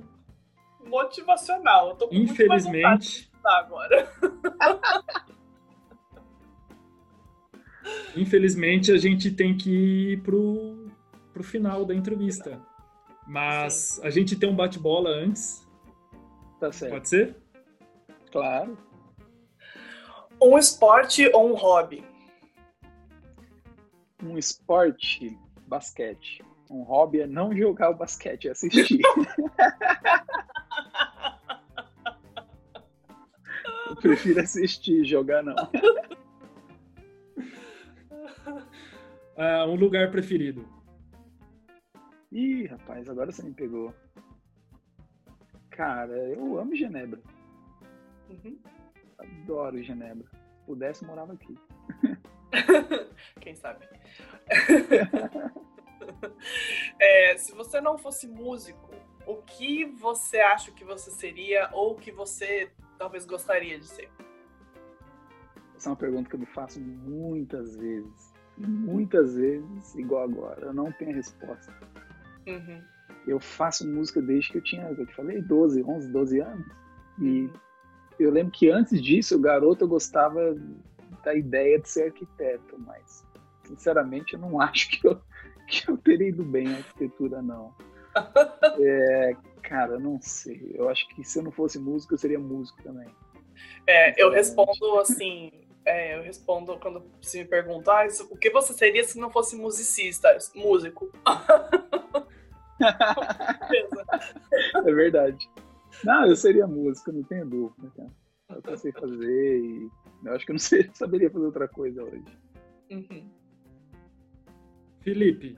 Motivacional. 0.86 1.90
Eu 1.90 1.96
tô 1.96 2.08
com 2.10 2.16
Infelizmente. 2.16 3.32
agora. 3.44 4.12
Infelizmente, 8.16 8.92
a 8.92 8.98
gente 8.98 9.32
tem 9.32 9.56
que 9.56 10.12
ir 10.12 10.22
pro, 10.22 10.92
pro 11.32 11.44
final 11.44 11.86
da 11.86 11.96
entrevista. 11.96 12.62
Mas 13.30 13.74
Sim. 13.74 14.08
a 14.08 14.10
gente 14.10 14.36
tem 14.36 14.50
um 14.50 14.56
bate-bola 14.56 15.12
antes. 15.12 15.64
Tá 16.60 16.72
certo. 16.72 16.94
Pode 16.94 17.10
ser? 17.10 17.36
Claro. 18.32 18.76
Um 20.42 20.58
esporte 20.58 21.30
ou 21.32 21.52
um 21.52 21.54
hobby? 21.54 22.04
Um 24.24 24.36
esporte, 24.36 25.38
basquete. 25.68 26.44
Um 26.72 26.82
hobby 26.82 27.22
é 27.22 27.28
não 27.28 27.56
jogar 27.56 27.92
o 27.92 27.96
basquete, 27.96 28.48
é 28.48 28.52
assistir. 28.52 29.02
Eu 33.90 33.96
prefiro 33.96 34.42
assistir, 34.42 35.06
jogar 35.06 35.44
não. 35.44 35.54
Uh, 39.38 39.70
um 39.70 39.76
lugar 39.76 40.10
preferido? 40.10 40.79
Ih, 42.32 42.68
rapaz, 42.68 43.10
agora 43.10 43.32
você 43.32 43.42
me 43.42 43.54
pegou. 43.54 43.94
Cara, 45.72 46.16
eu 46.30 46.60
amo 46.60 46.76
Genebra. 46.76 47.20
Uhum. 48.30 48.60
Adoro 49.18 49.82
Genebra. 49.82 50.28
Se 50.54 50.62
pudesse, 50.66 51.06
morava 51.06 51.34
aqui. 51.34 51.58
Quem 53.42 53.56
sabe? 53.56 53.88
é, 57.00 57.38
se 57.38 57.52
você 57.54 57.82
não 57.82 57.98
fosse 57.98 58.28
músico, 58.28 58.92
o 59.26 59.38
que 59.38 59.86
você 59.86 60.40
acha 60.40 60.72
que 60.72 60.84
você 60.84 61.10
seria 61.10 61.70
ou 61.74 61.96
que 61.96 62.12
você 62.12 62.72
talvez 62.98 63.26
gostaria 63.26 63.80
de 63.80 63.88
ser? 63.88 64.10
Essa 65.76 65.88
é 65.88 65.92
uma 65.92 65.96
pergunta 65.96 66.30
que 66.30 66.36
eu 66.36 66.40
me 66.40 66.46
faço 66.46 66.80
muitas 66.80 67.76
vezes. 67.76 68.34
Muitas 68.58 69.36
vezes, 69.36 69.96
igual 69.96 70.24
agora. 70.24 70.68
Eu 70.68 70.74
não 70.74 70.92
tenho 70.92 71.16
resposta. 71.16 71.74
Uhum. 72.50 72.82
Eu 73.28 73.40
faço 73.40 73.88
música 73.88 74.22
desde 74.22 74.52
que 74.52 74.58
eu 74.58 74.64
tinha, 74.64 74.90
eu 74.90 75.06
te 75.06 75.14
falei, 75.14 75.42
12, 75.42 75.84
11, 75.84 76.12
12 76.12 76.40
anos. 76.40 76.68
E 77.20 77.42
uhum. 77.42 77.54
eu 78.20 78.32
lembro 78.32 78.52
que 78.52 78.70
antes 78.70 79.02
disso, 79.02 79.36
o 79.36 79.42
garoto, 79.42 79.84
eu 79.84 79.88
gostava 79.88 80.56
da 81.24 81.34
ideia 81.36 81.80
de 81.80 81.90
ser 81.90 82.06
arquiteto, 82.06 82.78
mas 82.80 83.26
sinceramente 83.66 84.34
eu 84.34 84.40
não 84.40 84.60
acho 84.62 84.90
que 84.90 85.08
eu, 85.08 85.22
que 85.68 85.90
eu 85.90 85.98
teria 85.98 86.30
ido 86.30 86.44
bem 86.44 86.68
na 86.68 86.78
arquitetura, 86.78 87.42
não. 87.42 87.74
é, 88.80 89.36
cara, 89.62 89.94
eu 89.94 90.00
não 90.00 90.20
sei. 90.22 90.72
Eu 90.74 90.90
acho 90.90 91.08
que 91.10 91.24
se 91.24 91.40
eu 91.40 91.44
não 91.44 91.52
fosse 91.52 91.78
músico, 91.80 92.14
eu 92.14 92.18
seria 92.18 92.40
músico 92.40 92.82
também. 92.82 93.08
É, 93.86 94.22
eu 94.22 94.32
respondo 94.32 95.00
assim, 95.00 95.52
é, 95.86 96.18
eu 96.18 96.24
respondo 96.24 96.78
quando 96.80 97.04
se 97.22 97.40
me 97.40 97.46
perguntam, 97.46 97.94
ah, 97.94 98.08
o 98.30 98.38
que 98.38 98.50
você 98.50 98.74
seria 98.74 99.04
se 99.04 99.20
não 99.20 99.30
fosse 99.30 99.56
musicista? 99.56 100.38
Músico. 100.56 101.12
é 104.76 104.94
verdade. 104.94 105.50
Não, 106.04 106.26
eu 106.26 106.36
seria 106.36 106.68
músico, 106.68 107.12
não 107.12 107.24
tenho 107.24 107.46
dúvida. 107.46 107.92
Cara. 107.96 108.12
Eu 108.66 108.78
sei 108.78 108.92
fazer 108.92 109.60
e 109.60 109.90
eu 110.26 110.34
acho 110.34 110.46
que 110.46 110.52
eu 110.52 110.56
não 110.56 110.60
sei, 110.60 110.90
saberia 110.94 111.30
fazer 111.30 111.46
outra 111.46 111.68
coisa 111.68 112.04
hoje. 112.04 112.24
Uhum. 112.92 113.30
Felipe, 115.02 115.58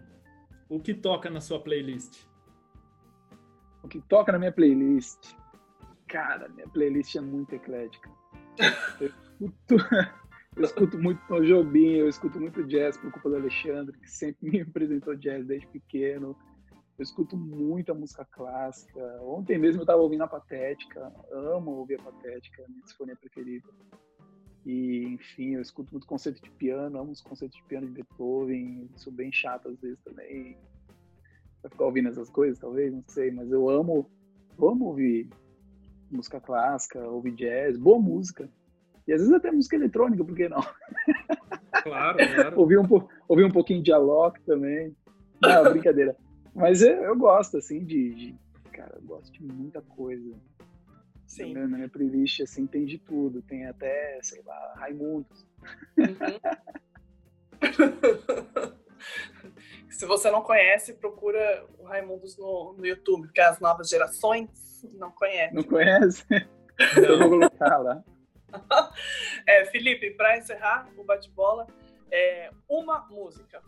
o 0.70 0.80
que 0.80 0.94
toca 0.94 1.30
na 1.30 1.42
sua 1.42 1.60
playlist? 1.62 2.26
O 3.84 3.88
que 3.88 4.00
toca 4.02 4.32
na 4.32 4.40
minha 4.40 4.52
playlist? 4.52 5.36
Cara, 6.08 6.48
minha 6.50 6.68
playlist 6.68 7.16
é 7.16 7.22
muito 7.22 7.56
eclética. 7.56 8.10
Eu 9.00 9.08
escuto, 9.08 9.76
eu 10.56 10.64
escuto 10.64 11.00
muito 11.00 11.22
Tom 11.28 11.42
Jobim, 11.42 11.94
eu 11.94 12.08
escuto 12.10 12.40
muito 12.40 12.64
jazz 12.66 12.98
por 12.98 13.12
culpa 13.12 13.30
do 13.30 13.36
Alexandre, 13.38 13.98
que 13.98 14.12
sempre 14.12 14.50
me 14.50 14.62
apresentou 14.62 15.16
jazz 15.16 15.46
desde 15.46 15.68
pequeno. 15.68 16.38
Eu 17.02 17.04
escuto 17.04 17.36
muita 17.36 17.96
música 17.96 18.24
clássica. 18.26 19.02
Ontem 19.24 19.58
mesmo 19.58 19.80
eu 19.80 19.86
estava 19.86 20.04
ouvindo 20.04 20.22
a 20.22 20.28
Patética. 20.28 21.12
Amo 21.32 21.72
ouvir 21.72 22.00
a 22.00 22.04
Patética, 22.04 22.64
minha 22.70 22.86
sinfonia 22.86 23.16
preferida. 23.16 23.68
E, 24.64 25.06
enfim, 25.08 25.56
eu 25.56 25.62
escuto 25.64 25.92
muito 25.94 26.06
concerto 26.06 26.40
de 26.44 26.52
piano, 26.52 27.00
amo 27.00 27.12
os 27.12 27.20
concertos 27.20 27.58
de 27.58 27.66
piano 27.66 27.88
de 27.88 27.94
Beethoven. 27.94 28.88
Sou 28.98 29.12
bem 29.12 29.32
chato 29.32 29.70
às 29.70 29.82
vezes 29.82 30.00
também. 30.04 30.56
Vai 31.64 31.72
ficar 31.72 31.86
ouvindo 31.86 32.10
essas 32.10 32.30
coisas, 32.30 32.60
talvez, 32.60 32.94
não 32.94 33.04
sei. 33.08 33.32
Mas 33.32 33.52
eu 33.52 33.68
amo, 33.68 34.08
eu 34.60 34.70
amo 34.70 34.86
ouvir 34.86 35.28
música 36.12 36.40
clássica, 36.40 37.00
ouvir 37.10 37.32
jazz, 37.32 37.80
boa 37.80 38.00
música. 38.00 38.48
E 39.08 39.14
às 39.14 39.22
vezes 39.22 39.34
até 39.34 39.52
música 39.52 39.76
eletrônica, 39.76 40.24
por 40.24 40.36
que 40.36 40.48
não? 40.48 40.62
Claro, 41.82 42.18
claro. 42.36 42.60
ouvir, 42.62 42.78
um, 42.78 42.86
ouvir 43.28 43.44
um 43.44 43.52
pouquinho 43.52 43.82
de 43.82 43.92
Alok 43.92 44.40
também. 44.44 44.96
Não, 45.42 45.64
brincadeira. 45.64 46.16
Mas 46.54 46.82
eu, 46.82 46.96
eu 47.04 47.16
gosto, 47.16 47.58
assim, 47.58 47.84
de, 47.84 48.14
de, 48.14 48.36
Cara, 48.72 48.96
eu 48.96 49.02
gosto 49.02 49.32
de 49.32 49.44
muita 49.44 49.82
coisa. 49.82 50.36
Sim. 51.28 51.54
Na, 51.54 51.68
na 51.68 51.78
minha 51.78 51.90
playlist, 51.90 52.42
assim, 52.42 52.66
tem 52.68 52.86
de 52.86 52.98
tudo. 52.98 53.42
Tem 53.42 53.66
até, 53.66 54.20
sei 54.22 54.42
lá, 54.44 54.74
Raimundos. 54.78 55.46
Uhum. 55.98 56.40
Se 59.90 60.06
você 60.06 60.32
não 60.32 60.42
conhece, 60.42 60.94
procura 60.94 61.66
o 61.78 61.84
Raimundos 61.84 62.38
no, 62.38 62.74
no 62.74 62.86
YouTube, 62.86 63.28
porque 63.28 63.42
as 63.42 63.60
novas 63.60 63.88
gerações 63.88 64.50
não 64.94 65.12
conhecem. 65.12 65.54
Não 65.54 65.64
conhece? 65.64 66.26
Então 66.98 67.04
eu 67.04 67.20
vou 67.20 67.30
colocar 67.30 67.78
lá. 67.78 68.04
É, 69.46 69.66
Felipe, 69.66 70.10
para 70.12 70.40
encerrar 70.40 70.90
o 70.98 71.04
bate-bola, 71.04 71.68
é 72.10 72.50
uma 72.68 73.08
música. 73.08 73.62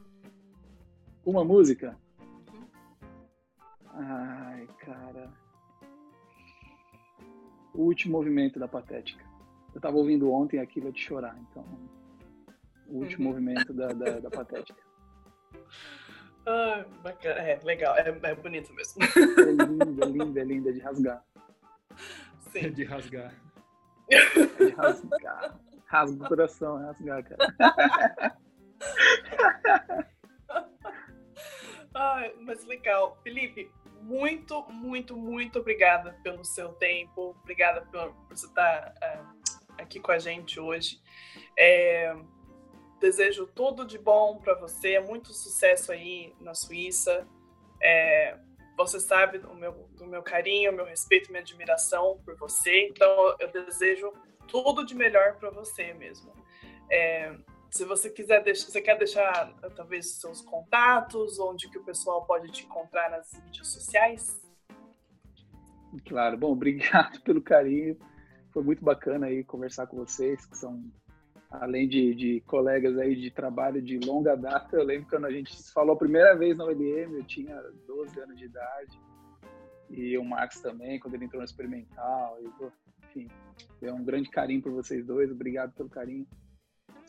Uma 1.24 1.46
música? 1.46 1.96
Ai, 3.94 4.68
cara. 4.80 5.32
O 7.74 7.84
último 7.84 8.18
movimento 8.18 8.60
da 8.60 8.68
Patética. 8.68 9.24
Eu 9.74 9.82
tava 9.82 9.98
ouvindo 9.98 10.32
ontem 10.32 10.60
aquilo 10.60 10.92
de 10.92 11.00
chorar, 11.00 11.38
então. 11.40 11.66
O 12.88 13.00
último 13.00 13.26
uhum. 13.26 13.32
movimento 13.32 13.74
da, 13.74 13.88
da, 13.88 14.20
da 14.20 14.30
Patética. 14.30 14.82
Ah, 16.46 16.84
bacana. 17.02 17.40
É, 17.40 17.58
legal. 17.64 17.96
É, 17.96 18.10
é 18.10 18.36
bonito 18.36 18.74
mesmo. 18.74 19.02
É 19.02 19.66
linda, 19.66 20.06
é 20.06 20.10
linda, 20.10 20.42
é 20.42 20.44
linda 20.44 20.74
de 20.74 20.80
rasgar. 20.82 21.24
Sim. 22.52 22.70
De 22.72 22.84
rasgar. 22.84 23.34
de 24.10 24.70
rasgar. 24.72 25.58
Rasga 25.86 26.26
o 26.26 26.28
coração, 26.28 26.78
rasgar, 26.78 27.24
cara. 27.24 28.38
Ai, 31.94 32.34
mas 32.42 32.66
legal. 32.66 33.18
Felipe, 33.24 33.72
muito, 34.04 34.64
muito, 34.70 35.16
muito 35.16 35.60
obrigada 35.60 36.20
pelo 36.24 36.44
seu 36.44 36.70
tempo, 36.74 37.36
obrigada 37.42 37.82
por, 37.82 38.14
por 38.14 38.38
você 38.38 38.46
estar 38.46 38.94
uh, 39.02 39.82
aqui 39.82 40.00
com 40.00 40.12
a 40.12 40.20
gente 40.20 40.60
hoje. 40.60 41.00
É, 41.58 42.16
desejo 43.00 43.48
tudo 43.48 43.86
de 43.86 43.98
bom 43.98 44.40
para 44.40 44.56
você, 44.56 45.00
muito 45.00 45.34
sucesso 45.34 45.92
aí 45.92 46.34
na 46.40 46.54
Suíça. 46.54 47.28
É, 47.82 48.38
você 48.78 49.00
sabe 49.00 49.38
do 49.38 49.54
meu, 49.54 49.72
do 49.98 50.06
meu 50.06 50.22
carinho, 50.22 50.74
meu 50.74 50.86
respeito, 50.86 51.32
minha 51.32 51.42
admiração 51.42 52.20
por 52.26 52.36
você, 52.38 52.88
então 52.88 53.36
eu 53.40 53.52
desejo 53.52 54.12
tudo 54.48 54.86
de 54.86 54.96
melhor 54.96 55.38
para 55.38 55.50
você 55.50 55.94
mesmo. 55.94 56.34
É, 56.90 57.34
se 57.74 57.86
você 57.86 58.08
quiser 58.08 58.44
deixar, 58.44 58.68
você 58.68 58.82
quer 58.82 58.98
deixar 59.00 59.52
talvez 59.76 60.12
seus 60.20 60.42
contatos, 60.42 61.40
onde 61.40 61.68
que 61.70 61.80
o 61.80 61.84
pessoal 61.84 62.24
pode 62.24 62.52
te 62.52 62.66
encontrar 62.66 63.10
nas 63.10 63.34
mídias 63.44 63.68
sociais? 63.68 64.40
Claro, 66.06 66.38
bom, 66.38 66.52
obrigado 66.52 67.20
pelo 67.26 67.42
carinho. 67.42 67.98
Foi 68.52 68.62
muito 68.64 68.84
bacana 68.84 69.26
aí 69.26 69.44
conversar 69.44 69.88
com 69.88 69.98
vocês, 69.98 70.46
que 70.46 70.56
são 70.56 70.84
além 71.50 71.88
de, 71.88 72.14
de, 72.14 72.42
colegas 72.42 72.96
aí 73.00 73.16
de 73.16 73.32
trabalho 73.32 73.82
de 73.82 73.98
longa 73.98 74.36
data, 74.36 74.76
eu 74.76 74.84
lembro 74.84 75.10
quando 75.10 75.26
a 75.26 75.32
gente 75.32 75.56
falou 75.72 75.96
a 75.96 76.00
primeira 76.00 76.36
vez 76.36 76.56
na 76.56 76.66
OLM, 76.66 77.16
eu 77.16 77.24
tinha 77.24 77.60
12 77.88 78.20
anos 78.20 78.38
de 78.38 78.46
idade, 78.46 79.00
e 79.90 80.16
o 80.18 80.24
Max 80.24 80.62
também, 80.62 81.00
quando 81.00 81.16
ele 81.16 81.26
entrou 81.26 81.42
no 81.42 81.46
experimental, 81.46 82.40
enfim, 83.04 83.28
é 83.82 83.92
um 83.92 84.04
grande 84.04 84.30
carinho 84.30 84.62
por 84.62 84.72
vocês 84.72 85.06
dois, 85.06 85.32
obrigado 85.32 85.74
pelo 85.74 85.90
carinho. 85.90 86.28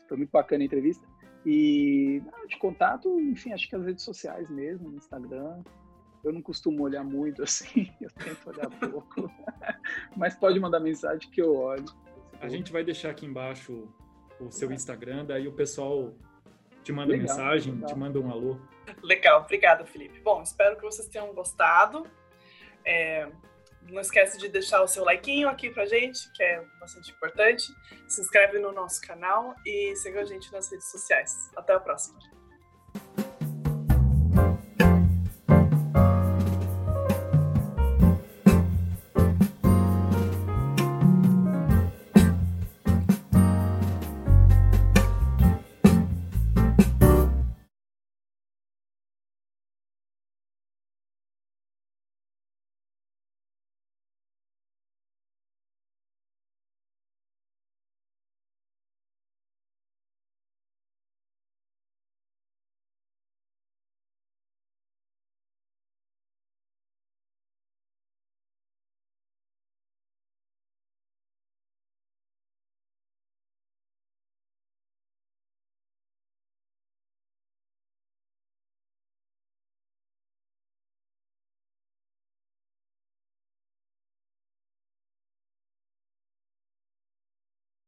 Foi 0.09 0.17
muito 0.17 0.31
bacana 0.31 0.63
a 0.63 0.67
entrevista. 0.67 1.07
E 1.47 2.23
de 2.49 2.59
contato, 2.59 3.21
enfim, 3.21 3.53
acho 3.53 3.69
que 3.69 3.77
as 3.77 3.85
redes 3.85 4.05
sociais 4.05 4.49
mesmo, 4.49 4.91
no 4.91 4.97
Instagram. 4.97 5.63
Eu 6.23 6.33
não 6.33 6.41
costumo 6.41 6.83
olhar 6.83 7.05
muito 7.05 7.43
assim, 7.45 7.91
eu 8.01 8.11
tento 8.11 8.49
olhar 8.49 8.71
pouco. 8.91 9.31
Mas 10.17 10.35
pode 10.35 10.59
mandar 10.59 10.81
mensagem 10.81 11.31
que 11.31 11.43
eu 11.43 11.55
olho. 11.55 11.85
A 12.41 12.49
gente 12.49 12.73
vai 12.73 12.83
deixar 12.83 13.11
aqui 13.11 13.27
embaixo 13.27 13.89
o 14.41 14.51
seu 14.51 14.73
Instagram, 14.73 15.25
daí 15.27 15.47
o 15.47 15.53
pessoal 15.53 16.15
te 16.83 16.93
manda 16.93 17.13
legal, 17.13 17.29
mensagem, 17.29 17.75
legal. 17.75 17.89
te 17.89 17.99
manda 17.99 18.21
um 18.21 18.31
alô. 18.31 18.59
Legal, 19.03 19.43
obrigada, 19.43 19.85
Felipe. 19.87 20.21
Bom, 20.21 20.43
espero 20.43 20.77
que 20.77 20.83
vocês 20.83 21.09
tenham 21.09 21.33
gostado. 21.35 22.07
É, 22.85 23.31
não 23.91 24.01
esquece 24.01 24.39
de 24.39 24.49
deixar 24.49 24.83
o 24.83 24.89
seu 24.89 25.05
like 25.05 25.45
aqui 25.45 25.71
pra 25.71 25.87
gente, 25.87 26.31
que 26.33 26.43
é 26.43 26.65
bastante 26.81 27.11
importante. 27.11 27.75
Se 28.09 28.21
inscreve 28.21 28.59
no 28.59 28.73
nosso 28.73 29.01
canal 29.01 29.55
e 29.65 29.95
siga 29.97 30.21
a 30.21 30.25
gente 30.25 30.53
nas 30.53 30.71
redes 30.71 30.91
sociais. 30.91 31.51
Até 31.57 31.75
a 31.75 31.81
próxima. 31.81 32.34